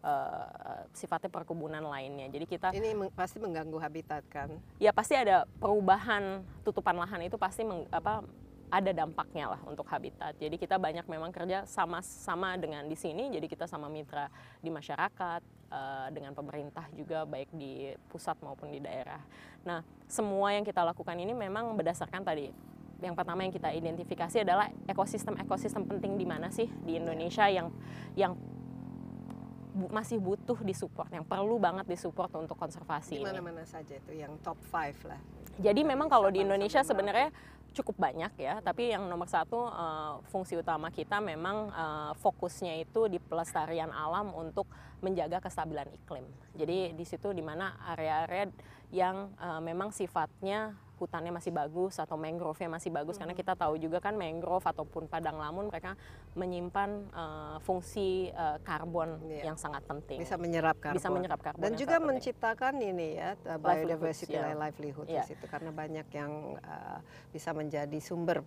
uh, 0.00 0.88
sifatnya 0.96 1.28
perkebunan 1.28 1.84
lainnya. 1.84 2.32
Jadi 2.32 2.44
kita 2.48 2.72
ini 2.72 2.96
meng 2.96 3.12
pasti 3.12 3.36
mengganggu 3.36 3.76
habitat 3.76 4.24
kan? 4.32 4.48
Ya 4.80 4.88
pasti 4.88 5.20
ada 5.20 5.44
perubahan 5.60 6.40
tutupan 6.64 6.96
lahan 6.96 7.28
itu 7.28 7.36
pasti 7.36 7.60
meng, 7.60 7.84
apa 7.92 8.24
ada 8.68 8.92
dampaknya 8.92 9.56
lah 9.56 9.60
untuk 9.64 9.88
habitat. 9.88 10.36
Jadi 10.36 10.60
kita 10.60 10.76
banyak 10.76 11.08
memang 11.08 11.32
kerja 11.32 11.64
sama-sama 11.64 12.56
dengan 12.60 12.84
di 12.84 12.96
sini. 12.96 13.32
Jadi 13.32 13.48
kita 13.48 13.64
sama 13.64 13.88
mitra 13.88 14.28
di 14.60 14.68
masyarakat, 14.68 15.40
uh, 15.72 16.08
dengan 16.12 16.36
pemerintah 16.36 16.84
juga 16.92 17.24
baik 17.24 17.48
di 17.56 17.92
pusat 18.12 18.36
maupun 18.44 18.68
di 18.72 18.80
daerah. 18.80 19.20
Nah 19.64 19.80
semua 20.04 20.52
yang 20.52 20.64
kita 20.64 20.84
lakukan 20.84 21.16
ini 21.16 21.32
memang 21.32 21.72
berdasarkan 21.76 22.24
tadi. 22.24 22.52
Yang 22.98 23.14
pertama 23.14 23.46
yang 23.46 23.54
kita 23.54 23.70
identifikasi 23.70 24.42
adalah 24.42 24.68
ekosistem-ekosistem 24.90 25.86
penting 25.86 26.18
di 26.18 26.26
mana 26.26 26.50
sih 26.50 26.66
di 26.82 26.98
Indonesia 26.98 27.46
yang 27.46 27.70
yang 28.18 28.34
masih 29.86 30.18
butuh 30.18 30.58
disupport, 30.66 31.06
yang 31.14 31.22
perlu 31.22 31.62
banget 31.62 31.86
disupport 31.86 32.42
untuk 32.42 32.58
konservasi. 32.58 33.22
Di 33.22 33.22
mana-mana 33.22 33.62
saja 33.62 33.94
itu 33.94 34.10
yang 34.18 34.34
top 34.42 34.58
five 34.74 34.98
lah. 35.06 35.20
Jadi 35.62 35.86
memang 35.86 36.10
kalau 36.10 36.26
di 36.34 36.42
Indonesia 36.42 36.82
sebenarnya 36.82 37.30
cukup 37.76 38.00
banyak 38.00 38.32
ya, 38.40 38.58
tapi 38.64 38.90
yang 38.90 39.06
nomor 39.06 39.28
satu 39.30 39.68
uh, 39.68 40.18
fungsi 40.32 40.58
utama 40.58 40.90
kita 40.90 41.22
memang 41.22 41.70
uh, 41.70 42.12
fokusnya 42.18 42.82
itu 42.82 43.06
di 43.06 43.22
pelestarian 43.22 43.92
alam 43.92 44.34
untuk 44.34 44.66
menjaga 44.98 45.38
kestabilan 45.38 45.86
iklim. 45.94 46.26
Jadi 46.58 46.96
di 46.96 47.04
situ 47.06 47.30
di 47.30 47.44
mana 47.44 47.78
area-area 47.94 48.50
yang 48.90 49.30
uh, 49.38 49.60
memang 49.62 49.94
sifatnya 49.94 50.74
hutannya 50.98 51.30
masih 51.30 51.54
bagus 51.54 51.96
atau 52.02 52.18
mangrove-nya 52.18 52.68
masih 52.68 52.90
bagus 52.90 53.16
hmm. 53.16 53.22
karena 53.24 53.34
kita 53.38 53.52
tahu 53.54 53.78
juga 53.78 54.02
kan 54.02 54.18
mangrove 54.18 54.66
ataupun 54.66 55.06
padang 55.06 55.38
lamun 55.38 55.70
mereka 55.70 55.94
menyimpan 56.34 56.90
uh, 57.14 57.56
fungsi 57.62 58.34
uh, 58.34 58.58
karbon 58.66 59.22
yeah. 59.30 59.48
yang 59.48 59.56
sangat 59.56 59.86
penting. 59.86 60.18
Bisa 60.18 60.34
menyerap 60.34 60.76
karbon. 60.82 60.98
Bisa 60.98 61.08
menyerap 61.08 61.40
karbon. 61.40 61.62
Dan 61.62 61.72
juga 61.78 61.96
menciptakan 62.02 62.74
ini 62.82 63.08
ya 63.16 63.38
biodiversity 63.56 64.34
yeah. 64.34 64.58
livelihood 64.58 65.06
yeah. 65.06 65.22
di 65.22 65.34
situ 65.34 65.44
karena 65.46 65.70
banyak 65.70 66.06
yang 66.10 66.58
uh, 66.58 66.98
bisa 67.30 67.54
menjadi 67.54 67.98
sumber 68.02 68.42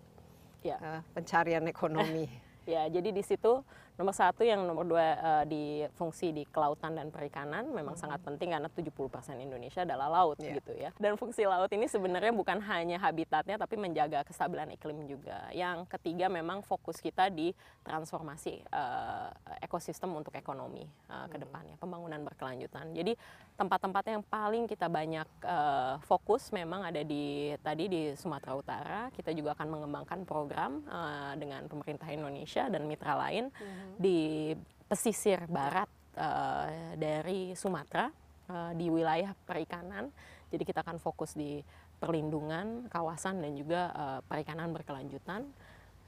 yeah. 0.61 0.77
Ya. 0.77 0.77
uh, 0.77 1.01
pencarian 1.17 1.65
ekonomi. 1.65 2.29
ya, 2.73 2.85
jadi 2.91 3.09
di 3.09 3.23
situ 3.25 3.65
Nomor 4.01 4.17
satu 4.17 4.41
yang 4.41 4.65
nomor 4.65 4.81
dua 4.89 5.13
uh, 5.21 5.45
di 5.45 5.85
fungsi 5.93 6.33
di 6.33 6.41
kelautan 6.49 6.97
dan 6.97 7.13
perikanan 7.13 7.69
memang 7.69 7.93
hmm. 7.93 8.01
sangat 8.01 8.17
penting 8.25 8.49
karena 8.49 8.65
70% 8.65 8.97
Indonesia 9.37 9.85
adalah 9.85 10.09
laut 10.09 10.41
yeah. 10.41 10.57
gitu 10.57 10.73
ya. 10.73 10.89
Dan 10.97 11.21
fungsi 11.21 11.45
laut 11.45 11.69
ini 11.69 11.85
sebenarnya 11.85 12.33
bukan 12.33 12.57
hanya 12.65 12.97
habitatnya 12.97 13.61
tapi 13.61 13.77
menjaga 13.77 14.25
kestabilan 14.25 14.73
iklim 14.73 15.05
juga. 15.05 15.45
Yang 15.53 15.85
ketiga 15.85 16.33
memang 16.33 16.65
fokus 16.65 16.97
kita 16.97 17.29
di 17.29 17.53
transformasi 17.85 18.65
uh, 18.73 19.29
ekosistem 19.61 20.09
untuk 20.17 20.33
ekonomi 20.33 20.81
uh, 21.05 21.29
ke 21.29 21.37
hmm. 21.37 21.43
depannya, 21.45 21.75
pembangunan 21.77 22.25
berkelanjutan. 22.25 22.97
Jadi 22.97 23.13
tempat-tempat 23.53 24.01
yang 24.09 24.25
paling 24.25 24.65
kita 24.65 24.89
banyak 24.89 25.29
uh, 25.45 26.01
fokus 26.09 26.49
memang 26.49 26.89
ada 26.89 27.05
di 27.05 27.53
tadi 27.61 27.85
di 27.85 28.17
Sumatera 28.17 28.57
Utara. 28.57 29.01
Kita 29.13 29.29
juga 29.29 29.53
akan 29.53 29.67
mengembangkan 29.69 30.25
program 30.25 30.81
uh, 30.89 31.37
dengan 31.37 31.69
pemerintah 31.69 32.09
Indonesia 32.09 32.65
dan 32.65 32.89
mitra 32.89 33.13
lain. 33.29 33.53
Hmm 33.53 33.90
di 33.97 34.51
pesisir 34.91 35.47
barat 35.47 35.87
uh, 36.19 36.95
dari 36.99 37.55
Sumatera 37.55 38.11
uh, 38.51 38.71
di 38.75 38.91
wilayah 38.91 39.31
perikanan. 39.47 40.11
Jadi 40.51 40.63
kita 40.67 40.83
akan 40.83 40.99
fokus 40.99 41.31
di 41.31 41.63
perlindungan 42.01 42.89
kawasan 42.89 43.39
dan 43.45 43.53
juga 43.53 43.81
uh, 43.93 44.19
perikanan 44.25 44.73
berkelanjutan. 44.73 45.47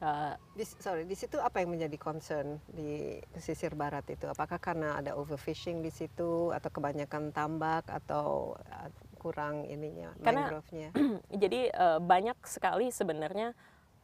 Uh, 0.04 0.36
di, 0.52 0.68
sorry, 0.68 1.08
di 1.08 1.16
situ 1.16 1.40
apa 1.40 1.64
yang 1.64 1.80
menjadi 1.80 1.96
concern 1.96 2.60
di 2.68 3.24
pesisir 3.32 3.72
barat 3.72 4.04
itu? 4.12 4.28
Apakah 4.28 4.60
karena 4.60 5.00
ada 5.00 5.16
overfishing 5.16 5.80
di 5.80 5.94
situ 5.94 6.52
atau 6.52 6.68
kebanyakan 6.68 7.32
tambak 7.32 7.88
atau 7.88 8.58
uh, 8.68 8.90
kurang 9.16 9.64
ininya 9.64 10.12
mangrove-nya? 10.20 10.92
jadi 11.48 11.72
uh, 11.72 12.00
banyak 12.04 12.36
sekali 12.44 12.92
sebenarnya 12.92 13.56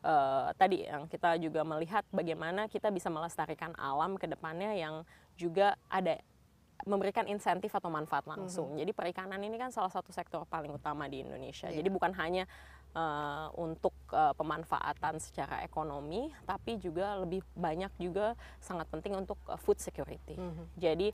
uh, 0.03 0.51
tadi 0.55 0.85
yang 0.87 1.07
kita 1.07 1.35
juga 1.39 1.63
melihat 1.67 2.03
bagaimana 2.11 2.67
kita 2.71 2.91
bisa 2.93 3.07
melestarikan 3.11 3.75
alam 3.75 4.15
ke 4.15 4.25
depannya 4.27 4.75
yang 4.75 5.03
juga 5.39 5.75
ada 5.87 6.19
memberikan 6.87 7.27
insentif 7.27 7.75
atau 7.75 7.91
manfaat 7.91 8.23
langsung. 8.23 8.71
Mm 8.71 8.73
-hmm. 8.75 8.81
Jadi 8.87 8.91
perikanan 8.95 9.41
ini 9.43 9.59
kan 9.59 9.71
salah 9.71 9.91
satu 9.91 10.15
sektor 10.15 10.47
paling 10.47 10.71
utama 10.71 11.11
di 11.11 11.27
Indonesia. 11.27 11.67
Yeah. 11.67 11.83
Jadi 11.83 11.89
bukan 11.91 12.15
hanya 12.15 12.47
uh, 12.95 13.51
untuk 13.59 13.91
uh, 14.15 14.31
pemanfaatan 14.31 15.19
secara 15.19 15.59
ekonomi, 15.67 16.31
tapi 16.47 16.79
juga 16.79 17.19
lebih 17.19 17.43
banyak 17.51 17.91
juga 17.99 18.39
sangat 18.63 18.87
penting 18.87 19.11
untuk 19.19 19.35
uh, 19.51 19.59
food 19.59 19.83
security. 19.83 20.39
Mm 20.39 20.51
-hmm. 20.55 20.65
Jadi 20.79 21.07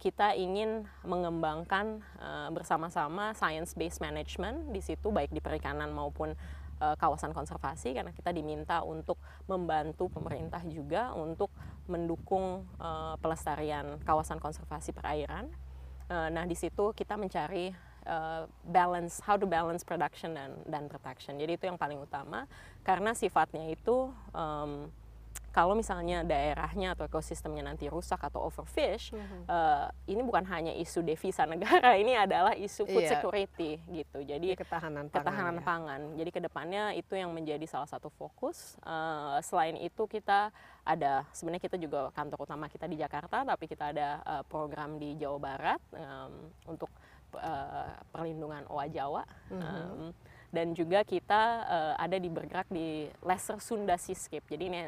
kita 0.00 0.32
ingin 0.32 0.88
mengembangkan 1.04 2.00
uh, 2.16 2.48
bersama-sama 2.54 3.36
science 3.36 3.76
based 3.76 4.00
management 4.00 4.72
di 4.72 4.80
situ 4.80 5.12
baik 5.12 5.28
di 5.28 5.44
perikanan 5.44 5.92
maupun 5.92 6.32
uh, 6.80 6.96
kawasan 6.96 7.30
konservasi 7.30 7.94
karena 7.94 8.10
kita 8.10 8.32
diminta 8.32 8.82
untuk 8.82 9.20
membantu 9.46 10.08
pemerintah 10.10 10.64
juga 10.66 11.12
untuk 11.14 11.52
mendukung 11.86 12.66
uh, 12.80 13.14
pelestarian 13.20 14.00
kawasan 14.02 14.40
konservasi 14.40 14.90
perairan. 14.96 15.46
Uh, 16.10 16.26
nah 16.32 16.42
di 16.42 16.58
situ 16.58 16.90
kita 16.96 17.14
mencari 17.14 17.70
uh, 18.08 18.48
balance, 18.66 19.22
how 19.22 19.38
to 19.38 19.46
balance 19.46 19.86
production 19.86 20.34
dan 20.34 20.50
dan 20.66 20.90
protection. 20.90 21.38
Jadi 21.38 21.60
itu 21.60 21.64
yang 21.68 21.78
paling 21.78 22.00
utama 22.00 22.50
karena 22.82 23.14
sifatnya 23.14 23.70
itu 23.70 24.10
um, 24.34 24.90
kalau 25.50 25.74
misalnya 25.74 26.22
daerahnya 26.22 26.94
atau 26.94 27.10
ekosistemnya 27.10 27.66
nanti 27.66 27.90
rusak 27.90 28.22
atau 28.22 28.46
overfish, 28.46 29.10
mm 29.10 29.18
-hmm. 29.18 29.42
uh, 29.50 29.86
ini 30.06 30.22
bukan 30.22 30.46
hanya 30.46 30.70
isu 30.78 31.02
devisa 31.02 31.42
negara, 31.42 31.94
ini 32.02 32.14
adalah 32.14 32.54
isu 32.54 32.86
food 32.86 33.02
yeah. 33.02 33.12
security 33.18 33.82
gitu. 33.90 34.22
Jadi 34.22 34.54
ya, 34.54 34.56
ketahanan 34.56 35.10
pangan. 35.10 35.18
Ketahanan 35.18 35.56
ya. 35.58 35.62
pangan. 35.66 36.00
Jadi 36.14 36.30
ke 36.30 36.40
depannya 36.40 36.84
itu 36.94 37.18
yang 37.18 37.34
menjadi 37.34 37.66
salah 37.66 37.90
satu 37.90 38.14
fokus. 38.14 38.78
Uh, 38.86 39.42
selain 39.42 39.74
itu 39.82 40.06
kita 40.06 40.54
ada 40.86 41.26
sebenarnya 41.34 41.66
kita 41.66 41.76
juga 41.82 42.14
kantor 42.14 42.46
utama 42.46 42.70
kita 42.70 42.86
di 42.86 42.94
Jakarta, 42.94 43.42
tapi 43.42 43.66
kita 43.66 43.90
ada 43.90 44.08
uh, 44.22 44.42
program 44.46 45.02
di 45.02 45.18
Jawa 45.18 45.38
Barat 45.42 45.82
um, 45.98 46.32
untuk 46.70 46.90
uh, 47.34 47.90
perlindungan 48.14 48.70
owa 48.70 48.86
Jawa. 48.86 49.26
Mm 49.50 49.58
-hmm. 49.58 49.82
um, 49.98 50.10
dan 50.50 50.74
juga 50.74 51.06
kita 51.06 51.42
uh, 51.66 51.94
ada 51.94 52.18
di 52.18 52.26
bergerak 52.26 52.66
di 52.70 53.06
Lesser 53.22 53.58
Sunda 53.62 53.94
Seascape. 53.94 54.46
Jadi 54.50 54.64
ini 54.66 54.82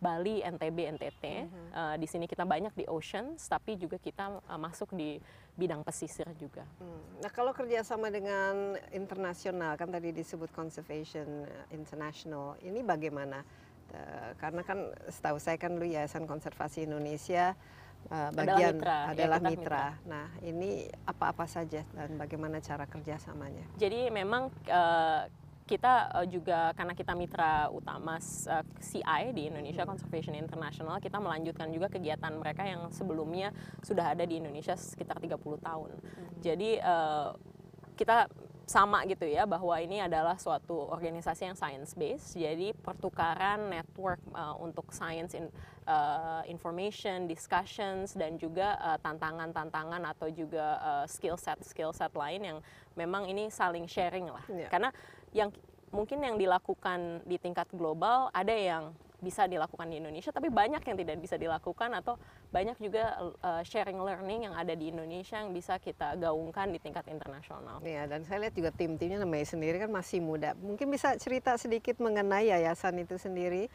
Bali, 0.00 0.40
NTB, 0.40 0.96
NTT. 0.96 1.24
Mm 1.24 1.46
-hmm. 1.46 1.68
uh, 1.76 1.94
di 2.00 2.06
sini 2.08 2.24
kita 2.24 2.48
banyak 2.48 2.72
di 2.72 2.88
oceans, 2.88 3.44
tapi 3.46 3.76
juga 3.76 4.00
kita 4.00 4.40
uh, 4.40 4.56
masuk 4.56 4.96
di 4.96 5.20
bidang 5.60 5.84
pesisir 5.84 6.24
juga. 6.40 6.64
Hmm. 6.80 7.20
Nah 7.20 7.28
kalau 7.28 7.52
kerjasama 7.52 8.08
dengan 8.08 8.80
internasional 8.96 9.76
kan 9.76 9.92
tadi 9.92 10.08
disebut 10.16 10.48
Conservation 10.56 11.44
International, 11.68 12.56
ini 12.64 12.80
bagaimana? 12.80 13.44
Uh, 13.90 14.32
karena 14.40 14.62
kan 14.64 14.88
setahu 15.10 15.36
saya 15.36 15.60
kan 15.60 15.76
lu 15.76 15.84
Yayasan 15.84 16.24
Konservasi 16.24 16.86
Indonesia 16.86 17.58
uh, 18.08 18.30
bagian 18.32 18.78
adalah 18.78 18.78
mitra. 18.78 18.98
Adalah 19.12 19.38
ya, 19.42 19.48
mitra. 19.50 19.84
mitra. 19.92 20.08
Nah 20.08 20.26
ini 20.40 20.70
apa-apa 21.04 21.44
saja 21.44 21.82
dan 21.92 22.16
bagaimana 22.16 22.62
cara 22.62 22.86
kerjasamanya? 22.88 23.66
Jadi 23.76 24.08
memang 24.08 24.48
uh, 24.70 25.26
kita 25.70 26.10
uh, 26.10 26.26
juga 26.26 26.74
karena 26.74 26.98
kita 26.98 27.14
mitra 27.14 27.70
utama 27.70 28.18
uh, 28.18 28.58
eh, 28.58 28.64
CI 28.82 29.22
di 29.30 29.46
Indonesia 29.46 29.86
Conservation 29.86 30.34
International, 30.34 30.98
kita 30.98 31.22
melanjutkan 31.22 31.70
juga 31.70 31.86
kegiatan 31.86 32.34
mereka 32.34 32.66
yang 32.66 32.90
sebelumnya 32.90 33.54
sudah 33.86 34.18
ada 34.18 34.26
di 34.26 34.42
Indonesia 34.42 34.74
sekitar 34.74 35.22
30 35.22 35.38
tahun. 35.62 35.90
Hmm. 35.94 36.30
Jadi 36.42 36.82
uh, 36.82 37.38
kita 37.94 38.26
sama 38.70 39.02
gitu 39.02 39.26
ya 39.26 39.50
bahwa 39.50 39.74
ini 39.82 39.98
adalah 39.98 40.38
suatu 40.38 40.86
organisasi 40.94 41.50
yang 41.50 41.58
science 41.58 41.98
based 41.98 42.38
jadi 42.38 42.70
pertukaran 42.70 43.66
network 43.66 44.22
uh, 44.30 44.54
untuk 44.62 44.94
science 44.94 45.34
in, 45.34 45.50
uh, 45.90 46.46
information 46.46 47.26
discussions 47.26 48.14
dan 48.14 48.38
juga 48.38 48.78
tantangan-tantangan 49.02 50.06
uh, 50.06 50.12
atau 50.14 50.30
juga 50.30 50.78
uh, 50.78 51.06
skill 51.10 51.34
set 51.34 51.58
skill 51.66 51.90
set 51.90 52.14
lain 52.14 52.46
yang 52.46 52.58
memang 52.94 53.26
ini 53.26 53.50
saling 53.50 53.90
sharing 53.90 54.30
lah 54.30 54.46
yeah. 54.46 54.70
karena 54.70 54.94
yang 55.36 55.50
mungkin 55.90 56.22
yang 56.22 56.38
dilakukan 56.38 57.26
di 57.26 57.36
tingkat 57.38 57.66
global 57.74 58.30
ada 58.30 58.54
yang 58.54 58.94
bisa 59.20 59.44
dilakukan 59.44 59.86
di 59.92 60.00
Indonesia, 60.00 60.32
tapi 60.32 60.48
banyak 60.48 60.80
yang 60.80 60.96
tidak 60.96 61.16
bisa 61.20 61.36
dilakukan 61.36 61.92
atau 61.92 62.16
banyak 62.48 62.74
juga 62.80 63.20
uh, 63.44 63.60
sharing 63.60 64.00
learning 64.00 64.48
yang 64.48 64.54
ada 64.56 64.72
di 64.72 64.88
Indonesia 64.88 65.44
yang 65.44 65.52
bisa 65.52 65.76
kita 65.76 66.16
gaungkan 66.16 66.72
di 66.72 66.80
tingkat 66.80 67.04
internasional. 67.12 67.84
Iya, 67.84 68.08
dan 68.08 68.24
saya 68.24 68.48
lihat 68.48 68.56
juga 68.56 68.72
tim-timnya 68.72 69.20
namanya 69.20 69.46
sendiri 69.46 69.76
kan 69.76 69.92
masih 69.92 70.24
muda. 70.24 70.56
Mungkin 70.56 70.88
bisa 70.88 71.14
cerita 71.20 71.54
sedikit 71.60 72.00
mengenai 72.00 72.48
yayasan 72.48 72.96
itu 73.04 73.20
sendiri 73.20 73.68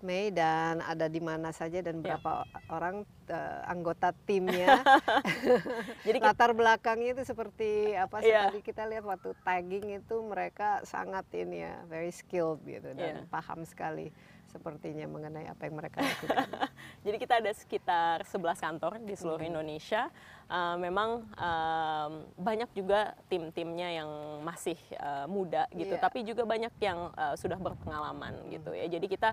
Mei 0.00 0.28
dan 0.28 0.80
ada 0.80 1.06
di 1.06 1.18
mana 1.18 1.50
saja 1.50 1.78
dan 1.78 2.00
Ya. 2.00 2.16
berapa 2.16 2.42
orang 2.68 3.02
eh, 3.26 3.60
anggota 3.64 4.10
timnya. 4.24 4.80
Jadi 6.06 6.18
kita, 6.18 6.32
Latar 6.32 6.50
belakangnya 6.52 7.14
itu 7.14 7.22
seperti 7.22 7.92
apa 7.92 8.20
sih 8.20 8.28
Iya. 8.28 8.48
tadi 8.48 8.60
kita 8.60 8.82
lihat 8.86 9.04
waktu 9.04 9.30
tagging 9.40 9.86
itu 9.94 10.16
mereka 10.20 10.80
sangat 10.82 11.28
ini 11.32 11.62
ya 11.62 11.74
very 11.86 12.10
skilled 12.10 12.60
gitu 12.64 12.90
dan 12.92 13.24
Iya. 13.24 13.30
paham 13.30 13.62
sekali 13.62 14.08
sepertinya 14.50 15.06
mengenai 15.06 15.46
apa 15.46 15.62
yang 15.62 15.78
mereka 15.78 16.02
lakukan. 16.02 16.42
jadi 17.06 17.16
kita 17.16 17.34
ada 17.38 17.52
sekitar 17.54 18.26
11 18.26 18.58
kantor 18.58 18.92
di 18.98 19.14
seluruh 19.14 19.46
Indonesia. 19.46 20.10
Eh, 20.50 20.76
memang 20.76 21.22
em, 21.38 22.12
banyak 22.34 22.66
juga 22.74 23.14
tim-timnya 23.30 24.02
yang 24.02 24.10
masih 24.42 24.74
eh, 24.90 25.26
muda 25.30 25.70
gitu, 25.70 25.94
Iya. 25.94 26.02
tapi 26.02 26.26
juga 26.26 26.42
banyak 26.42 26.74
yang 26.82 27.14
eh, 27.14 27.38
sudah 27.38 27.62
berpengalaman 27.62 28.50
gitu 28.50 28.74
ya. 28.74 28.90
Jadi 28.90 29.06
kita 29.06 29.30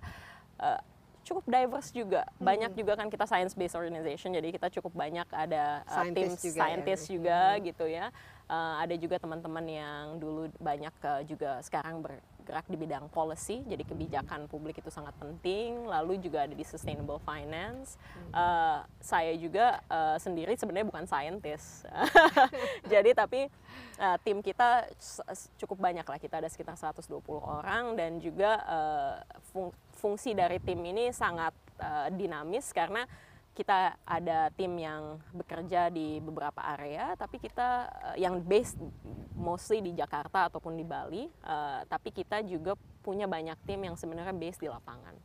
eh, 0.62 0.82
cukup 1.28 1.44
diverse 1.44 1.92
juga. 1.92 2.24
Banyak 2.40 2.72
juga 2.80 2.96
kan 2.96 3.12
kita 3.12 3.28
science 3.28 3.52
based 3.52 3.76
organization, 3.76 4.32
jadi 4.32 4.48
kita 4.48 4.72
cukup 4.80 4.96
banyak 4.96 5.28
ada 5.36 5.84
eh, 5.84 6.12
tim 6.16 6.32
Scientist 6.32 6.40
juga 6.40 6.56
ya. 6.56 6.62
scientist 6.64 7.04
juga 7.12 7.40
gitu 7.60 7.86
ya. 7.86 8.06
Eh, 8.48 8.76
ada 8.88 8.96
juga 8.96 9.16
teman-teman 9.20 9.66
yang 9.68 10.04
dulu 10.16 10.48
banyak 10.56 10.94
eh, 11.04 11.22
juga 11.28 11.60
sekarang 11.60 12.00
bergerak 12.48 12.72
di 12.72 12.80
bidang 12.80 13.12
policy, 13.12 13.60
jadi 13.68 13.84
kebijakan 13.84 14.48
publik 14.48 14.80
itu 14.80 14.88
sangat 14.88 15.12
penting. 15.20 15.84
Lalu 15.84 16.24
juga 16.24 16.48
ada 16.48 16.56
di 16.56 16.64
sustainable 16.64 17.20
finance. 17.20 18.00
Eh, 18.32 18.80
saya 19.04 19.36
juga 19.36 19.84
eh, 19.92 20.16
sendiri 20.16 20.56
sebenarnya 20.56 20.88
bukan 20.88 21.04
scientist, 21.04 21.84
jadi 22.92 23.12
tapi 23.12 23.52
eh, 24.00 24.18
tim 24.24 24.40
kita 24.40 24.88
cukup 25.60 25.76
banyak 25.76 26.08
lah. 26.08 26.16
Kita 26.24 26.40
ada 26.40 26.48
sekitar 26.48 26.80
120 26.80 27.20
orang 27.44 28.00
dan 28.00 28.24
juga 28.24 28.64
eh, 28.64 29.16
fung- 29.52 29.76
fungsi 30.00 30.32
dari 30.32 30.64
tim 30.64 30.80
ini 30.88 31.12
sangat 31.12 31.52
eh, 31.84 32.16
dinamis 32.16 32.72
karena 32.72 33.04
kita 33.58 33.98
ada 34.06 34.54
tim 34.54 34.70
yang 34.78 35.18
bekerja 35.34 35.90
di 35.90 36.22
beberapa 36.22 36.62
area, 36.78 37.18
tapi 37.18 37.42
kita 37.42 37.90
eh, 38.14 38.22
yang 38.22 38.38
based 38.46 38.78
mostly 39.34 39.82
di 39.82 39.98
Jakarta 39.98 40.46
ataupun 40.46 40.78
di 40.78 40.86
Bali, 40.86 41.26
eh, 41.26 41.82
tapi 41.90 42.14
kita 42.14 42.46
juga 42.46 42.78
punya 43.02 43.26
banyak 43.26 43.58
tim 43.66 43.82
yang 43.82 43.98
sebenarnya 43.98 44.36
based 44.36 44.62
di 44.62 44.70
lapangan. 44.70 45.16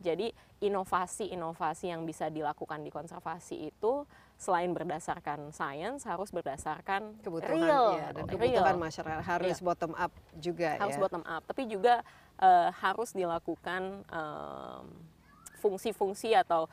Jadi 0.00 0.30
inovasi-inovasi 0.62 1.90
yang 1.92 2.06
bisa 2.06 2.30
dilakukan 2.30 2.80
di 2.80 2.88
konservasi 2.94 3.74
itu 3.74 4.06
selain 4.38 4.70
berdasarkan 4.72 5.50
sains 5.50 6.06
harus 6.06 6.30
berdasarkan 6.30 7.20
kebutuhan 7.20 7.58
real, 7.58 7.86
ya, 7.98 8.08
dan 8.14 8.24
real. 8.24 8.32
kebutuhan 8.32 8.76
masyarakat 8.80 9.22
harus 9.26 9.56
Iya. 9.60 9.66
bottom 9.66 9.92
up 9.94 10.12
juga 10.38 10.68
harus 10.78 10.96
ya. 10.96 11.02
bottom 11.02 11.24
up, 11.26 11.42
tapi 11.44 11.62
juga 11.68 12.00
eh, 12.34 12.70
harus 12.82 13.14
dilakukan 13.14 13.82
em, 14.10 14.84
fungsi-fungsi 15.62 16.34
atau 16.36 16.66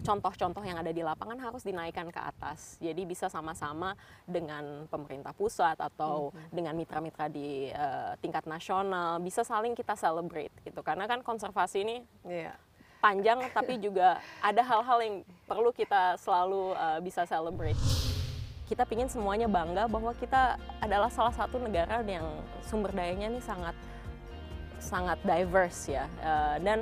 contoh-contoh 0.00 0.64
yang 0.64 0.80
ada 0.80 0.88
di 0.88 1.04
lapangan 1.04 1.36
harus 1.36 1.60
dinaikkan 1.60 2.08
ke 2.08 2.16
atas. 2.16 2.80
Jadi 2.80 3.04
bisa 3.04 3.28
sama-sama 3.28 3.92
dengan 4.24 4.88
pemerintah 4.88 5.36
pusat 5.36 5.76
atau 5.76 6.32
dengan 6.48 6.72
mitra-mitra 6.72 7.28
di 7.28 7.68
eh, 7.68 8.12
tingkat 8.24 8.48
nasional 8.48 9.20
bisa 9.20 9.44
saling 9.44 9.76
kita 9.76 9.92
celebrate 9.94 10.52
gitu. 10.64 10.80
Karena 10.80 11.04
kan 11.04 11.20
konservasi 11.20 11.84
ini 11.84 11.96
Iya. 12.24 12.56
panjang 12.98 13.38
tapi 13.54 13.78
juga 13.78 14.18
ada 14.42 14.62
hal-hal 14.64 14.98
yang 15.04 15.16
perlu 15.46 15.70
kita 15.70 16.18
selalu 16.18 16.74
uh, 16.74 16.98
bisa 16.98 17.22
celebrate. 17.28 17.78
Kita 18.66 18.82
ingin 18.90 19.06
semuanya 19.06 19.46
bangga 19.46 19.86
bahwa 19.86 20.10
kita 20.18 20.58
adalah 20.82 21.06
salah 21.08 21.30
satu 21.30 21.62
negara 21.62 22.02
yang 22.02 22.26
sumber 22.66 22.90
dayanya 22.90 23.30
ini 23.32 23.40
sangat 23.40 23.76
sangat 24.82 25.18
diverse 25.22 25.94
ya 25.94 26.10
Uh, 26.18 26.56
dan 26.62 26.78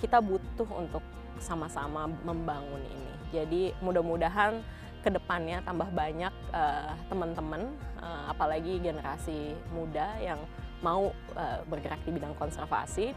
kita 0.00 0.22
butuh 0.22 0.68
untuk 0.72 1.04
sama-sama 1.40 2.10
membangun 2.22 2.82
ini. 2.82 3.12
Jadi 3.28 3.62
mudah-mudahan 3.84 4.60
ke 5.02 5.10
depannya 5.14 5.62
tambah 5.62 5.88
banyak 5.94 6.32
uh, 6.50 6.92
teman-teman 7.06 7.70
uh, 8.02 8.34
apalagi 8.34 8.82
generasi 8.82 9.54
muda 9.70 10.18
yang 10.18 10.40
mau 10.82 11.14
uh, 11.38 11.58
bergerak 11.70 12.02
di 12.02 12.10
bidang 12.14 12.34
konservasi 12.38 13.14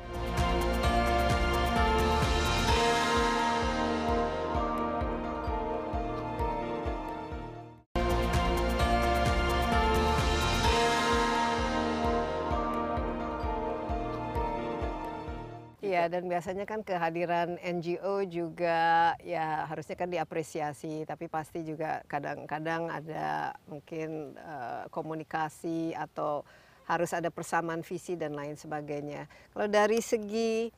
Iya 16.01 16.09
dan 16.09 16.25
biasanya 16.25 16.65
kan 16.65 16.81
kehadiran 16.81 17.61
NGO 17.61 18.25
juga 18.25 19.13
ya 19.21 19.69
harusnya 19.69 19.93
kan 19.93 20.09
diapresiasi 20.09 21.05
tapi 21.05 21.29
pasti 21.29 21.61
juga 21.61 22.01
kadang-kadang 22.09 22.89
ada 22.89 23.53
mungkin 23.69 24.33
eh, 24.33 24.89
komunikasi 24.89 25.93
atau 25.93 26.41
harus 26.89 27.13
ada 27.13 27.29
persamaan 27.29 27.85
visi 27.85 28.17
dan 28.17 28.33
lain 28.33 28.57
sebagainya. 28.57 29.29
Kalau 29.53 29.69
dari 29.69 30.01
segi 30.01 30.73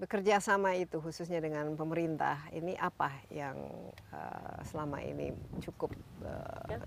bekerja 0.00 0.40
sama 0.40 0.72
itu 0.74 0.96
khususnya 0.98 1.44
dengan 1.44 1.76
pemerintah 1.76 2.48
ini 2.56 2.72
apa 2.80 3.12
yang 3.28 3.60
eh, 4.16 4.58
selama 4.64 5.04
ini 5.04 5.28
cukup 5.60 5.92
Ya, 6.72 6.80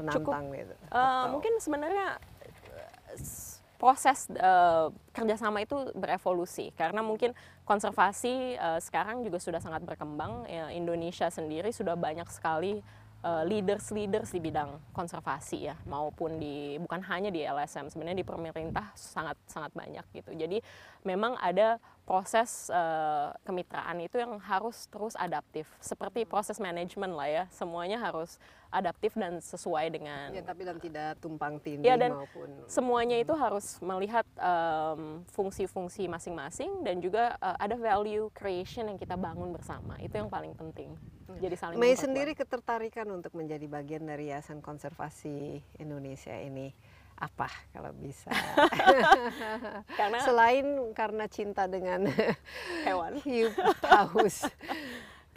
menantang 0.00 0.48
gitu? 0.56 0.72
Uh, 0.88 0.96
Atau- 0.96 1.36
mungkin 1.36 1.52
sebenarnya 1.60 2.16
uh, 2.16 3.20
proses 3.78 4.26
uh, 4.42 4.90
kerjasama 5.14 5.62
itu 5.62 5.78
berevolusi 5.94 6.74
karena 6.74 6.98
mungkin 7.00 7.30
konservasi 7.62 8.58
uh, 8.58 8.82
sekarang 8.82 9.22
juga 9.22 9.38
sudah 9.38 9.62
sangat 9.62 9.86
berkembang. 9.86 10.44
Ya, 10.50 10.74
Indonesia 10.74 11.30
sendiri 11.30 11.70
sudah 11.70 11.94
banyak 11.94 12.26
sekali 12.28 12.82
uh, 13.22 13.46
leaders-leaders 13.46 14.34
di 14.34 14.40
bidang 14.42 14.82
konservasi 14.90 15.70
ya, 15.70 15.76
maupun 15.86 16.42
di 16.42 16.74
bukan 16.82 17.06
hanya 17.06 17.30
di 17.30 17.46
LSM 17.46 17.86
sebenarnya 17.86 18.18
di 18.18 18.26
pemerintah 18.26 18.90
sangat 18.98 19.38
sangat 19.46 19.70
banyak 19.74 20.04
gitu. 20.10 20.34
Jadi 20.34 20.58
memang 21.06 21.38
ada 21.38 21.78
proses 22.02 22.72
uh, 22.72 23.30
kemitraan 23.44 24.00
itu 24.02 24.18
yang 24.18 24.40
harus 24.42 24.88
terus 24.88 25.14
adaptif, 25.14 25.70
seperti 25.78 26.24
proses 26.26 26.58
manajemen 26.58 27.14
lah 27.14 27.28
ya, 27.28 27.44
semuanya 27.54 28.00
harus 28.00 28.40
adaptif 28.68 29.16
dan 29.16 29.40
sesuai 29.40 29.88
dengan 29.92 30.30
Ya, 30.32 30.44
tapi 30.44 30.62
dan 30.68 30.76
tidak 30.76 31.16
tumpang 31.18 31.56
tindih 31.60 31.88
Ya, 31.88 31.96
dan 31.96 32.16
maupun 32.16 32.48
semuanya 32.68 33.16
itu 33.16 33.32
harus 33.32 33.80
melihat 33.80 34.28
em, 34.36 35.24
fungsi-fungsi 35.32 36.04
masing-masing 36.06 36.84
dan 36.84 37.00
juga 37.00 37.36
eh, 37.40 37.56
ada 37.58 37.76
value 37.80 38.28
creation 38.36 38.88
yang 38.92 38.98
kita 39.00 39.16
bangun 39.16 39.50
bersama. 39.52 39.96
Itu 40.00 40.20
yang 40.20 40.28
paling 40.28 40.52
penting. 40.52 40.92
Jadi 41.38 41.54
saling 41.60 41.76
Mei 41.76 41.92
sendiri 41.92 42.32
ketertarikan 42.32 43.04
untuk 43.12 43.36
menjadi 43.36 43.68
bagian 43.68 44.08
dari 44.08 44.32
Yayasan 44.32 44.64
Konservasi 44.64 45.60
Indonesia 45.76 46.32
ini 46.32 46.72
apa 47.18 47.50
kalau 47.74 47.90
bisa? 47.98 48.30
karena 49.98 50.18
Selain 50.22 50.66
karena 50.94 51.26
cinta 51.26 51.66
dengan 51.66 52.06
hewan. 52.86 53.18
hiu 53.26 53.50
paus. 53.82 54.46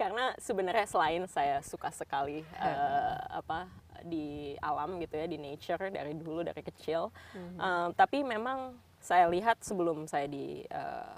Karena 0.01 0.33
sebenarnya 0.41 0.89
selain 0.89 1.29
saya 1.29 1.61
suka 1.61 1.93
sekali 1.93 2.41
eh, 2.65 3.17
apa 3.29 3.69
di 4.01 4.57
alam 4.57 4.97
gitu 4.97 5.13
ya 5.13 5.29
di 5.29 5.37
nature 5.37 5.93
dari 5.93 6.17
dulu 6.17 6.41
dari 6.41 6.65
kecil. 6.65 7.13
Eh, 7.37 7.87
tapi 7.93 8.25
memang 8.25 8.73
saya 8.97 9.29
lihat 9.29 9.61
sebelum 9.61 10.09
saya 10.09 10.25
di 10.25 10.65
eh, 10.65 11.17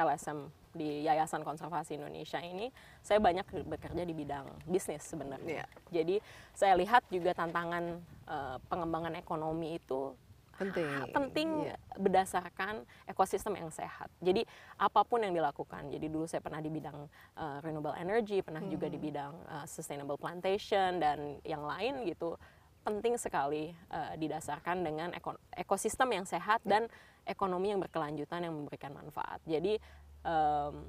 LSM 0.00 0.48
di 0.72 1.04
Yayasan 1.04 1.44
Konservasi 1.44 2.00
Indonesia 2.00 2.40
ini 2.40 2.72
saya 3.04 3.20
banyak 3.20 3.44
bekerja 3.68 4.08
di 4.08 4.14
bidang 4.16 4.48
bisnis 4.64 5.04
sebenarnya. 5.04 5.68
Jadi 5.92 6.16
saya 6.56 6.72
lihat 6.80 7.04
juga 7.12 7.36
tantangan 7.36 8.00
eh, 8.24 8.56
pengembangan 8.72 9.12
ekonomi 9.20 9.76
itu 9.76 10.16
Penting. 10.64 10.88
penting 11.10 11.48
Iya. 11.64 11.76
berdasarkan 11.96 12.74
ekosistem 13.04 13.54
yang 13.56 13.68
sehat. 13.68 14.06
Jadi 14.18 14.46
apa 14.76 15.02
pun 15.02 15.18
yang 15.18 15.30
dilakukan. 15.30 15.88
Jadi 15.88 16.06
dulu 16.06 16.24
saya 16.24 16.38
pernah 16.38 16.58
di 16.58 16.68
bidang 16.68 16.98
uh, 17.34 17.58
renewable 17.60 17.94
energy, 17.94 18.40
pernah 18.40 18.62
juga 18.62 18.86
di 18.86 18.96
bidang 18.96 19.32
uh, 19.44 19.66
sustainable 19.66 20.16
plantation 20.16 20.96
dan 20.96 21.18
yang 21.42 21.62
lain 21.62 22.04
gitu. 22.04 22.38
Penting 22.80 23.14
sekali 23.14 23.70
uh, 23.88 24.14
didasarkan 24.14 24.80
dengan 24.80 25.08
eko- 25.12 25.38
ekosistem 25.52 26.10
yang 26.12 26.24
sehat 26.24 26.62
dan 26.62 26.90
ekonomi 27.22 27.70
yang 27.70 27.78
berkelanjutan 27.78 28.42
yang 28.42 28.52
memberikan 28.52 28.90
manfaat. 28.90 29.38
Jadi 29.44 29.78
um, 30.22 30.82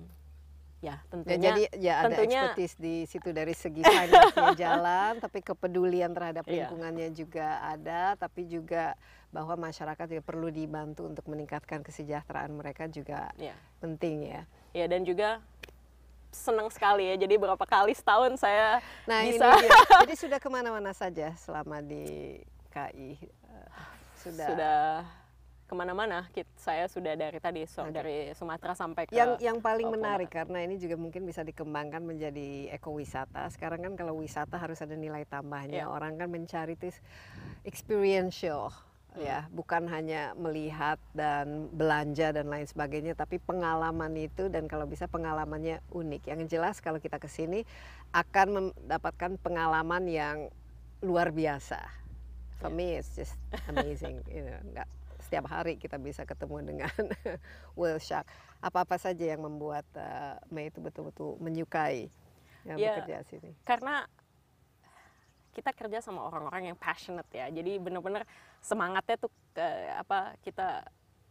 ya 0.80 0.99
Ya, 0.99 0.99
tentunya 1.07 1.39
jadi 1.39 1.63
ya 1.80 1.93
ada 1.95 2.05
tentunya- 2.11 2.43
ekspertis 2.49 2.74
di 2.76 2.95
situ 3.05 3.32
dari 3.32 3.55
segi 3.55 3.80
finance-nya 3.80 4.51
jalan, 4.67 5.15
tapi 5.15 5.39
kepedulian 5.39 6.11
terhadap 6.11 6.43
Iya. 6.43 6.67
lingkungannya 6.67 7.07
juga 7.13 7.63
ada, 7.63 8.17
tapi 8.17 8.43
juga 8.45 8.91
bahwa 9.34 9.57
masyarakat 9.57 10.05
juga 10.05 10.23
perlu 10.23 10.53
dibantu 10.53 11.09
untuk 11.09 11.25
meningkatkan 11.25 11.81
kesejahteraan 11.81 12.53
mereka 12.53 12.86
juga 12.86 13.34
ya 13.36 13.57
penting 13.81 14.29
ya. 14.29 14.41
ya 14.77 14.86
dan 14.86 15.01
juga 15.01 15.41
senang 16.34 16.69
sekali 16.69 17.09
ya. 17.09 17.15
Jadi 17.17 17.38
berapa 17.38 17.65
kali 17.65 17.93
setahun 17.93 18.38
saya 18.38 18.81
Nah 19.09 19.25
bisa 19.25 19.53
ini 19.57 19.65
dia. 19.65 19.71
Jadi 20.05 20.15
sudah 20.17 20.39
ke 20.41 20.49
mana-mana 20.49 20.93
saja 20.93 21.34
selama 21.38 21.81
di 21.81 22.38
KI? 22.69 23.17
Eh, 23.17 23.69
sudah. 24.21 24.47
sudah 24.49 24.81
ke 25.69 25.73
mana-mana. 25.73 26.29
Saya 26.57 26.86
sudah 26.89 27.13
dari 27.13 27.38
tadi 27.38 27.65
so- 27.69 27.86
Oke. 27.86 27.93
dari 27.93 28.17
Sumatera 28.38 28.73
sampai 28.73 29.09
ke 29.09 29.13
yang 29.13 29.38
yang 29.41 29.57
paling 29.61 29.89
Papua. 29.89 29.97
menarik 29.97 30.29
karena 30.29 30.61
ini 30.65 30.77
juga 30.77 30.97
mungkin 30.97 31.25
bisa 31.25 31.45
dikembangkan 31.45 32.01
menjadi 32.01 32.69
ekowisata. 32.73 33.49
Sekarang 33.53 33.81
kan 33.81 33.93
kalau 33.97 34.17
wisata 34.17 34.57
harus 34.57 34.81
ada 34.81 34.93
nilai 34.93 35.25
tambahnya. 35.25 35.86
Iya. 35.86 35.89
Orang 35.89 36.17
kan 36.17 36.29
mencari 36.29 36.77
itu 36.77 36.93
experiential. 37.65 38.73
Ya, 39.18 39.45
bukan 39.49 39.86
hanya 39.89 40.34
melihat 40.34 40.97
dan 41.14 41.70
belanja 41.70 42.34
dan 42.34 42.49
lain 42.49 42.66
sebagainya, 42.66 43.14
tapi 43.14 43.38
pengalaman 43.38 44.14
itu 44.18 44.49
dan 44.49 44.66
kalau 44.66 44.86
bisa 44.86 45.05
pengalamannya 45.05 45.82
unik. 45.89 46.30
Yang 46.30 46.41
jelas 46.49 46.80
kalau 46.80 46.97
kita 46.97 47.18
ke 47.22 47.28
sini 47.28 47.64
akan 48.11 48.47
mendapatkan 48.74 49.38
pengalaman 49.39 50.09
yang 50.09 50.38
luar 51.01 51.30
biasa. 51.30 51.82
For 52.57 52.72
me 52.72 52.95
it's 52.95 53.11
just 53.14 53.36
amazing, 53.68 54.24
you 54.30 54.45
know, 54.45 54.55
nggak 54.72 54.88
setiap 55.20 55.47
hari 55.47 55.76
kita 55.76 55.99
bisa 55.99 56.24
ketemu 56.24 56.76
dengan 56.76 56.91
whale 57.80 57.99
shark. 57.99 58.28
Apa-apa 58.64 58.95
saja 58.95 59.36
yang 59.36 59.43
membuat 59.43 59.84
uh, 59.95 60.39
Mei 60.47 60.72
itu 60.72 60.80
betul-betul 60.80 61.36
menyukai 61.43 62.07
yang 62.64 62.80
Ya, 62.80 62.95
bekerja 62.95 63.24
di 63.24 63.28
sini. 63.28 63.51
karena 63.68 64.07
kita 65.54 65.72
kerja 65.72 66.01
sama 66.01 66.26
orang-orang 66.26 66.74
yang 66.74 66.78
passionate 66.78 67.30
ya. 67.30 67.47
Jadi 67.54 67.78
benar-benar 67.78 68.26
semangatnya 68.60 69.16
tuh 69.22 69.32
ke, 69.54 69.66
apa 69.93 70.34
kita 70.41 70.84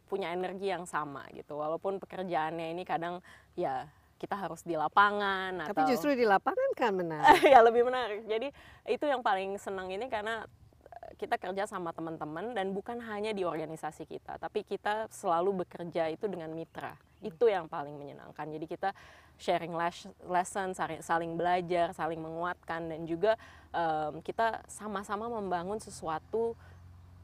punya 0.07 0.31
energi 0.31 0.71
yang 0.71 0.87
sama 0.87 1.27
gitu. 1.35 1.59
Walaupun 1.59 1.99
pekerjaannya 1.99 2.73
ini 2.73 2.83
kadang 2.87 3.19
ya 3.59 3.91
kita 4.23 4.39
harus 4.39 4.63
di 4.63 4.79
lapangan 4.79 5.67
Tapi 5.67 5.83
atau 5.83 5.91
justru 5.91 6.15
di 6.15 6.23
lapangan 6.23 6.71
kan 6.79 6.95
menarik. 6.95 7.43
ya 7.53 7.59
lebih 7.61 7.83
menarik. 7.83 8.23
Jadi 8.25 8.49
itu 8.87 9.05
yang 9.05 9.21
paling 9.21 9.59
senang 9.59 9.91
ini 9.91 10.07
karena 10.07 10.47
eh, 10.87 11.13
kita 11.19 11.37
kerja 11.37 11.67
sama 11.67 11.91
teman-teman 11.91 12.55
dan 12.55 12.71
bukan 12.71 13.03
hanya 13.03 13.35
di 13.35 13.43
organisasi 13.43 14.07
kita 14.07 14.39
tapi 14.39 14.63
kita 14.63 15.11
selalu 15.11 15.67
bekerja 15.67 16.07
itu 16.09 16.31
dengan 16.31 16.55
mitra 16.55 16.95
itu 17.23 17.47
yang 17.47 17.67
paling 17.67 17.95
menyenangkan. 17.95 18.47
Jadi 18.51 18.67
kita 18.67 18.91
sharing 19.39 19.73
les- 19.73 20.11
lesson 20.23 20.75
saling, 21.01 21.35
belajar 21.35 21.91
saling 21.91 22.19
menguatkan 22.19 22.91
dan 22.91 23.07
juga 23.07 23.39
em, 23.73 24.21
kita 24.21 24.61
sama-sama 24.67 25.31
membangun 25.31 25.79
sesuatu 25.79 26.53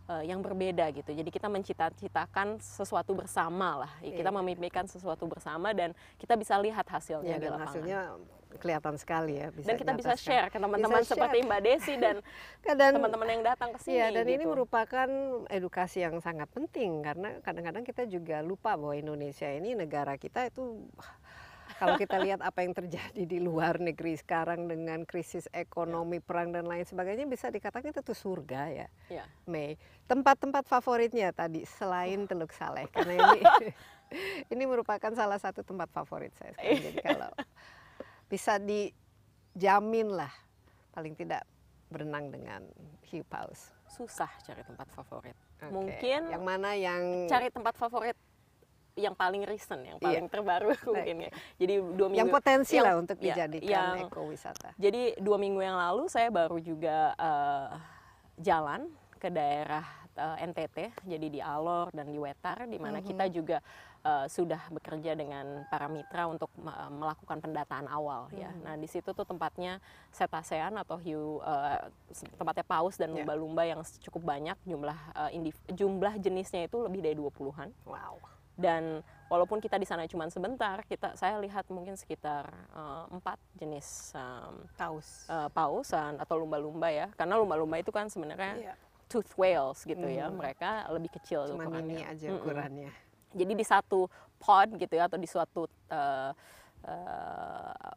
eh, 0.09 0.25
yang 0.25 0.41
berbeda 0.41 0.89
gitu. 0.97 1.13
Jadi 1.13 1.29
kita 1.29 1.53
mencita-citakan 1.53 2.57
sesuatu 2.59 3.13
bersama 3.13 3.85
lah. 3.85 3.93
Kita 4.01 4.25
Iya. 4.25 4.39
memimpikan 4.41 4.89
sesuatu 4.89 5.29
bersama 5.29 5.77
dan 5.77 5.93
kita 6.17 6.33
bisa 6.33 6.57
lihat 6.57 6.89
hasilnya 6.89 7.37
Ya, 7.37 7.37
di 7.37 7.45
dan 7.45 7.53
lapangan. 7.53 7.69
hasilnya 7.69 8.01
kelihatan 8.57 8.97
sekali 8.97 9.37
ya. 9.37 9.53
Bisa 9.53 9.73
dan 9.73 9.77
kita 9.77 9.93
bisa 9.93 10.15
share 10.17 10.49
ke 10.49 10.57
teman-teman 10.57 11.05
seperti. 11.05 11.45
Mbak 11.45 11.61
Desi 11.61 11.95
dan 12.01 12.17
teman-teman 12.97 13.29
yang 13.29 13.43
datang 13.45 13.77
ke 13.77 13.79
sini. 13.85 14.01
Iya, 14.01 14.07
dan 14.17 14.25
ini 14.25 14.45
gitu. 14.45 14.53
merupakan 14.57 15.09
edukasi 15.53 16.01
yang 16.01 16.17
sangat 16.25 16.49
penting 16.49 17.05
karena 17.05 17.37
kadang-kadang 17.45 17.85
kita 17.85 18.09
juga 18.09 18.41
lupa 18.41 18.75
bahwa 18.81 18.97
Indonesia 18.97 19.47
ini 19.53 19.77
negara 19.77 20.17
kita 20.17 20.49
itu 20.49 20.89
kalau 21.77 21.95
kita 22.01 22.17
lihat 22.25 22.41
apa 22.41 22.65
yang 22.65 22.73
terjadi 22.73 23.23
di 23.29 23.39
luar 23.39 23.77
negeri 23.77 24.17
sekarang 24.17 24.67
dengan 24.67 25.05
krisis 25.05 25.47
ekonomi, 25.53 26.19
perang 26.19 26.51
dan 26.51 26.65
lain 26.65 26.89
sebagainya 26.89 27.29
bisa 27.29 27.53
dikatakan 27.53 27.93
itu 27.93 28.15
surga 28.17 28.63
ya. 28.73 28.89
Ya. 29.13 29.25
Mei. 29.45 29.77
Tempat-tempat 30.09 30.65
favoritnya 30.65 31.31
tadi 31.37 31.69
selain 31.69 32.25
Teluk 32.25 32.57
Saleh 32.57 32.89
karena 32.95 33.15
ini 33.37 33.41
ini 34.49 34.65
merupakan 34.65 35.13
salah 35.13 35.37
satu 35.37 35.61
tempat 35.61 35.93
favorit 35.93 36.33
saya 36.41 36.57
sekarang. 36.57 36.81
Jadi 36.81 37.01
kalau 37.05 37.33
bisa 38.29 38.61
dijamin 38.61 40.09
lah 40.13 40.33
paling 40.93 41.17
tidak 41.17 41.43
berenang 41.89 42.29
dengan 42.29 42.63
hiu 43.09 43.25
paus. 43.25 43.73
susah 43.89 44.29
cari 44.45 44.61
tempat 44.69 44.85
favorit. 44.93 45.33
Oke. 45.65 45.73
Mungkin 45.73 46.21
yang 46.29 46.45
mana 46.45 46.77
yang 46.77 47.25
cari 47.25 47.49
tempat 47.49 47.73
favorit 47.73 48.13
yang 48.99 49.17
paling 49.17 49.49
recent, 49.49 49.81
yang 49.81 49.97
paling 49.97 50.29
terbaru 50.29 50.77
mungkin 50.93 51.25
ya. 51.25 51.31
Jadi 51.57 51.75
dua 51.97 52.07
minggu 52.13 52.21
yang 52.21 52.29
potensi 52.29 52.77
yang- 52.77 52.85
lah 52.85 52.95
untuk 53.01 53.17
ya, 53.17 53.33
dijadikan 53.33 53.97
yang- 53.97 54.13
ekowisata. 54.13 54.77
Jadi 54.77 55.17
dua 55.23 55.41
minggu 55.41 55.65
yang 55.65 55.81
lalu 55.81 56.05
saya 56.13 56.29
baru 56.29 56.61
juga 56.61 57.17
eh, 57.17 57.69
jalan 58.45 58.93
ke 59.17 59.33
daerah 59.33 59.87
eh, 60.19 60.45
NTT, 60.53 61.09
jadi 61.09 61.27
di 61.33 61.41
Alor 61.41 61.89
dan 61.97 62.13
di 62.13 62.19
Wetar, 62.21 62.69
di 62.69 62.77
mana 62.77 63.01
kita 63.01 63.25
juga 63.33 63.65
eh, 64.01 64.27
sudah 64.27 64.63
bekerja 64.71 65.13
dengan 65.13 65.67
para 65.67 65.87
mitra 65.87 66.27
untuk 66.27 66.49
me- 66.55 66.73
melakukan 66.93 67.39
pendataan 67.39 67.87
awal 67.87 68.31
ya. 68.33 68.51
Nah 68.57 68.75
di 68.75 68.87
situ 68.87 69.11
tuh 69.11 69.25
tempatnya 69.25 69.83
cetacean 70.11 70.75
atau 70.75 70.97
hiu 70.97 71.39
eh, 71.41 71.83
tempatnya 72.35 72.63
paus 72.65 72.95
dan 72.95 73.11
Ya. 73.11 73.21
lumba-lumba 73.21 73.63
yang 73.63 73.81
cukup 74.01 74.23
banyak 74.25 74.57
jumlah 74.63 74.99
eh, 75.17 75.31
indif- 75.35 75.67
jumlah 75.69 76.15
jenisnya 76.17 76.65
itu 76.65 76.79
lebih 76.81 77.01
dari 77.01 77.15
20-an 77.15 77.69
Wow. 77.85 78.23
dan 78.55 79.01
walaupun 79.29 79.59
kita 79.59 79.77
di 79.77 79.85
sana 79.85 80.03
cuma 80.05 80.27
sebentar, 80.27 80.81
kita 80.85 81.13
saya 81.15 81.37
lihat 81.37 81.67
mungkin 81.69 81.95
sekitar 81.95 82.47
eh, 82.73 83.05
empat 83.11 83.37
jenis 83.55 84.15
em, 84.15 84.55
Paus. 84.75 85.27
eh, 85.27 85.49
paus 85.49 85.89
an- 85.93 86.17
atau 86.17 86.39
lumba-lumba 86.39 86.89
ya, 86.89 87.11
karena 87.13 87.35
lumba-lumba 87.35 87.77
itu 87.77 87.91
kan 87.91 88.07
sebenarnya 88.07 88.55
Iya. 88.59 88.75
tooth 89.07 89.31
whales 89.35 89.83
gitu 89.83 90.05
ya, 90.05 90.27
Mhm. 90.27 90.37
mereka 90.37 90.71
lebih 90.89 91.11
kecil 91.13 91.45
Cuma 91.47 91.65
ini 91.67 91.67
ukurannya. 91.67 92.05
aja 92.07 92.29
Mm-mm. 92.31 92.45
Jadi 93.31 93.53
di 93.53 93.63
satu 93.63 94.09
pod 94.37 94.69
gitu 94.73 94.93
ya 94.93 95.05
atau 95.05 95.17
di 95.17 95.27
suatu 95.27 95.63
eh, 95.89 96.31
eh, 96.85 97.91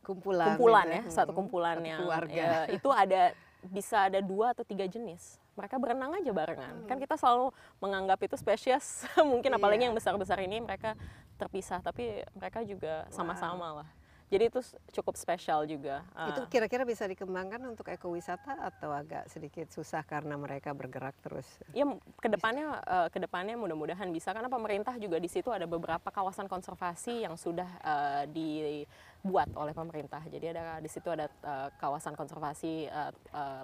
Kumpulan. 0.00 0.56
kumpulan 0.56 0.86
gitu. 0.88 0.96
ya, 0.96 1.02
satu 1.12 1.30
Mm, 1.30 1.38
kumpulan 1.38 1.76
satu 1.76 1.86
yang 1.86 2.00
keluarga. 2.00 2.32
ya, 2.34 2.52
itu 2.68 2.88
ada 2.88 3.22
bisa 3.62 4.08
ada 4.08 4.18
dua 4.18 4.50
atau 4.50 4.64
tiga 4.64 4.84
jenis. 4.84 5.36
Mereka 5.54 5.76
berenang 5.76 6.16
aja 6.16 6.32
barengan. 6.32 6.88
Kan 6.88 6.96
kita 6.96 7.14
selalu 7.14 7.52
menganggap 7.78 8.16
itu 8.18 8.34
spesies, 8.34 9.04
mungkin 9.22 9.52
apalagi 9.52 9.84
Iya. 9.84 9.86
yang 9.86 9.94
besar-besar 9.94 10.40
ini 10.40 10.56
mereka 10.58 10.96
terpisah, 11.36 11.80
tapi 11.80 12.24
mereka 12.32 12.64
juga 12.64 13.04
sama-sama 13.08 13.84
lah. 13.84 13.88
Jadi 14.30 14.46
itu 14.46 14.60
cukup 14.94 15.18
spesial 15.18 15.66
juga. 15.66 16.06
Itu 16.30 16.46
Ah. 16.46 16.48
kira-kira 16.48 16.86
bisa 16.86 17.02
dikembangkan 17.02 17.58
untuk 17.66 17.90
ekowisata 17.90 18.62
atau 18.62 18.94
agak 18.94 19.26
sedikit 19.26 19.66
susah 19.74 20.06
karena 20.06 20.38
mereka 20.38 20.70
bergerak 20.70 21.18
terus? 21.18 21.46
Ya 21.74 21.82
ke 22.22 22.30
depannya 22.30 22.78
eh, 22.86 23.08
ke 23.10 23.18
depannya 23.18 23.58
mudah-mudahan 23.58 24.06
bisa 24.14 24.30
karena 24.30 24.46
pemerintah 24.46 24.94
juga 25.02 25.18
di 25.18 25.26
situ 25.26 25.50
ada 25.50 25.66
beberapa 25.66 26.14
kawasan 26.14 26.46
konservasi 26.46 27.26
yang 27.26 27.34
sudah 27.34 27.66
eh, 27.82 28.24
dibuat 28.30 29.50
oleh 29.58 29.74
pemerintah. 29.74 30.22
Jadi 30.22 30.54
ada 30.54 30.78
di 30.78 30.86
situ 30.86 31.10
ada 31.10 31.26
eh, 31.26 31.68
kawasan 31.82 32.14
konservasi 32.14 32.86
eh, 32.86 33.12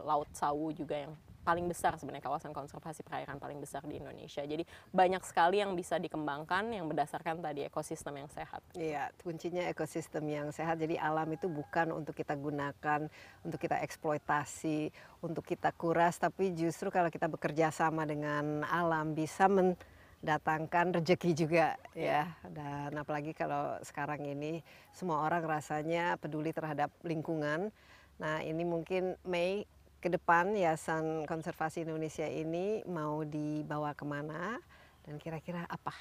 laut 0.02 0.26
sawu 0.34 0.74
juga 0.74 0.98
yang 0.98 1.14
paling 1.46 1.70
besar 1.70 1.94
sebenarnya 1.94 2.26
kawasan 2.26 2.50
konservasi 2.50 3.06
perairan 3.06 3.38
paling 3.38 3.62
besar 3.62 3.86
di 3.86 4.02
Indonesia. 4.02 4.42
Jadi 4.42 4.66
banyak 4.90 5.22
sekali 5.22 5.62
yang 5.62 5.78
bisa 5.78 5.94
dikembangkan 6.02 6.74
yang 6.74 6.90
berdasarkan 6.90 7.38
tadi 7.38 7.62
ekosistem 7.62 8.18
yang 8.18 8.26
sehat. 8.26 8.58
Iya, 8.74 9.14
kuncinya 9.22 9.62
ekosistem 9.70 10.26
yang 10.26 10.50
sehat. 10.50 10.82
Jadi 10.82 10.98
alam 10.98 11.30
itu 11.30 11.46
bukan 11.46 11.94
untuk 11.94 12.18
kita 12.18 12.34
gunakan, 12.34 13.06
untuk 13.46 13.62
kita 13.62 13.78
eksploitasi, 13.86 14.90
untuk 15.22 15.46
kita 15.46 15.70
kuras, 15.70 16.18
tapi 16.18 16.50
justru 16.50 16.90
kalau 16.90 17.06
kita 17.06 17.30
bekerja 17.30 17.70
sama 17.70 18.02
dengan 18.02 18.66
alam 18.66 19.14
bisa 19.14 19.46
mendatangkan 19.46 20.98
rezeki 20.98 21.30
juga 21.46 21.78
ya. 21.94 22.26
Dan 22.42 22.90
apalagi 22.98 23.30
kalau 23.38 23.78
sekarang 23.86 24.26
ini 24.26 24.66
semua 24.90 25.22
orang 25.22 25.46
rasanya 25.46 26.18
peduli 26.18 26.50
terhadap 26.50 26.90
lingkungan. 27.06 27.70
Nah, 28.16 28.40
ini 28.40 28.64
mungkin 28.64 29.12
Mei 29.28 29.68
ke 30.00 30.08
depan 30.12 30.52
Yayasan 30.52 31.24
Konservasi 31.24 31.82
Indonesia 31.88 32.28
ini 32.28 32.84
mau 32.86 33.24
dibawa 33.24 33.96
ke 33.96 34.04
mana 34.04 34.60
dan 35.06 35.16
kira-kira 35.16 35.64
apa 35.66 35.94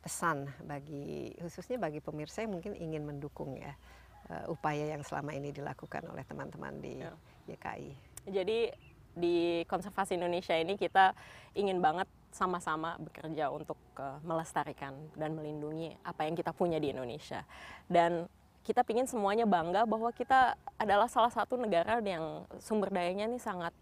pesan 0.00 0.48
bagi 0.64 1.34
khususnya 1.36 1.76
bagi 1.76 2.00
pemirsa 2.00 2.40
yang 2.40 2.56
mungkin 2.56 2.72
ingin 2.72 3.04
mendukung 3.04 3.58
ya 3.58 3.76
eh, 4.32 4.44
upaya 4.48 4.96
yang 4.96 5.04
selama 5.04 5.36
ini 5.36 5.52
dilakukan 5.52 6.08
oleh 6.08 6.24
teman-teman 6.24 6.80
di 6.80 7.04
Ya. 7.04 7.12
YKI. 7.50 7.90
Jadi 8.30 8.58
di 9.10 9.66
konservasi 9.66 10.14
Indonesia 10.14 10.54
ini 10.54 10.78
kita 10.78 11.12
ingin 11.58 11.82
banget 11.82 12.06
sama-sama 12.30 12.94
bekerja 13.02 13.50
untuk 13.50 13.76
eh, 13.98 14.18
melestarikan 14.22 14.94
dan 15.18 15.34
melindungi 15.34 15.98
apa 16.06 16.24
yang 16.24 16.38
kita 16.38 16.54
punya 16.54 16.78
di 16.78 16.94
Indonesia. 16.94 17.42
Dan 17.90 18.30
kita 18.64 18.84
ingin 18.86 19.08
semuanya 19.08 19.48
bangga 19.48 19.88
bahwa 19.88 20.12
kita 20.12 20.54
adalah 20.76 21.08
salah 21.08 21.32
satu 21.32 21.56
negara 21.56 21.98
yang 22.04 22.44
sumber 22.60 22.92
dayanya 22.92 23.26
ini 23.28 23.40
sangat 23.40 23.72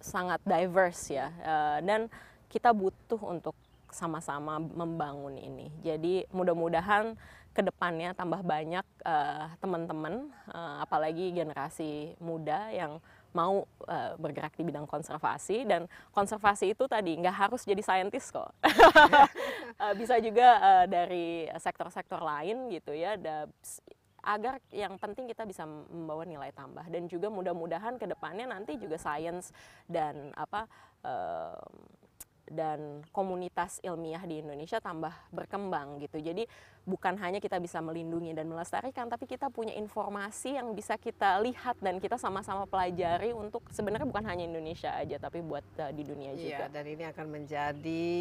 sangat 0.00 0.40
diverse 0.44 1.12
ya. 1.12 1.28
Eh, 1.40 1.78
dan 1.84 2.08
kita 2.48 2.72
butuh 2.72 3.20
untuk 3.20 3.56
sama-sama 3.94 4.58
membangun 4.58 5.38
ini. 5.38 5.70
Jadi 5.80 6.26
mudah-mudahan 6.34 7.14
ke 7.54 7.62
depannya 7.62 8.12
tambah 8.12 8.42
banyak 8.42 8.86
eh, 9.06 9.44
teman-teman, 9.62 10.28
eh, 10.50 10.76
apalagi 10.84 11.30
generasi 11.32 12.18
muda 12.18 12.72
yang 12.74 12.98
mau 13.34 13.66
eh, 13.90 14.14
bergerak 14.16 14.54
di 14.54 14.62
bidang 14.62 14.86
konservasi 14.86 15.66
dan 15.66 15.90
konservasi 16.14 16.72
itu 16.72 16.86
tadi 16.86 17.18
nggak 17.18 17.34
harus 17.34 17.66
jadi 17.66 17.82
saintis 17.82 18.30
kok, 18.30 18.54
Eh, 19.74 19.94
bisa 19.98 20.22
juga 20.22 20.48
eh, 20.62 20.86
dari 20.86 21.26
sektor-sektor 21.58 22.22
lain 22.22 22.70
gitu 22.70 22.94
ya. 22.94 23.18
Da, 23.18 23.50
agar 24.22 24.62
yang 24.70 24.96
penting 24.96 25.26
kita 25.28 25.42
bisa 25.44 25.66
membawa 25.66 26.22
nilai 26.24 26.54
tambah 26.54 26.86
dan 26.88 27.10
juga 27.10 27.28
mudah-mudahan 27.28 27.98
ke 27.98 28.06
depannya 28.06 28.48
nanti 28.48 28.78
juga 28.80 28.96
sains 28.96 29.52
dan 29.84 30.32
apa 30.32 30.64
dan 32.48 33.00
komunitas 33.10 33.80
ilmiah 33.80 34.20
di 34.24 34.44
Indonesia 34.44 34.78
tambah 34.80 35.12
berkembang 35.32 36.00
gitu. 36.04 36.20
Jadi 36.20 36.44
bukan 36.84 37.16
hanya 37.16 37.40
kita 37.40 37.56
bisa 37.56 37.80
melindungi 37.80 38.36
dan 38.36 38.44
melestarikan, 38.44 39.08
tapi 39.08 39.24
kita 39.24 39.48
punya 39.48 39.72
informasi 39.72 40.60
yang 40.60 40.76
bisa 40.76 41.00
kita 41.00 41.40
lihat 41.40 41.80
dan 41.80 41.96
kita 41.96 42.20
sama-sama 42.20 42.68
pelajari 42.68 43.32
untuk 43.32 43.64
sebenarnya 43.72 44.04
bukan 44.04 44.24
hanya 44.28 44.44
Indonesia 44.44 44.92
aja, 44.92 45.16
tapi 45.16 45.40
buat 45.40 45.64
uh, 45.80 45.92
di 45.96 46.04
dunia 46.04 46.36
juga. 46.36 46.68
Iya, 46.68 46.68
dan 46.68 46.84
ini 46.84 47.04
akan 47.08 47.26
menjadi 47.32 48.14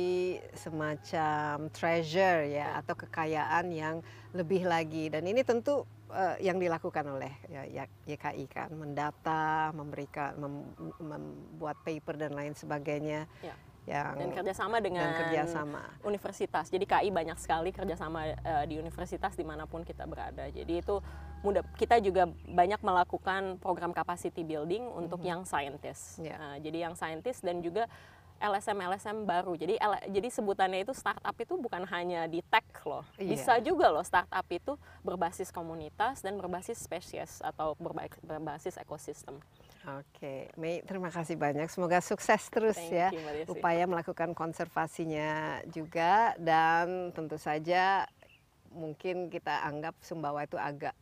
semacam 0.55 1.67
treasure 1.75 2.47
ya 2.47 2.79
atau 2.79 2.95
kekayaan 2.95 3.67
yang 3.75 3.99
lebih 4.31 4.63
lagi. 4.63 5.11
Dan 5.11 5.27
ini 5.27 5.43
tentu 5.43 5.83
uh, 6.13 6.39
yang 6.39 6.55
dilakukan 6.55 7.03
oleh 7.03 7.33
ya, 7.51 7.67
ya, 7.67 7.83
YKI 8.07 8.45
kan, 8.47 8.71
mendata, 8.71 9.75
memberikan, 9.75 10.39
mem, 10.39 10.55
membuat 11.03 11.75
paper 11.83 12.15
dan 12.15 12.31
lain 12.31 12.55
sebagainya. 12.55 13.27
Ya. 13.43 13.55
Yang, 13.83 14.15
dan 14.15 14.29
kerjasama 14.31 14.77
dengan 14.79 15.07
dan 15.11 15.19
kerjasama. 15.27 15.83
universitas. 16.07 16.71
Jadi 16.71 16.87
KI 16.87 17.11
banyak 17.11 17.35
sekali 17.35 17.75
kerjasama 17.75 18.31
uh, 18.31 18.63
di 18.63 18.79
universitas 18.79 19.35
di 19.35 19.43
mana 19.43 19.67
pun 19.67 19.83
kita 19.83 20.07
berada. 20.07 20.47
Jadi 20.47 20.79
itu 20.79 21.03
mudah. 21.43 21.67
Kita 21.75 21.99
juga 21.99 22.31
banyak 22.47 22.79
melakukan 22.79 23.59
program 23.59 23.91
capacity 23.91 24.47
building 24.47 24.87
untuk 24.87 25.19
mm 25.19 25.25
-hmm. 25.27 25.31
yang 25.35 25.41
scientist. 25.43 26.23
Yeah. 26.23 26.39
Uh, 26.39 26.57
jadi 26.63 26.87
yang 26.87 26.95
scientist 26.95 27.43
dan 27.43 27.59
juga 27.59 27.91
LSM 28.43 28.75
LSM 28.75 29.17
baru. 29.23 29.55
Jadi 29.55 29.79
L, 29.79 29.95
jadi 30.11 30.27
sebutannya 30.27 30.83
itu 30.83 30.91
startup 30.91 31.35
itu 31.39 31.55
bukan 31.55 31.87
hanya 31.87 32.27
di 32.27 32.43
tech 32.43 32.67
loh. 32.83 33.07
Iya. 33.15 33.39
Bisa 33.39 33.53
juga 33.63 33.87
loh 33.87 34.03
startup 34.03 34.43
itu 34.51 34.75
berbasis 34.99 35.47
komunitas 35.47 36.19
dan 36.19 36.35
berbasis 36.35 36.75
spesies 36.75 37.39
atau 37.39 37.79
berbasis 38.23 38.75
ekosistem. 38.75 39.39
Oke, 39.83 40.47
Mei 40.55 40.79
terima 40.87 41.11
kasih 41.11 41.35
banyak. 41.35 41.67
Semoga 41.67 41.99
sukses 41.99 42.47
terus 42.47 42.79
Thank 42.79 42.95
ya 42.95 43.07
you, 43.11 43.51
upaya 43.51 43.83
melakukan 43.83 44.31
konservasinya 44.31 45.59
juga 45.67 46.31
dan 46.39 47.11
tentu 47.11 47.35
saja 47.35 48.07
mungkin 48.71 49.27
kita 49.27 49.67
anggap 49.67 49.99
Sumbawa 49.99 50.47
itu 50.47 50.55
agak 50.55 50.95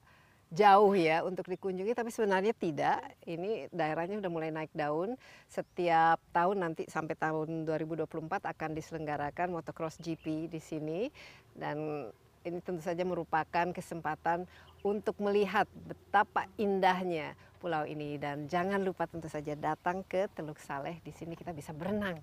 jauh 0.50 0.98
ya 0.98 1.22
untuk 1.22 1.46
dikunjungi 1.46 1.94
tapi 1.94 2.10
sebenarnya 2.10 2.58
tidak. 2.58 3.06
Ini 3.22 3.70
daerahnya 3.70 4.18
sudah 4.18 4.32
mulai 4.34 4.50
naik 4.50 4.74
daun. 4.74 5.14
Setiap 5.46 6.18
tahun 6.34 6.66
nanti 6.66 6.90
sampai 6.90 7.14
tahun 7.14 7.70
2024 7.70 8.10
akan 8.50 8.70
diselenggarakan 8.74 9.54
motocross 9.54 10.02
GP 10.02 10.50
di 10.50 10.58
sini 10.58 11.14
dan 11.54 12.10
ini 12.42 12.58
tentu 12.66 12.82
saja 12.82 13.06
merupakan 13.06 13.70
kesempatan 13.70 14.50
untuk 14.82 15.22
melihat 15.22 15.70
betapa 15.86 16.50
indahnya 16.58 17.38
pulau 17.62 17.86
ini 17.86 18.18
dan 18.18 18.50
jangan 18.50 18.82
lupa 18.82 19.06
tentu 19.06 19.30
saja 19.30 19.54
datang 19.54 20.02
ke 20.02 20.26
Teluk 20.34 20.58
Saleh 20.58 20.98
di 21.06 21.14
sini 21.14 21.38
kita 21.38 21.54
bisa 21.54 21.70
berenang 21.78 22.18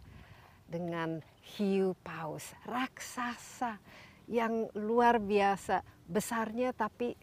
dengan 0.67 1.23
hiu 1.55 1.95
paus 2.03 2.51
raksasa 2.67 3.79
yang 4.27 4.67
luar 4.75 5.23
biasa 5.23 5.87
besarnya 6.11 6.75
tapi 6.75 7.15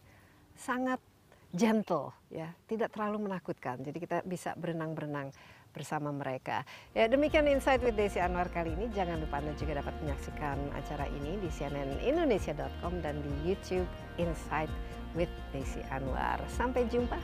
sangat 0.55 1.03
gentle 1.51 2.15
ya 2.31 2.55
tidak 2.71 2.95
terlalu 2.95 3.27
menakutkan 3.27 3.83
jadi 3.83 3.97
kita 3.99 4.17
bisa 4.23 4.55
berenang-berenang 4.55 5.35
bersama 5.75 6.07
mereka. 6.15 6.63
Ya 6.95 7.11
demikian 7.11 7.51
Insight 7.51 7.83
with 7.83 7.99
Desi 7.99 8.23
Anwar 8.23 8.47
kali 8.47 8.71
ini. 8.79 8.87
Jangan 8.95 9.19
lupa 9.19 9.43
Anda 9.43 9.51
juga 9.59 9.83
dapat 9.83 9.91
menyaksikan 9.99 10.57
acara 10.71 11.11
ini 11.11 11.35
di 11.43 11.51
cnnindonesia.com 11.51 13.03
dan 13.03 13.19
di 13.19 13.31
YouTube 13.43 13.85
Insight 14.15 14.71
with 15.19 15.29
Desi 15.51 15.83
Anwar. 15.91 16.39
Sampai 16.47 16.87
jumpa. 16.87 17.19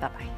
Bye 0.00 0.08
bye. 0.08 0.30